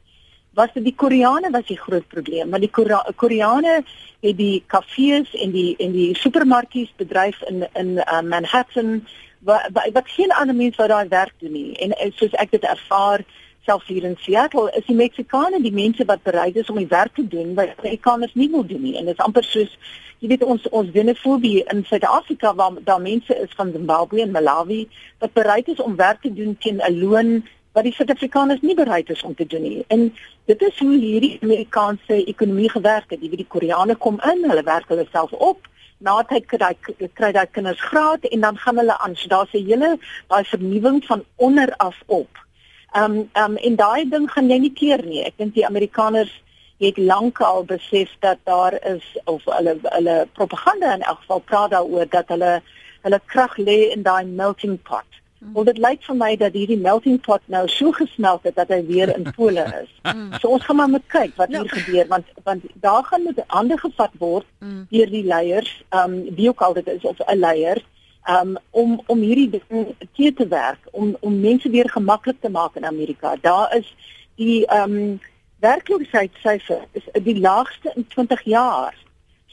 was 0.53 0.73
dit 0.73 0.83
die 0.83 0.95
Koreane 0.95 1.49
was 1.51 1.67
die 1.67 1.79
groot 1.79 2.07
probleem 2.07 2.49
maar 2.49 2.63
die 2.63 2.71
Koreane 3.15 3.83
het 4.23 4.37
die 4.37 4.63
kafees 4.67 5.33
en 5.35 5.51
die 5.51 5.75
en 5.83 5.91
die 5.91 6.15
supermarkies 6.15 6.91
bedryf 6.97 7.41
in 7.49 7.65
in 7.73 7.97
uh, 7.99 8.21
Manhattan 8.21 9.01
wat 9.43 9.69
wat 9.93 10.07
geen 10.07 10.31
ander 10.31 10.55
mens 10.55 10.75
wat 10.75 10.89
daai 10.89 11.07
werk 11.07 11.33
doen 11.37 11.51
nie. 11.51 11.73
En 11.75 11.95
soos 12.15 12.35
ek 12.39 12.51
dit 12.51 12.63
ervaar 12.63 13.23
selfs 13.67 13.87
hier 13.87 14.03
in 14.03 14.15
Seattle 14.19 14.71
is 14.77 14.85
die 14.87 14.95
Meksikane 14.95 15.59
die 15.63 15.73
mense 15.75 16.05
wat 16.05 16.23
bereid 16.23 16.55
is 16.55 16.69
om 16.71 16.79
die 16.79 16.87
werk 16.87 17.15
te 17.15 17.27
doen 17.27 17.53
wat 17.59 17.75
Amerikaners 17.77 18.33
nie 18.33 18.49
wil 18.51 18.65
doen 18.65 18.81
nie. 18.81 18.95
En 18.97 19.05
dit 19.05 19.17
is 19.17 19.25
amper 19.25 19.43
soos 19.43 19.75
jy 20.23 20.31
weet 20.31 20.45
ons 20.47 20.69
ons 20.71 20.91
xenofobie 20.95 21.65
in 21.73 21.83
Suid-Afrika 21.87 22.53
waar 22.55 22.79
daar 22.87 23.03
mense 23.03 23.35
is 23.35 23.51
van 23.59 23.75
Zimbabwe 23.75 24.21
en 24.23 24.31
Malawi 24.31 24.85
wat 25.19 25.35
bereid 25.35 25.67
is 25.67 25.83
om 25.83 25.99
werk 25.99 26.21
te 26.21 26.33
doen 26.33 26.55
teen 26.59 26.79
'n 26.79 26.99
loon 26.99 27.43
wat 27.73 27.87
die 27.87 27.93
Suid-Afrikaners 27.93 28.61
nie 28.61 28.75
bereid 28.77 29.09
is 29.09 29.23
om 29.23 29.35
te 29.35 29.45
doen 29.49 29.61
nie. 29.61 29.83
En 29.87 30.07
dit 30.45 30.61
is 30.61 30.79
hoe 30.79 30.93
hierdie 30.93 31.37
Amerikaanse 31.41 32.19
ekonomie 32.25 32.69
gewerk 32.69 33.09
het. 33.09 33.21
Jy 33.21 33.31
weet 33.31 33.43
die 33.45 33.53
Koreane 33.55 33.95
kom 33.95 34.19
in, 34.29 34.43
hulle 34.49 34.63
werk 34.67 34.91
hulle 34.93 35.07
self 35.11 35.33
op. 35.33 35.65
Na 36.03 36.19
tyd 36.27 36.45
kry 36.51 36.73
hy 36.73 37.09
kry 37.17 37.31
daai 37.33 37.47
kinders 37.55 37.81
graad 37.81 38.25
en 38.29 38.45
dan 38.45 38.57
gaan 38.61 38.81
hulle 38.81 38.97
aan. 38.99 39.15
So 39.15 39.29
daar's 39.31 39.53
'n 39.53 39.65
hele 39.65 39.97
daai 40.27 40.43
vernuwing 40.43 41.03
van 41.05 41.23
onder 41.35 41.73
af 41.77 41.97
op. 42.05 42.29
Ehm 42.93 43.11
um, 43.11 43.29
ehm 43.33 43.51
um, 43.51 43.57
en 43.57 43.75
daai 43.75 44.09
ding 44.09 44.31
gaan 44.31 44.49
jy 44.49 44.57
nie 44.57 44.73
keer 44.73 45.05
nie. 45.05 45.23
Ek 45.23 45.37
dink 45.37 45.53
die 45.53 45.65
Amerikaners 45.65 46.33
het 46.77 46.97
lankal 46.97 47.63
besef 47.63 48.09
dat 48.19 48.37
daar 48.43 48.73
is 48.85 49.17
of 49.23 49.41
hulle 49.45 49.77
hulle 49.81 50.27
propaganda 50.33 50.93
in 50.93 51.01
elk 51.01 51.19
geval 51.19 51.39
praat 51.39 51.71
daaroor 51.71 52.09
dat 52.09 52.27
hulle 52.27 52.61
hulle 53.01 53.19
krag 53.25 53.57
lê 53.57 53.79
in 53.95 54.03
daai 54.03 54.25
melting 54.25 54.81
pot. 54.81 55.22
Mm. 55.43 55.53
Want 55.53 55.65
dit 55.67 55.77
lyk 55.77 56.03
vir 56.07 56.15
my 56.15 56.35
dat 56.39 56.53
hierdie 56.55 56.79
melting 56.79 57.21
pot 57.21 57.41
nou 57.45 57.67
so 57.67 57.91
gesmelt 57.91 58.43
het 58.47 58.55
dat 58.55 58.69
hy 58.71 58.79
weer 58.87 59.11
in 59.15 59.31
pole 59.35 59.65
is. 59.83 59.89
Mm. 60.07 60.29
So 60.39 60.47
ons 60.55 60.65
gaan 60.65 60.79
maar 60.79 60.89
moet 60.89 61.07
kyk 61.07 61.35
wat 61.35 61.51
hier 61.51 61.67
no. 61.67 61.73
gebeur 61.77 62.07
want 62.07 62.25
want 62.43 62.63
daar 62.85 63.03
gaan 63.03 63.23
met 63.23 63.43
hande 63.47 63.77
gevat 63.77 64.13
word 64.19 64.47
mm. 64.59 64.85
deur 64.89 65.09
die 65.09 65.25
leiers, 65.25 65.73
ehm 65.89 66.13
um, 66.13 66.35
wie 66.35 66.49
ook 66.49 66.61
al 66.61 66.73
dit 66.73 66.87
is 66.87 67.03
of 67.03 67.19
'n 67.27 67.39
leier 67.39 67.83
um, 68.29 68.57
om 68.69 69.01
om 69.05 69.19
hierdie 69.19 69.49
ding 69.49 69.95
te 70.15 70.33
te 70.33 70.47
werk 70.47 70.79
om 70.91 71.15
om 71.19 71.39
mense 71.39 71.69
weer 71.69 71.89
gemaklik 71.89 72.41
te 72.41 72.49
maak 72.49 72.75
in 72.75 72.85
Amerika. 72.85 73.35
Daar 73.41 73.75
is 73.75 73.95
die 74.35 74.65
ehm 74.65 74.91
um, 74.91 75.19
werkloosheidsyfer 75.59 76.87
is 76.91 77.05
die 77.23 77.39
laagste 77.39 77.91
in 77.95 78.07
20 78.07 78.41
jaar. 78.43 78.95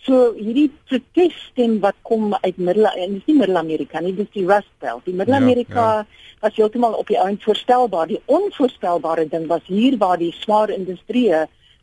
So 0.06 0.32
hierdie 0.36 0.70
protesstem 0.88 1.78
wat 1.84 1.98
kom 2.08 2.34
uit 2.40 2.56
Middel 2.56 2.88
en 2.88 3.18
dis 3.18 3.26
nie 3.28 3.36
Middel-Amerika 3.36 4.00
nie, 4.00 4.14
dis 4.16 4.30
die 4.32 4.46
Rust 4.48 4.72
Belt. 4.80 5.04
Die 5.04 5.14
Middel-Amerika 5.14 5.84
ja, 5.84 6.04
ja. 6.04 6.36
was 6.40 6.56
heeltemal 6.56 6.96
op 6.96 7.10
die 7.12 7.20
ount 7.20 7.44
voorstelbaar. 7.44 8.08
Die 8.08 8.22
onvoorstelbare 8.24 9.28
ding 9.28 9.46
was 9.50 9.66
hier 9.68 9.98
waar 10.00 10.18
die 10.18 10.32
swaar 10.40 10.72
industrie 10.72 11.28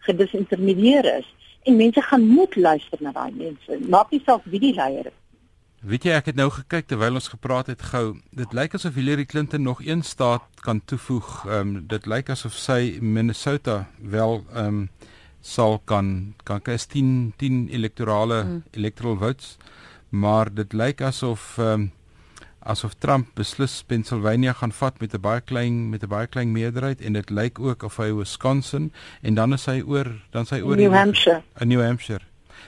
gedisintermedieer 0.07 1.05
is 1.17 1.29
en 1.67 1.75
mense 1.75 2.01
gaan 2.01 2.27
moet 2.27 2.55
luister 2.55 2.97
na 3.03 3.11
daai 3.11 3.31
mense. 3.35 3.79
Maak 3.91 4.11
nie 4.11 4.21
saak 4.25 4.45
wie 4.47 4.61
die 4.63 4.73
leier 4.73 5.09
is. 5.11 5.17
Weet 5.87 6.07
jy 6.07 6.13
ek 6.17 6.31
het 6.31 6.37
nou 6.39 6.47
gekyk 6.49 6.87
terwyl 6.89 7.19
ons 7.19 7.29
gepraat 7.29 7.67
het 7.69 7.83
gou. 7.91 8.15
Dit 8.33 8.55
lyk 8.57 8.73
asof 8.73 8.95
Hillary 8.97 9.27
Clinton 9.29 9.61
nog 9.61 9.83
een 9.85 10.01
staat 10.01 10.47
kan 10.65 10.81
toevoeg. 10.85 11.45
Ehm 11.45 11.75
um, 11.75 11.83
dit 11.87 12.07
lyk 12.09 12.31
asof 12.33 12.57
sy 12.57 12.97
Minnesota 13.01 13.85
wel 14.01 14.41
ehm 14.53 14.65
um, 14.65 14.89
sal 15.47 15.79
kan 15.85 16.33
kan 16.43 16.61
kry 16.61 16.77
10 16.77 17.33
10 17.39 17.67
elektorale 17.71 18.43
mm. 18.43 18.63
electoral 18.79 19.17
votes 19.21 19.57
maar 20.09 20.51
dit 20.53 20.73
lyk 20.73 21.01
asof 21.01 21.55
um, 21.63 21.91
asof 22.67 22.97
Trump 22.99 23.31
beslis 23.39 23.79
Pennsylvania 23.87 24.53
gaan 24.53 24.71
vat 24.71 24.99
met 24.99 25.13
'n 25.13 25.21
baie 25.21 25.41
klein 25.41 25.89
met 25.89 26.03
'n 26.03 26.09
baie 26.09 26.27
klein 26.27 26.51
meerderheid 26.51 27.01
en 27.01 27.13
dit 27.13 27.29
lyk 27.29 27.59
ook 27.59 27.83
of 27.83 27.97
hy 27.97 28.11
Wisconsin 28.11 28.91
en 29.21 29.33
dan 29.33 29.53
is 29.53 29.65
hy 29.65 29.81
oor 29.81 30.11
dan 30.31 30.45
sy 30.45 30.59
oor 30.61 30.75
New 30.75 30.93
Hampshire. 30.93 31.43
In 31.59 31.67
New 31.67 31.81
Hampshire. 31.81 32.25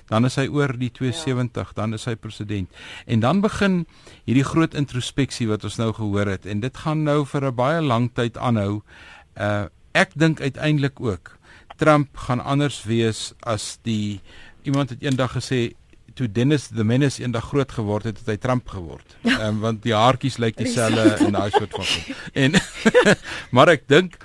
Dan 0.08 0.26
is 0.26 0.36
hy 0.36 0.48
oor 0.48 0.78
die 0.78 0.92
270, 0.92 1.68
ja. 1.68 1.74
dan 1.76 1.94
is 1.94 2.06
hy 2.06 2.16
president. 2.16 2.70
En 3.06 3.20
dan 3.20 3.42
begin 3.42 3.86
hierdie 4.26 4.44
groot 4.44 4.74
introspeksie 4.74 5.48
wat 5.48 5.64
ons 5.64 5.78
nou 5.78 5.94
gehoor 5.94 6.26
het 6.26 6.46
en 6.46 6.60
dit 6.60 6.78
gaan 6.78 7.04
nou 7.04 7.26
vir 7.26 7.46
'n 7.46 7.56
baie 7.56 7.82
lang 7.82 8.10
tyd 8.14 8.38
aanhou. 8.38 8.82
Uh 9.36 9.68
ek 9.92 10.12
dink 10.14 10.42
uiteindelik 10.42 11.02
ook 11.02 11.39
Trump 11.80 12.18
gaan 12.28 12.44
anders 12.44 12.84
wees 12.84 13.32
as 13.48 13.78
die 13.88 14.20
iemand 14.68 14.92
het 14.94 15.04
eendag 15.06 15.38
gesê 15.38 15.72
toe 16.20 16.28
Dennis 16.28 16.68
the 16.68 16.84
Menace 16.84 17.22
eendag 17.24 17.48
groot 17.52 17.72
geword 17.72 18.10
het, 18.10 18.20
het 18.20 18.28
hy 18.34 18.38
Trump 18.44 18.68
geword. 18.68 19.16
Ehm 19.24 19.40
um, 19.48 19.60
want 19.64 19.84
die 19.86 19.96
haartjies 19.96 20.40
lyk 20.44 20.58
dieselfde 20.60 21.16
en 21.26 21.38
daai 21.38 21.52
soort 21.56 21.76
van 21.78 21.88
ding. 21.88 22.16
En 22.34 22.60
maar 23.56 23.72
ek 23.72 23.88
dink 23.88 24.20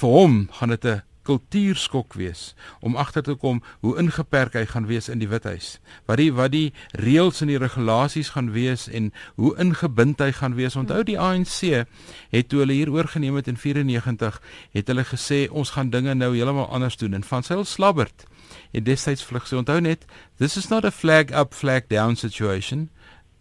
vir 0.00 0.16
hom 0.18 0.34
gaan 0.58 0.74
dit 0.76 0.84
'n 0.84 1.02
kultuurskok 1.28 2.16
wees 2.18 2.54
om 2.80 2.96
agter 2.96 3.22
te 3.26 3.36
kom 3.38 3.60
hoe 3.84 3.96
ingeperk 4.00 4.56
hy 4.56 4.64
gaan 4.70 4.88
wees 4.88 5.10
in 5.12 5.20
die 5.22 5.28
Withuis. 5.28 5.76
Wat 6.08 6.20
die 6.20 6.30
wat 6.32 6.54
die 6.54 6.72
reëls 6.96 7.42
en 7.44 7.52
die 7.52 7.60
regulasies 7.60 8.32
gaan 8.36 8.52
wees 8.56 8.88
en 8.88 9.12
hoe 9.36 9.52
ingebind 9.60 10.22
hy 10.24 10.30
gaan 10.40 10.56
wees. 10.58 10.78
Onthou 10.78 11.02
die 11.04 11.18
ANC 11.20 11.86
het 12.32 12.48
toe 12.48 12.64
hulle 12.64 12.78
hier 12.78 12.92
oorgeneem 12.92 13.36
het 13.40 13.48
in 13.52 13.60
94 13.60 14.40
het 14.76 14.88
hulle 14.88 15.04
gesê 15.08 15.44
ons 15.50 15.74
gaan 15.76 15.92
dinge 15.92 16.14
nou 16.16 16.34
heeltemal 16.34 16.70
anders 16.72 16.96
doen 17.00 17.14
en 17.18 17.24
van 17.24 17.44
Sail 17.44 17.64
Slabbert 17.68 18.26
het 18.72 18.84
destyds 18.84 19.24
vlug 19.24 19.48
sê 19.48 19.58
onthou 19.60 19.80
net 19.84 20.06
this 20.40 20.56
is 20.56 20.68
not 20.72 20.86
a 20.88 20.92
flag 20.94 21.32
up 21.32 21.54
flag 21.56 21.88
down 21.92 22.16
situation 22.16 22.88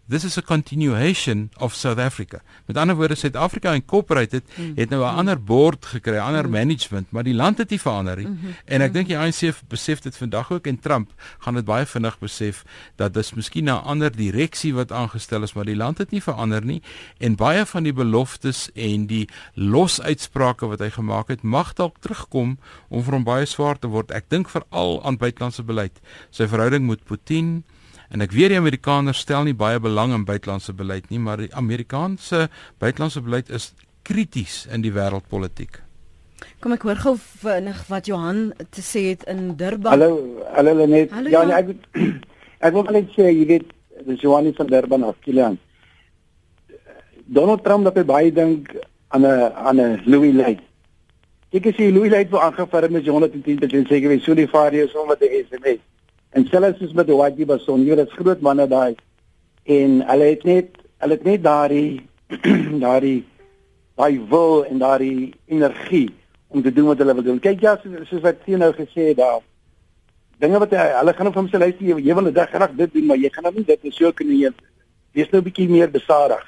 this 0.08 0.24
is 0.24 0.38
a 0.38 0.41
continuation 0.41 1.49
of 1.58 1.74
South 1.76 1.99
Africa. 1.99 2.41
Met 2.66 2.78
ander 2.78 2.95
woorde 2.95 3.16
Suid-Afrika 3.16 3.74
Incorporated 3.74 4.43
mm. 4.55 4.72
het 4.76 4.89
nou 4.89 5.01
'n 5.03 5.12
mm. 5.12 5.18
ander 5.18 5.43
board 5.43 5.86
gekry, 5.86 6.18
ander 6.18 6.45
mm. 6.45 6.51
management, 6.51 7.12
maar 7.12 7.24
die 7.24 7.34
land 7.34 7.58
het 7.58 7.70
nie 7.70 7.82
verander 7.82 8.18
nie. 8.18 8.28
Mm 8.28 8.39
-hmm. 8.41 8.55
En 8.66 8.82
ek 8.82 8.93
dink 8.93 9.08
die 9.08 9.18
ANC 9.18 9.53
besef 9.68 9.99
dit 9.99 10.18
vandag 10.18 10.51
ook 10.51 10.68
en 10.68 10.80
Trump 10.80 11.12
gaan 11.38 11.53
dit 11.53 11.66
baie 11.66 11.86
vinnig 11.86 12.20
besef 12.20 12.64
dat 12.95 13.14
dis 13.14 13.34
miskien 13.34 13.66
'n 13.66 13.84
ander 13.84 14.16
direksie 14.16 14.74
wat 14.74 14.91
aangestel 14.91 15.43
is, 15.43 15.53
maar 15.53 15.66
die 15.66 15.76
land 15.76 15.97
het 15.97 16.12
nie 16.12 16.24
verander 16.24 16.66
nie 16.66 16.82
en 17.18 17.36
baie 17.36 17.66
van 17.66 17.84
die 17.84 17.93
beloftes 17.93 18.70
en 18.74 19.05
die 19.05 19.30
losuitsprake 19.53 20.68
wat 20.68 20.80
hy 20.80 20.89
gemaak 20.89 21.28
het, 21.28 21.41
mag 21.41 21.74
dalk 21.74 21.97
terugkom 21.99 22.58
om 22.88 23.03
vir 23.03 23.14
hom 23.14 23.24
baie 23.24 23.45
swaar 23.45 23.80
te 23.80 23.88
word. 23.88 24.12
Ek 24.12 24.26
dink 24.28 24.49
veral 24.49 25.03
aan 25.05 25.18
buitelandse 25.18 25.64
beleid. 25.64 25.99
Sy 26.30 26.47
verhouding 26.47 26.88
met 26.88 27.03
Putin 27.03 27.64
En 28.10 28.24
ek 28.24 28.32
weet 28.32 28.53
die 28.53 28.60
Amerikaners 28.60 29.20
stel 29.26 29.43
nie 29.43 29.55
baie 29.58 29.80
belang 29.84 30.14
in 30.16 30.24
buitelandse 30.28 30.74
beleid 30.74 31.10
nie, 31.12 31.20
maar 31.20 31.41
die 31.43 31.51
Amerikaanse 31.51 32.47
buitelandse 32.80 33.22
beleid 33.22 33.51
is 33.51 33.74
krities 34.08 34.66
in 34.72 34.86
die 34.86 34.93
wêreldpolitiek. 34.95 35.82
Kom 36.64 36.74
ek 36.74 36.86
hoor 36.88 37.01
gou 37.01 37.16
vinnig 37.18 37.80
wat 37.89 38.08
Johan 38.08 38.53
te 38.72 38.84
sê 38.86 39.10
het 39.12 39.26
in 39.28 39.58
Durban. 39.60 39.91
Hallo, 39.97 40.43
hallo 40.55 40.86
net. 40.86 41.12
Hallo, 41.12 41.34
ja, 41.34 41.43
nee, 41.43 41.58
ek 41.58 42.22
ek 42.68 42.78
wil 42.78 42.88
net 42.95 43.12
sê 43.18 43.28
jy 43.28 43.47
weet, 43.49 43.74
dis 44.08 44.24
Johan 44.24 44.53
van 44.55 44.72
Durban 44.72 45.03
af 45.10 45.20
Kilian. 45.26 45.60
Donald 47.28 47.66
Trump 47.66 47.91
het 47.91 48.08
baie 48.08 48.32
dink 48.32 48.72
aan 49.12 49.28
'n 49.28 49.51
aan 49.51 49.82
'n 49.82 50.01
Louis 50.05 50.34
Light. 50.34 50.64
Ek 51.51 51.68
sê 51.76 51.91
Louis 51.91 52.12
Light 52.12 52.32
wou 52.32 52.41
aangevaar 52.41 52.91
met 52.91 53.05
110% 53.05 53.88
seker 53.88 54.10
wees 54.10 54.24
so 54.24 54.34
die 54.34 54.47
vader 54.47 54.84
is 54.84 54.95
om 54.95 55.08
met 55.08 55.20
die 55.20 55.43
SMS. 55.43 55.84
En 56.38 56.46
selfs 56.46 56.78
soos 56.78 56.94
met 56.94 57.10
White 57.10 57.46
Bason, 57.50 57.82
jy 57.82 57.96
weet 57.96 58.04
dit 58.06 58.18
groot 58.20 58.42
manne 58.46 58.68
daai 58.70 58.94
en 59.78 60.02
hulle 60.06 60.26
het 60.30 60.44
net 60.46 60.76
hulle 61.02 61.16
het 61.18 61.24
net 61.26 61.44
daardie 61.44 62.02
daardie 62.86 63.24
daai 63.98 64.20
wil 64.30 64.62
en 64.70 64.84
daardie 64.84 65.32
energie 65.50 66.12
om 66.54 66.62
te 66.62 66.74
doen 66.74 66.92
wat 66.92 67.02
hulle 67.02 67.16
wil 67.18 67.26
doen. 67.26 67.40
Kyk 67.42 67.64
ja, 67.66 67.74
soos, 67.82 68.06
soos 68.12 68.22
wat 68.22 68.44
sien 68.46 68.62
nou 68.62 68.70
gesê 68.78 69.16
daar 69.18 69.42
dinge 70.38 70.62
wat 70.62 70.76
hy, 70.78 70.86
hulle 71.00 71.16
gaan 71.18 71.32
hom 71.34 71.50
sê 71.50 71.62
luister 71.64 71.88
jy, 71.90 71.98
jy 72.06 72.18
wil 72.20 72.30
dit 72.30 72.52
graag 72.54 72.76
dit 72.84 72.94
doen, 72.94 73.08
maar 73.10 73.22
jy 73.24 73.32
gaan 73.34 73.48
nou 73.50 73.54
nie 73.56 73.66
dit 73.72 73.88
so 73.96 74.12
kan 74.14 74.30
jy 74.30 74.52
wees 75.18 75.32
nou 75.32 75.42
'n 75.42 75.48
bietjie 75.48 75.70
meer 75.72 75.90
besadig. 75.90 76.44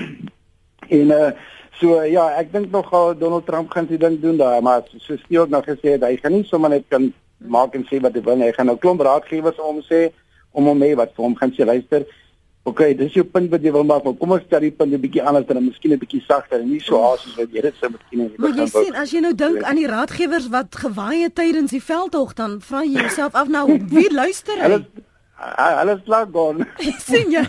en 1.00 1.12
uh 1.18 1.28
so 1.74 2.00
ja, 2.06 2.24
ek 2.38 2.52
dink 2.52 2.70
nog 2.70 2.88
Donald 3.18 3.44
Trump 3.46 3.68
gaan 3.70 3.88
sy 3.90 3.98
ding 4.00 4.16
doen 4.22 4.40
daar, 4.40 4.62
maar 4.62 4.88
soos 4.96 5.20
jy 5.28 5.42
ook 5.42 5.50
nog 5.50 5.66
gesê 5.68 5.98
het, 5.98 6.08
hy 6.08 6.16
gaan 6.22 6.32
nie 6.32 6.48
sommer 6.48 6.70
net 6.70 6.88
kan 6.88 7.12
maak 7.38 7.74
en 7.74 7.86
sê 7.88 8.00
wat 8.00 8.14
hy 8.14 8.22
wil. 8.22 8.42
Hy 8.42 8.52
gaan 8.52 8.66
nou 8.66 8.76
klomp 8.76 9.00
raadgewers 9.00 9.58
om 9.58 9.80
sê 9.82 10.10
om 10.52 10.68
hom 10.70 10.78
mee 10.78 10.94
wat 10.96 11.14
vir 11.16 11.24
hom 11.24 11.34
gaan 11.36 11.52
sê 11.54 11.66
luister. 11.66 12.06
OK, 12.64 12.80
dis 12.96 13.12
jou 13.12 13.26
punt 13.28 13.50
wat 13.52 13.64
jy 13.64 13.72
wil 13.74 13.84
maak, 13.84 14.06
maar 14.06 14.14
kom 14.16 14.30
ons 14.32 14.44
stel 14.46 14.62
die 14.64 14.72
punt 14.72 14.92
'n 14.92 15.00
bietjie 15.00 15.22
anders 15.22 15.48
en 15.52 15.64
miskien 15.64 15.92
'n 15.92 15.98
bietjie 16.00 16.22
sagter 16.24 16.60
en 16.60 16.70
nie 16.70 16.80
so 16.80 16.96
haas 17.02 17.20
soos 17.20 17.36
wat 17.36 17.52
jy 17.52 17.60
dit 17.60 17.74
sou 17.80 17.90
miskien 17.90 18.18
nie. 18.20 18.30
Maar 18.38 18.56
jy 18.56 18.66
sien 18.66 18.94
as 18.94 19.10
jy 19.10 19.20
nou 19.20 19.34
dink 19.34 19.62
aan 19.62 19.76
die 19.76 19.86
raadgewers 19.86 20.48
wat 20.48 20.74
gewaai 20.74 21.22
het 21.22 21.34
tydens 21.34 21.70
die 21.70 21.82
veldtog, 21.82 22.34
dan 22.34 22.60
vra 22.60 22.80
jy 22.82 23.00
jouself 23.00 23.34
af 23.34 23.48
nou 23.48 23.66
wie 23.96 24.08
luister 24.12 24.56
hy? 24.56 24.80
Alles 25.56 26.00
klaar 26.04 26.26
gaan. 26.32 26.64
sien 27.08 27.30
jy? 27.30 27.44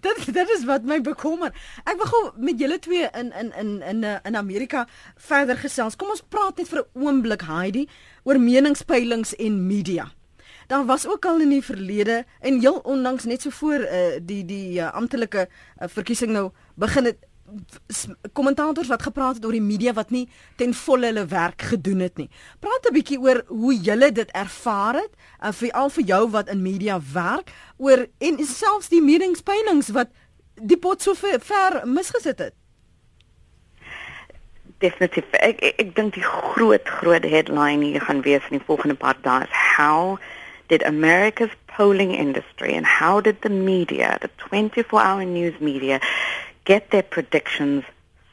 dit 0.00 0.26
dit 0.34 0.50
is 0.56 0.64
wat 0.68 0.84
my 0.84 0.98
bekommer. 1.00 1.54
Ek 1.88 1.96
wil 2.00 2.10
gou 2.12 2.22
met 2.36 2.60
julle 2.60 2.78
twee 2.82 3.08
in 3.16 3.32
in 3.32 3.52
in 3.56 3.70
in 3.82 4.04
eh, 4.04 4.18
in 4.28 4.36
Amerika 4.36 4.84
verder 5.28 5.56
gesels. 5.56 5.96
Kom 5.96 6.12
ons 6.12 6.24
praat 6.28 6.60
net 6.60 6.68
vir 6.68 6.84
'n 6.84 7.06
oomblik 7.06 7.46
Heidi 7.48 7.88
oor 8.24 8.40
meningspeilings 8.40 9.34
en 9.36 9.66
media. 9.66 10.10
Daar 10.66 10.84
was 10.84 11.06
ook 11.06 11.24
al 11.24 11.40
in 11.40 11.48
die 11.48 11.62
verlede 11.62 12.24
en 12.40 12.60
heel 12.60 12.80
onlangs 12.82 13.24
net 13.24 13.42
so 13.42 13.50
voor 13.50 13.86
uh, 13.86 14.18
die 14.22 14.44
die 14.44 14.78
uh, 14.78 14.92
amptelike 14.92 15.46
uh, 15.48 15.88
verkiesing 15.88 16.32
nou 16.34 16.50
begin 16.74 17.04
het 17.04 17.25
kommentators 18.32 18.88
wat 18.88 19.02
gepraat 19.02 19.38
het 19.38 19.44
oor 19.44 19.54
die 19.56 19.62
media 19.62 19.92
wat 19.96 20.10
nie 20.10 20.26
ten 20.56 20.74
volle 20.74 21.10
hulle 21.10 21.26
werk 21.30 21.62
gedoen 21.70 22.00
het 22.04 22.16
nie. 22.16 22.28
Praat 22.60 22.86
'n 22.90 22.94
bietjie 22.94 23.20
oor 23.20 23.42
hoe 23.46 23.74
julle 23.74 24.12
dit 24.12 24.30
ervaar 24.30 24.94
het, 24.94 25.12
en 25.40 25.52
vir 25.54 25.72
al 25.72 25.90
vir 25.90 26.04
jou 26.04 26.30
wat 26.30 26.48
in 26.48 26.62
media 26.62 27.00
werk, 27.12 27.50
oor 27.76 28.06
en 28.18 28.44
selfs 28.44 28.88
die 28.88 29.02
meningspeilings 29.02 29.88
wat 29.88 30.08
die 30.54 30.76
pot 30.76 31.02
so 31.02 31.14
ver, 31.14 31.40
ver 31.40 31.82
misgesit 31.86 32.38
het. 32.38 32.54
Definitief. 34.78 35.24
Ek 35.30 35.62
ek, 35.62 35.80
ek 35.80 35.94
dink 35.94 36.14
die 36.14 36.22
groot 36.22 36.88
groot 36.88 37.24
headline 37.24 37.84
hier 37.84 38.00
gaan 38.00 38.22
wees 38.22 38.44
in 38.50 38.58
die 38.58 38.66
volgende 38.66 38.94
paar 38.94 39.16
dae 39.22 39.42
is 39.42 39.54
how 39.76 40.18
did 40.68 40.82
America's 40.84 41.54
polling 41.66 42.14
industry 42.14 42.74
and 42.74 42.86
how 42.86 43.20
did 43.20 43.40
the 43.42 43.48
media, 43.48 44.18
the 44.20 44.30
24-hour 44.50 45.24
news 45.24 45.54
media 45.60 46.00
get 46.66 46.90
their 46.90 47.06
predictions 47.06 47.84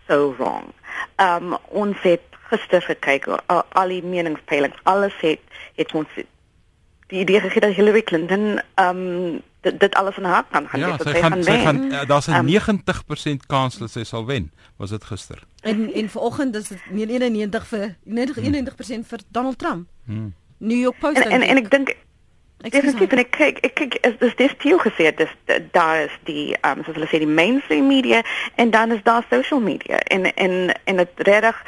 so 0.07 0.33
wrong. 0.37 0.73
Um 1.21 1.57
ons 1.69 1.97
het 2.03 2.25
gister 2.51 2.81
gekyk 2.81 3.27
al, 3.27 3.63
al 3.69 3.95
die 3.95 4.03
meningspeilings, 4.03 4.77
alles 4.89 5.15
het 5.21 5.41
het 5.79 5.93
ons 5.97 6.09
die 7.09 7.21
idee 7.21 7.41
gegee 7.41 7.61
dat 7.61 7.75
Hillary 7.77 8.01
Clinton 8.01 8.59
um 8.81 9.41
dit, 9.63 9.79
dit 9.79 9.95
alles 9.95 10.17
in 10.17 10.27
haar 10.27 10.45
kan 10.51 10.67
gaan 10.67 10.79
ja, 10.79 10.97
sy 10.97 11.15
gaan 11.21 11.43
sy 11.43 11.57
gaan 11.63 11.81
uh, 11.91 12.05
daar's 12.07 12.27
'n 12.27 12.39
um, 12.41 12.47
90% 13.39 13.47
kans 13.47 13.77
dat 13.77 13.91
sy 13.91 14.03
sal 14.03 14.25
wen, 14.25 14.51
was 14.77 14.89
dit 14.89 15.03
gister. 15.03 15.43
En 15.61 15.93
en 15.93 16.09
vanoggend 16.09 16.55
is 16.55 16.67
dit 16.67 16.79
91 16.91 17.67
vir 17.67 17.95
91% 18.03 19.07
vir 19.07 19.19
Donald 19.27 19.57
Trump. 19.57 19.87
Hmm. 20.05 20.33
New 20.57 20.79
York 20.79 20.99
Post 20.99 21.17
en 21.17 21.31
en, 21.31 21.41
en 21.41 21.57
ek 21.57 21.69
dink 21.71 21.95
Definitief 22.63 23.11
en 23.11 23.19
ek 23.19 23.31
kyk 23.35 23.57
ek 23.67 23.73
kyk 23.75 23.95
is 24.07 24.13
dis 24.19 24.35
dis 24.39 24.53
teel 24.63 24.79
gesê 24.79 25.09
dis 25.15 25.31
daar 25.75 26.05
is 26.05 26.13
die 26.29 26.55
um 26.63 26.83
soos 26.85 26.95
hulle 26.95 27.09
sê 27.11 27.19
die 27.19 27.27
mainstream 27.27 27.89
media 27.91 28.21
en 28.55 28.71
dan 28.71 28.91
is 28.95 29.03
daar 29.03 29.25
social 29.29 29.59
media. 29.59 29.99
En 30.15 30.23
en 30.35 30.71
en 30.83 31.01
dit 31.01 31.25
regtig 31.27 31.59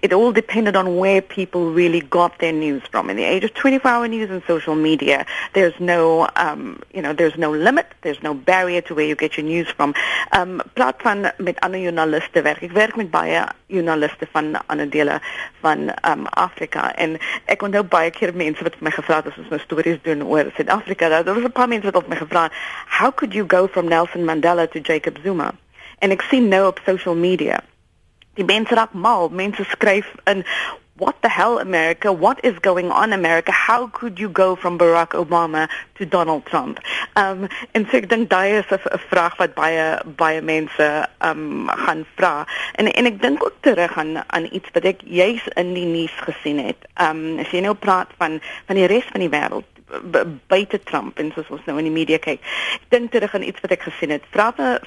it 0.00 0.12
all 0.12 0.32
depended 0.32 0.76
on 0.76 0.96
where 0.96 1.20
people 1.20 1.72
really 1.72 2.00
got 2.00 2.38
their 2.38 2.52
news 2.52 2.82
from. 2.90 3.10
In 3.10 3.16
the 3.16 3.24
age 3.24 3.44
of 3.44 3.52
24-hour 3.54 4.08
news 4.08 4.30
and 4.30 4.42
social 4.46 4.74
media, 4.74 5.26
there's 5.54 5.78
no, 5.78 6.28
um, 6.36 6.80
you 6.94 7.02
know, 7.02 7.12
there's 7.12 7.36
no 7.36 7.50
limit, 7.50 7.86
there's 8.02 8.22
no 8.22 8.34
barrier 8.34 8.80
to 8.82 8.94
where 8.94 9.06
you 9.06 9.14
get 9.14 9.36
your 9.36 9.46
news 9.46 9.68
from. 9.68 9.94
Um, 10.32 10.62
praat 10.74 11.02
van 11.02 11.32
met 11.38 11.60
ander 11.60 11.80
journaliste 11.80 12.42
werk. 12.42 12.62
Ek 12.62 12.72
werk 12.72 12.96
met 12.96 13.10
baie 13.10 13.44
journaliste 13.66 14.28
van 14.32 14.54
ander 14.66 14.90
dele 14.90 15.20
van 15.60 15.90
um, 16.08 16.26
Afrika 16.26 16.94
en 16.94 17.18
ek 17.52 17.62
onthou 17.62 17.82
baie 17.82 18.10
keer 18.10 18.34
mense 18.36 18.62
wat 18.62 18.78
my 18.80 18.92
gevra 18.94 19.20
het 19.22 19.32
as 19.32 19.40
ons 19.42 19.50
nou 19.52 19.60
stories 19.60 20.00
doen 20.06 20.24
oor 20.24 20.52
Suid-Afrika. 20.56 21.08
Daar 21.08 21.34
was 21.34 21.44
'n 21.44 21.52
paar 21.52 21.68
mense 21.68 21.90
wat 21.90 22.02
op 22.02 22.08
my 22.08 22.16
gevra 22.16 22.50
"How 22.98 23.10
could 23.14 23.34
you 23.34 23.44
go 23.48 23.66
from 23.66 23.88
Nelson 23.88 24.24
Mandela 24.24 24.66
to 24.66 24.80
Jacob 24.80 25.18
Zuma?" 25.24 25.52
En 25.98 26.10
ek 26.10 26.22
sien 26.22 26.48
nou 26.48 26.66
op 26.66 26.80
social 26.84 27.14
media 27.14 27.60
die 28.34 28.44
mense 28.44 28.74
raak 28.74 28.94
mal. 28.94 29.28
Mense 29.28 29.64
skryf 29.64 30.08
in 30.24 30.44
what 30.96 31.16
the 31.22 31.28
hell 31.28 31.58
america? 31.58 32.12
What 32.12 32.44
is 32.44 32.58
going 32.58 32.90
on 32.90 33.12
america? 33.12 33.52
How 33.52 33.88
could 33.88 34.18
you 34.18 34.28
go 34.28 34.56
from 34.56 34.78
barack 34.78 35.10
obama 35.22 35.68
to 35.96 36.06
donald 36.06 36.46
trump? 36.46 36.78
Um 37.16 37.48
en 37.74 37.86
so 37.90 37.96
ek 37.98 38.08
dink 38.12 38.28
daai 38.30 38.60
is 38.60 38.70
'n 38.70 39.00
vraag 39.08 39.36
wat 39.40 39.54
baie 39.54 39.86
baie 40.22 40.42
mense 40.52 40.88
um 41.30 41.68
gaan 41.84 42.04
vra. 42.16 42.46
En 42.78 42.92
en 42.92 43.10
ek 43.10 43.20
dink 43.22 43.44
ook 43.44 43.58
terug 43.60 43.96
aan 43.96 44.12
aan 44.26 44.48
iets 44.52 44.70
wat 44.74 44.84
ek 44.84 45.00
juis 45.04 45.48
in 45.56 45.74
die 45.74 45.88
nuus 45.96 46.16
gesien 46.28 46.64
het. 46.68 46.88
Um 47.00 47.38
as 47.38 47.50
jy 47.50 47.60
nou 47.60 47.74
praat 47.74 48.08
van 48.18 48.40
van 48.66 48.76
die 48.76 48.86
res 48.86 49.08
van 49.12 49.20
die 49.20 49.32
wêreld 49.32 49.71
buite 50.48 50.82
Trump 50.82 51.18
en 51.18 51.32
soos 51.34 51.48
ons 51.50 51.64
nou 51.66 51.78
in 51.78 51.88
die 51.88 51.94
media 51.94 52.18
kyk. 52.18 52.40
Ek 52.78 52.86
dink 52.94 53.10
terug 53.12 53.34
aan 53.34 53.46
iets 53.46 53.60
wat 53.64 53.74
ek 53.76 53.88
gesien 53.88 54.14
het. 54.14 54.28
Vra 54.34 54.52
vir 54.56 54.78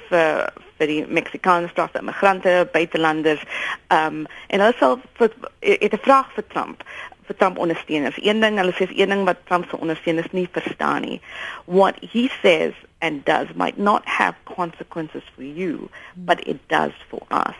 vir 0.76 0.91
die 0.91 1.02
Meksikaanse 1.08 1.72
strafte 1.72 2.02
immigrante, 2.04 2.68
buitelanders. 2.74 3.43
Ehm 3.88 4.24
um, 4.24 4.32
en 4.48 4.60
hulle 4.60 4.76
sal 4.80 5.00
vir 5.20 5.32
het 5.62 5.93
'n 5.93 6.06
vraag 6.08 6.34
vir 6.36 6.48
Trump 6.48 6.84
vir 7.28 7.36
Trump 7.36 7.58
ondersteuners. 7.58 8.18
Een 8.22 8.39
ding, 8.39 8.58
hulle 8.58 8.74
sê 8.74 8.88
een 8.89 9.10
ding 9.10 9.24
wat 9.26 9.46
Trump 9.46 9.70
se 9.70 9.78
ondersteuners 9.78 10.32
nie 10.32 10.48
verstaan 10.52 11.02
nie. 11.02 11.22
What 11.66 11.96
he 12.12 12.30
says 12.41 12.74
and 13.00 13.26
does 13.26 13.48
might 13.56 13.78
not 13.78 14.06
have 14.06 14.36
consequences 14.43 15.24
for 15.36 15.43
you, 15.43 15.89
but 16.16 16.48
it 16.48 16.60
does 16.68 16.91
for 17.10 17.22
us. 17.30 17.56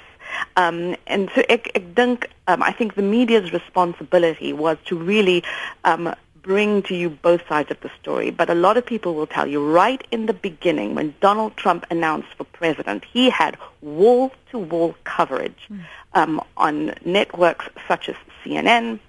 Um, 0.58 0.96
and 1.08 1.30
so 1.36 1.42
ek, 1.50 1.70
ek 1.76 1.96
dink 1.96 2.30
um, 2.48 2.64
I 2.64 2.72
think 2.72 2.96
the 2.96 3.02
media's 3.02 3.52
responsibility 3.54 4.54
was 4.54 4.78
to 4.86 4.98
really 4.98 5.44
um, 5.84 6.14
bring 6.46 6.84
to 6.84 6.96
you 6.96 7.10
both 7.10 7.42
sides 7.50 7.72
of 7.72 7.80
the 7.82 7.90
story. 8.02 8.30
But 8.30 8.50
a 8.50 8.54
lot 8.54 8.78
of 8.78 8.86
people 8.86 9.16
will 9.16 9.28
tell 9.28 9.48
you 9.48 9.60
right 9.82 10.02
in 10.12 10.28
the 10.28 10.34
beginning, 10.34 10.94
when 10.94 11.16
Donald 11.20 11.58
Trump 11.58 11.86
announced 11.90 12.30
for 12.38 12.44
president, 12.44 13.04
he 13.12 13.30
had 13.30 13.58
wall-to-wall 13.82 14.96
coverage 15.04 15.62
mm. 15.70 15.80
um, 16.14 16.40
on 16.56 16.94
networks 17.04 17.66
such 17.88 18.10
as 18.10 18.16
CNN, 18.44 19.00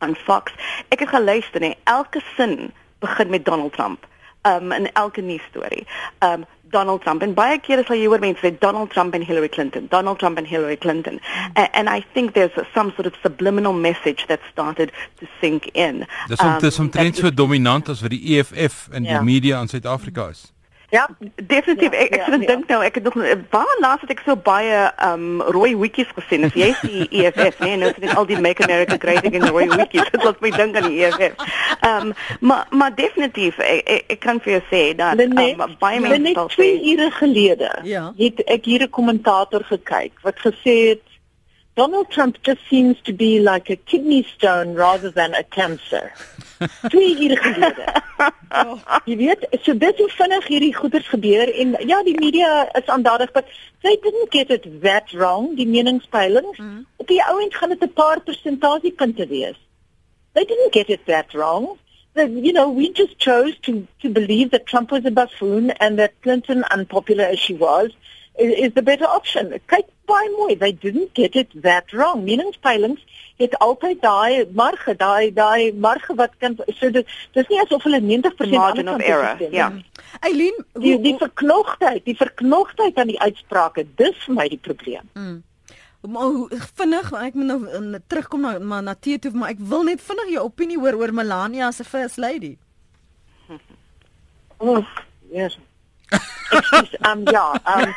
on 0.00 0.14
Fox. 0.14 0.52
Ek 0.88 1.04
het 1.04 1.12
geluister 1.12 1.62
en 1.62 1.74
elke 1.84 2.22
sin 2.36 2.72
begin 3.04 3.30
met 3.30 3.44
Donald 3.44 3.72
Trump 3.72 4.06
um, 4.44 4.72
in 4.72 4.88
elke 4.94 5.22
nuus 5.22 5.42
storie. 5.50 5.86
Um, 6.22 6.46
Donald 6.70 7.02
Trump 7.02 7.22
and 7.22 7.34
baie 7.34 7.58
kere 7.58 7.84
sal 7.86 7.98
jy 7.98 8.06
hoor 8.10 8.22
mense 8.22 8.42
sê 8.44 8.52
Donald 8.60 8.90
Trump 8.94 9.14
and 9.14 9.24
Hillary 9.24 9.48
Clinton, 9.48 9.88
Donald 9.90 10.20
Trump 10.20 10.38
and 10.38 10.46
Hillary 10.46 10.76
Clinton. 10.76 11.18
Mm. 11.18 11.52
And, 11.56 11.70
and 11.74 11.90
I 11.90 12.00
think 12.14 12.34
there's 12.34 12.54
some 12.74 12.92
sort 12.94 13.06
of 13.06 13.14
subliminal 13.22 13.72
message 13.72 14.26
that 14.28 14.40
started 14.52 14.92
to 15.18 15.28
sink 15.40 15.70
in. 15.74 16.06
Dis 16.28 16.40
om 16.40 16.58
dis 16.60 16.78
omtrent 16.78 17.16
so 17.16 17.30
dominant 17.30 17.88
as 17.88 18.02
wat 18.06 18.14
die 18.14 18.38
EFF 18.38 18.88
in 18.92 19.04
yeah. 19.04 19.10
die 19.10 19.18
ja. 19.18 19.22
media 19.22 19.60
in 19.60 19.68
Suid-Afrika 19.68 20.30
is. 20.30 20.52
Ja, 20.90 21.08
definitief. 21.46 21.92
Ja, 21.92 21.98
ek 21.98 22.14
ek 22.14 22.26
ja, 22.26 22.36
ja. 22.36 22.46
dink 22.46 22.66
nou 22.66 22.80
ek 22.82 22.94
het 22.98 23.04
nog 23.06 23.14
waar 23.50 23.76
laas 23.80 24.00
het 24.00 24.10
ek 24.10 24.22
so 24.26 24.36
baie 24.36 24.78
um 25.06 25.42
rooi 25.54 25.76
wikkies 25.78 26.10
gesien. 26.16 26.44
As 26.48 26.56
jy 26.58 26.72
sien 26.80 27.06
EFF, 27.10 27.60
nee, 27.62 27.76
nou 27.78 27.92
sien 27.94 28.14
al 28.14 28.26
die 28.26 28.38
Make 28.40 28.64
America 28.66 28.98
Great 28.98 29.26
Again 29.26 29.46
rooi 29.48 29.68
wikkies. 29.70 30.10
Dit 30.10 30.24
laat 30.24 30.40
my 30.42 30.50
dink 30.56 30.76
aan 30.80 30.88
die 30.90 31.04
EFF. 31.06 31.46
Um 31.86 32.14
maar 32.40 32.66
maar 32.70 32.94
definitief 32.94 33.58
ek, 33.62 33.84
ek, 33.86 34.16
ek 34.16 34.20
kan 34.24 34.42
vir 34.42 34.56
jou 34.56 34.62
sê 34.72 34.82
dat 34.98 35.20
net, 35.20 35.36
um, 35.60 35.76
baie 35.78 36.00
mense 36.02 36.18
net 36.26 36.42
twee 36.56 36.80
ure 36.94 37.10
gelede 37.20 37.70
ja. 37.86 38.10
het 38.18 38.42
ek 38.50 38.66
hier 38.66 38.82
'n 38.86 38.90
kommentator 38.90 39.64
gekyk 39.70 40.18
wat 40.26 40.42
gesê 40.42 40.76
het 40.90 41.09
Donald 41.76 42.10
Trump 42.10 42.42
just 42.42 42.60
seems 42.68 43.00
to 43.02 43.12
be 43.12 43.40
like 43.40 43.70
a 43.70 43.76
kidney 43.76 44.26
stone 44.36 44.74
rather 44.74 45.10
than 45.10 45.34
a 45.34 45.44
cancer. 45.44 46.12
twee 46.88 47.16
ure 47.16 47.36
gelede. 47.36 48.02
Oh, 48.50 48.78
jy 49.06 49.16
weet, 49.16 49.46
so 49.62 49.74
dit 49.78 50.00
hoe 50.02 50.08
vinnig 50.12 50.46
hierdie 50.50 50.74
goeders 50.76 51.08
gebeur 51.08 51.52
en 51.62 51.76
ja, 51.88 52.00
die 52.04 52.16
media 52.18 52.66
is 52.76 52.90
aandadig, 52.92 53.32
but 53.32 53.48
they 53.82 53.96
didn't 54.02 54.32
get 54.34 54.50
it 54.50 54.66
that 54.82 55.12
wrong, 55.12 55.54
die 55.56 55.68
meningspeilings. 55.68 56.58
Mm. 56.58 56.82
Op 57.00 57.08
die 57.08 57.22
ouend 57.24 57.54
gaan 57.54 57.72
dit 57.72 57.84
'n 57.84 57.92
paar 57.92 58.20
persentasiepunte 58.20 59.26
wees. 59.28 59.58
They 60.32 60.44
didn't 60.44 60.72
get 60.72 60.88
it 60.88 61.06
that 61.06 61.32
wrong. 61.32 61.78
The, 62.14 62.28
you 62.28 62.52
know, 62.52 62.68
we 62.68 62.92
just 62.92 63.18
chose 63.18 63.56
to 63.62 63.86
to 64.02 64.10
believe 64.10 64.50
that 64.50 64.66
Trump 64.66 64.90
was 64.90 65.04
a 65.04 65.10
buffoon 65.10 65.70
and 65.78 65.98
that 65.98 66.12
Clinton, 66.22 66.64
unpopular 66.64 67.24
as 67.24 67.38
she 67.38 67.54
was, 67.54 67.90
is, 68.40 68.52
is 68.66 68.72
the 68.74 68.82
better 68.82 69.08
option. 69.18 69.52
Kyk 69.72 69.88
baie 70.10 70.30
mooi, 70.36 70.58
they 70.58 70.72
didn't 70.72 71.14
get 71.14 71.36
it 71.36 71.50
that 71.62 71.92
wrong. 71.92 72.24
Meningspeilings 72.24 73.02
het 73.40 73.58
altyd 73.64 74.00
daai 74.04 74.46
marge, 74.52 74.94
daai 74.96 75.32
daai 75.32 75.72
marge 75.72 76.14
wat 76.14 76.32
kan 76.38 76.56
so 76.78 76.90
dit 76.96 77.14
dis 77.36 77.52
nie 77.52 77.60
asof 77.62 77.84
hulle 77.88 78.00
90% 78.04 78.56
margin 78.56 78.90
of 78.94 79.04
error. 79.12 79.44
Ja. 79.54 79.70
Eileen, 80.20 80.64
die 80.86 80.96
die 81.00 81.14
verknogtheid, 81.20 82.04
die 82.04 82.16
verknogtheid 82.16 82.98
aan 83.00 83.12
die 83.12 83.20
uitsprake, 83.20 83.86
dis 84.00 84.18
vir 84.26 84.36
my 84.40 84.48
die 84.52 84.60
probleem. 84.60 85.06
Mm. 85.14 85.38
Maar 86.00 86.60
vinnig, 86.80 87.10
ek 87.12 87.34
moet 87.36 87.48
nou 87.50 87.98
terugkom 88.08 88.44
na 88.44 88.58
maar 88.58 88.82
na 88.82 88.94
Tee 88.96 89.18
toe, 89.20 89.32
maar 89.36 89.52
ek 89.52 89.60
wil 89.72 89.84
net 89.88 90.00
vinnig 90.00 90.30
jou 90.32 90.44
opinie 90.48 90.78
hoor 90.80 90.96
oor 90.96 91.12
Melania 91.12 91.66
as 91.68 91.80
'n 91.80 91.88
first 91.88 92.16
lady. 92.16 92.56
Oh, 94.60 94.84
yes. 95.32 95.58
Ekskuus, 96.10 96.94
um, 97.06 97.22
ja, 97.30 97.46
um, 97.74 97.94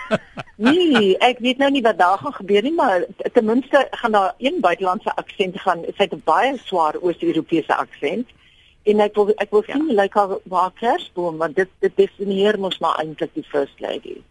nee, 0.56 1.18
ek 1.18 1.40
weet 1.42 1.58
nou 1.58 1.70
nie 1.74 1.82
wat 1.82 1.98
daar 1.98 2.18
gaan 2.22 2.36
gebeur 2.38 2.62
nie, 2.66 2.74
maar 2.78 3.06
ten 3.34 3.46
minste 3.46 3.88
gaan 3.92 4.12
daar 4.12 4.34
een 4.38 4.60
buitelandse 4.62 5.16
aksent 5.16 5.60
gaan. 5.62 5.82
Sy 5.98 6.06
het 6.06 6.14
'n 6.14 6.22
baie 6.26 6.58
swaar 6.66 7.00
Oos-Europese 7.02 7.76
aksent. 7.76 8.30
En 8.84 9.00
ek 9.00 9.16
wil 9.16 9.32
ek 9.38 9.50
wil 9.50 9.64
sien 9.64 9.88
ja. 9.88 10.02
like 10.02 10.20
haar 10.20 10.38
haar 10.50 10.72
kersboom, 10.80 11.38
want 11.38 11.56
dit 11.56 11.70
dit 11.80 11.96
definieer 11.96 12.60
mos 12.60 12.80
maar 12.80 13.00
eintlik 13.00 13.34
die 13.34 13.48
first 13.48 13.80
lady. 13.80 14.22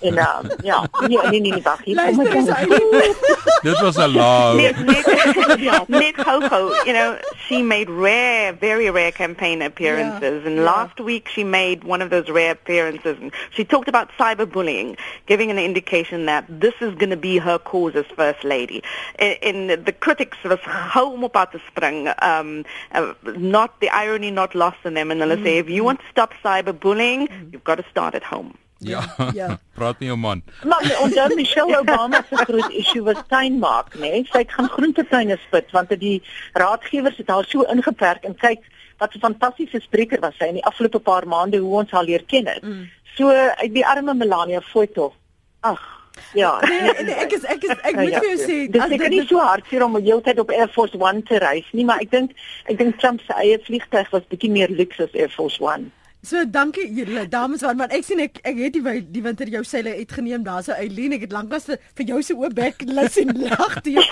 En 0.00 0.14
uh, 0.14 0.38
ja, 0.62 0.88
nee 1.06 1.18
nee 1.30 1.40
nee, 1.40 1.52
nee 1.52 1.62
wag, 1.62 1.84
hier 1.84 1.96
kom 1.96 2.20
ek. 2.20 3.16
Dit 3.62 3.80
was 3.80 3.96
'n 3.96 4.12
laag. 4.14 4.54
Net 4.54 4.84
net 4.84 5.88
net 5.88 6.14
Coco, 6.14 6.68
you 6.84 6.92
know, 6.92 7.16
she 7.46 7.62
made 7.62 7.90
rare, 7.90 8.52
very 8.52 8.90
rare 8.90 9.12
campaign 9.12 9.62
appearances 9.62 10.42
yeah. 10.42 10.46
and 10.46 10.56
yeah. 10.56 10.64
last 10.64 11.00
week 11.00 11.28
she 11.28 11.44
made 11.44 11.84
one 11.84 12.02
of 12.02 12.10
those 12.10 12.28
rare 12.28 12.52
appearances 12.52 13.16
and 13.20 13.32
she 13.50 13.64
talked 13.64 13.88
about 13.88 14.10
cyberbullying, 14.18 14.96
giving 15.26 15.50
an 15.50 15.58
indication 15.58 16.26
that 16.26 16.44
this 16.48 16.74
is 16.80 16.94
going 16.94 17.10
to 17.10 17.16
be 17.16 17.38
her 17.38 17.58
cause 17.58 17.94
as 17.94 18.06
first 18.16 18.44
lady. 18.44 18.82
In, 19.18 19.68
in 19.68 19.84
the 19.84 19.92
critics 19.92 20.38
was 20.44 20.60
hou 20.60 21.14
om 21.14 21.24
op 21.24 21.52
te 21.52 21.58
spring. 21.66 22.08
Um 22.22 22.64
uh, 22.92 23.12
not 23.36 23.80
the 23.80 23.88
irony 23.90 24.30
not 24.30 24.54
lost 24.54 24.78
in 24.84 24.94
them 24.94 25.10
and 25.10 25.20
they'll 25.20 25.36
mm. 25.36 25.44
say 25.44 25.58
if 25.58 25.68
you 25.68 25.84
want 25.84 26.00
to 26.00 26.06
stop 26.10 26.32
cyberbullying, 26.44 27.28
mm. 27.28 27.52
you've 27.52 27.64
got 27.64 27.76
to 27.76 27.84
start 27.90 28.14
at 28.14 28.22
home. 28.22 28.54
Ja. 28.84 29.02
Ja. 29.34 29.58
Praat 29.78 29.98
nie 29.98 30.12
om 30.12 30.20
man. 30.20 30.42
Maar 30.64 30.98
onder 31.02 31.34
Michelle 31.34 31.78
Obama 31.80 32.22
se 32.28 32.36
groot 32.36 32.70
issue 32.70 33.02
was 33.02 33.22
tuinmaak, 33.28 33.94
né? 33.94 34.00
Nee? 34.00 34.28
Sy 34.30 34.44
het 34.44 34.52
gaan 34.52 34.68
groentetuine 34.68 35.38
spit 35.46 35.70
want 35.70 35.94
die 35.98 36.22
raadgewers 36.52 37.16
het 37.16 37.28
haar 37.28 37.44
so 37.48 37.66
ingeperk 37.72 38.24
en 38.24 38.36
kyk 38.36 38.62
wat 38.98 39.14
'n 39.14 39.24
fantastiese 39.26 39.80
spreker 39.80 40.20
was 40.20 40.36
sy 40.38 40.44
in 40.44 40.60
die 40.60 40.64
afgelope 40.64 40.98
paar 40.98 41.26
maande 41.26 41.58
hoe 41.58 41.78
ons 41.80 41.90
haar 41.90 42.04
leer 42.04 42.24
ken 42.24 42.46
het. 42.46 42.62
Mm. 42.62 42.90
So 43.16 43.32
die 43.72 43.86
arme 43.86 44.14
Melania 44.14 44.60
Foto. 44.60 45.14
Ag, 45.60 46.04
Ja, 46.32 46.60
nee, 46.68 47.02
nee, 47.02 47.14
ek 47.14 47.32
is 47.32 47.44
ek 47.44 47.62
is 47.62 47.72
ek 47.82 47.96
moet 47.96 48.10
ja, 48.10 48.20
vir 48.22 48.28
jou 48.28 48.38
sê, 48.38 48.56
dit 48.70 48.92
is 48.96 49.08
nie 49.10 49.22
so 49.26 49.42
hartseer 49.42 49.82
om 49.86 49.98
jou 49.98 50.20
tyd 50.22 50.38
op 50.38 50.50
Air 50.54 50.70
Force 50.74 50.98
1 50.98 51.22
te 51.30 51.40
reis 51.42 51.66
nie, 51.72 51.84
maar 51.86 52.02
ek 52.02 52.10
dink 52.10 52.34
ek 52.70 52.78
dink 52.78 52.98
Trump 53.02 53.22
se 53.26 53.34
eie 53.42 53.58
vliegtuig 53.66 54.10
was 54.14 54.26
bietjie 54.30 54.50
meer 54.54 54.70
luks 54.70 55.00
as 55.02 55.14
Air 55.14 55.32
Force 55.34 55.62
1. 55.62 55.90
So 56.24 56.44
dankie 56.48 56.86
julle 56.96 57.26
dames 57.28 57.62
want 57.62 57.76
man 57.78 57.90
ek 57.92 58.04
sien 58.04 58.20
ek 58.24 58.38
ek 58.48 58.56
het 58.56 58.76
die 58.76 59.00
die 59.12 59.22
winter 59.22 59.50
jou 59.52 59.60
seile 59.64 59.92
uitgeneem 59.98 60.44
daar's 60.44 60.68
'n 60.68 60.78
Eileen 60.80 61.12
ek 61.12 61.26
het 61.26 61.32
lanklaas 61.32 61.64
vir, 61.68 61.78
vir 61.96 62.06
jou 62.06 62.22
se 62.22 62.34
oop 62.34 62.54
bek 62.54 62.80
lus 62.86 63.18
en 63.18 63.32
lag 63.48 63.80
die 63.82 63.98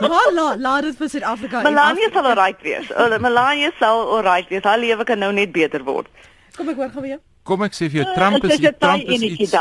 Maar 0.00 0.32
la 0.32 0.46
la 0.56 0.80
dit 0.80 0.96
vir 0.96 1.08
Suid-Afrika 1.08 1.62
Melania 1.62 2.08
sal 2.12 2.26
alright 2.26 2.62
wees. 2.62 2.88
Melania 3.20 3.70
sal 3.78 4.08
alright 4.16 4.48
wees. 4.48 4.64
Haar 4.64 4.78
lewe 4.78 5.04
kan 5.04 5.18
nou 5.18 5.32
net 5.32 5.52
beter 5.52 5.84
word. 5.84 6.08
Kom 6.56 6.68
ek 6.68 6.76
hoor 6.76 6.90
gou 6.90 7.02
weer 7.02 7.20
Kom 7.42 7.62
ek 7.66 7.74
sê 7.74 7.88
vir 7.90 8.02
jou 8.02 8.08
uh, 8.08 8.14
Trump 8.14 8.44
is 8.46 8.60
Trump 8.78 9.08
is 9.10 9.22
iets 9.26 9.56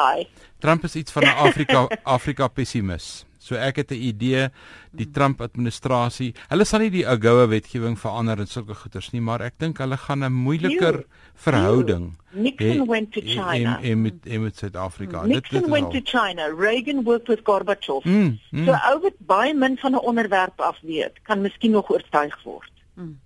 Trump 0.62 0.84
is 0.86 0.96
iets 0.96 1.12
van 1.12 1.24
'n 1.26 1.36
Afrika 1.48 1.88
Afrika 2.16 2.48
pessimis. 2.48 3.26
So 3.40 3.56
ek 3.56 3.82
het 3.82 3.92
'n 3.92 4.02
idee 4.14 4.50
die 4.92 5.08
Trump 5.12 5.42
administrasie, 5.42 6.32
hulle 6.52 6.66
sal 6.68 6.84
nie 6.84 6.92
die 6.94 7.06
AGOA 7.08 7.48
wetgewing 7.52 7.96
verander 8.00 8.42
en 8.44 8.50
sulke 8.52 8.76
goeters 8.76 9.12
nie, 9.14 9.22
maar 9.24 9.44
ek 9.46 9.58
dink 9.64 9.80
hulle 9.80 9.98
gaan 9.98 10.24
'n 10.24 10.34
moeiliker 10.34 11.02
you, 11.02 11.06
verhouding 11.36 12.12
you. 12.12 12.44
Nixon 12.44 12.86
went 12.88 13.12
to 13.14 13.22
China. 13.22 13.78
in 13.80 13.92
in 13.92 14.02
met 14.02 14.26
in 14.26 14.44
met 14.44 14.58
Suid-Afrika. 14.58 15.26
Nixon 15.26 15.70
went 15.70 15.86
al. 15.86 15.92
to 15.92 16.02
China. 16.04 16.48
Reagan 16.54 17.04
worked 17.04 17.28
with 17.28 17.44
Gorbachev. 17.44 18.04
Mm, 18.04 18.40
mm. 18.52 18.66
So 18.66 18.72
ou 18.72 19.00
wat 19.02 19.18
baie 19.20 19.54
min 19.54 19.78
van 19.78 19.92
'n 19.92 20.00
onderwerp 20.00 20.62
af 20.62 20.80
weet, 20.82 21.22
kan 21.24 21.42
miskien 21.42 21.72
nog 21.72 21.90
oortuig 21.90 22.44
word. 22.44 22.72
Mm. 22.96 23.20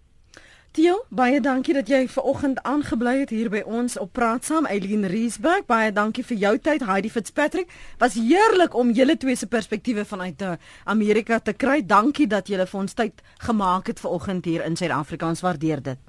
Theo, 0.76 1.06
baie 1.08 1.38
dankie 1.40 1.72
dat 1.72 1.88
jy 1.88 2.02
ver 2.12 2.26
oggend 2.28 2.58
aangebly 2.68 3.14
het 3.22 3.30
hier 3.32 3.48
by 3.48 3.62
ons 3.64 3.94
op 3.96 4.10
Praat 4.18 4.44
Saam. 4.44 4.66
Eileen 4.68 5.06
Riesberg, 5.08 5.64
baie 5.70 5.94
dankie 5.96 6.26
vir 6.28 6.38
jou 6.42 6.52
tyd. 6.66 6.84
Heidi 6.84 7.08
Fitzpatrick, 7.14 7.72
was 8.02 8.18
heerlik 8.20 8.76
om 8.76 8.92
julle 8.92 9.16
twee 9.16 9.40
se 9.40 9.48
perspektiewe 9.48 10.04
vanuit 10.06 10.44
uh, 10.44 10.58
Amerika 10.84 11.40
te 11.40 11.54
kry. 11.56 11.78
Dankie 11.80 12.28
dat 12.28 12.52
julle 12.52 12.66
vir 12.68 12.80
ons 12.82 12.98
tyd 13.00 13.24
gemaak 13.48 13.88
het 13.88 14.04
ver 14.04 14.18
oggend 14.18 14.52
hier 14.52 14.68
in 14.68 14.76
Suid-Afrika. 14.76 15.32
Ons 15.32 15.46
waardeer 15.48 15.80
dit. 15.86 16.04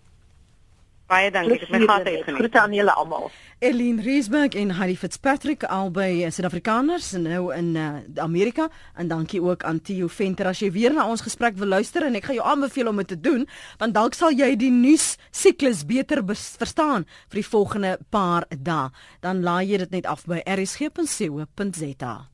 Baie 1.06 1.30
dankie. 1.30 1.60
Dit 1.62 1.70
my 1.70 1.84
gaste 1.86 2.10
geniet. 2.10 2.38
Groete 2.40 2.60
aan 2.60 2.72
julle 2.74 2.94
almal. 2.98 3.30
Eileen 3.62 4.00
Riesberg 4.02 4.56
en 4.58 4.70
Harry 4.70 4.96
Fitzpatrick 4.98 5.62
albei 5.64 6.26
Suid-Afrikaners 6.30 7.12
nou 7.22 7.54
in 7.54 7.70
uh, 7.78 8.02
Amerika 8.20 8.68
en 8.94 9.08
dankie 9.08 9.40
ook 9.42 9.62
aan 9.64 9.80
Theo 9.80 10.10
Venter 10.12 10.50
as 10.50 10.60
jy 10.60 10.72
weer 10.74 10.92
na 10.92 11.06
ons 11.08 11.22
gesprek 11.24 11.56
wil 11.56 11.72
luister 11.72 12.04
en 12.04 12.18
ek 12.18 12.26
gaan 12.28 12.40
jou 12.40 12.48
aanbeveel 12.50 12.90
om 12.90 13.00
dit 13.00 13.14
te 13.14 13.20
doen 13.20 13.46
want 13.78 13.94
dalk 13.94 14.18
sal 14.18 14.34
jy 14.34 14.50
die 14.58 14.72
nuus 14.74 15.14
siklus 15.30 15.86
beter 15.86 16.24
verstaan 16.26 17.06
vir 17.30 17.40
die 17.40 17.48
volgende 17.48 17.96
paar 18.10 18.50
dae. 18.50 18.90
Dan 19.22 19.46
laai 19.46 19.70
jy 19.70 19.84
dit 19.86 20.00
net 20.00 20.10
af 20.10 20.26
by 20.26 20.42
rsg.co.za. 20.42 22.26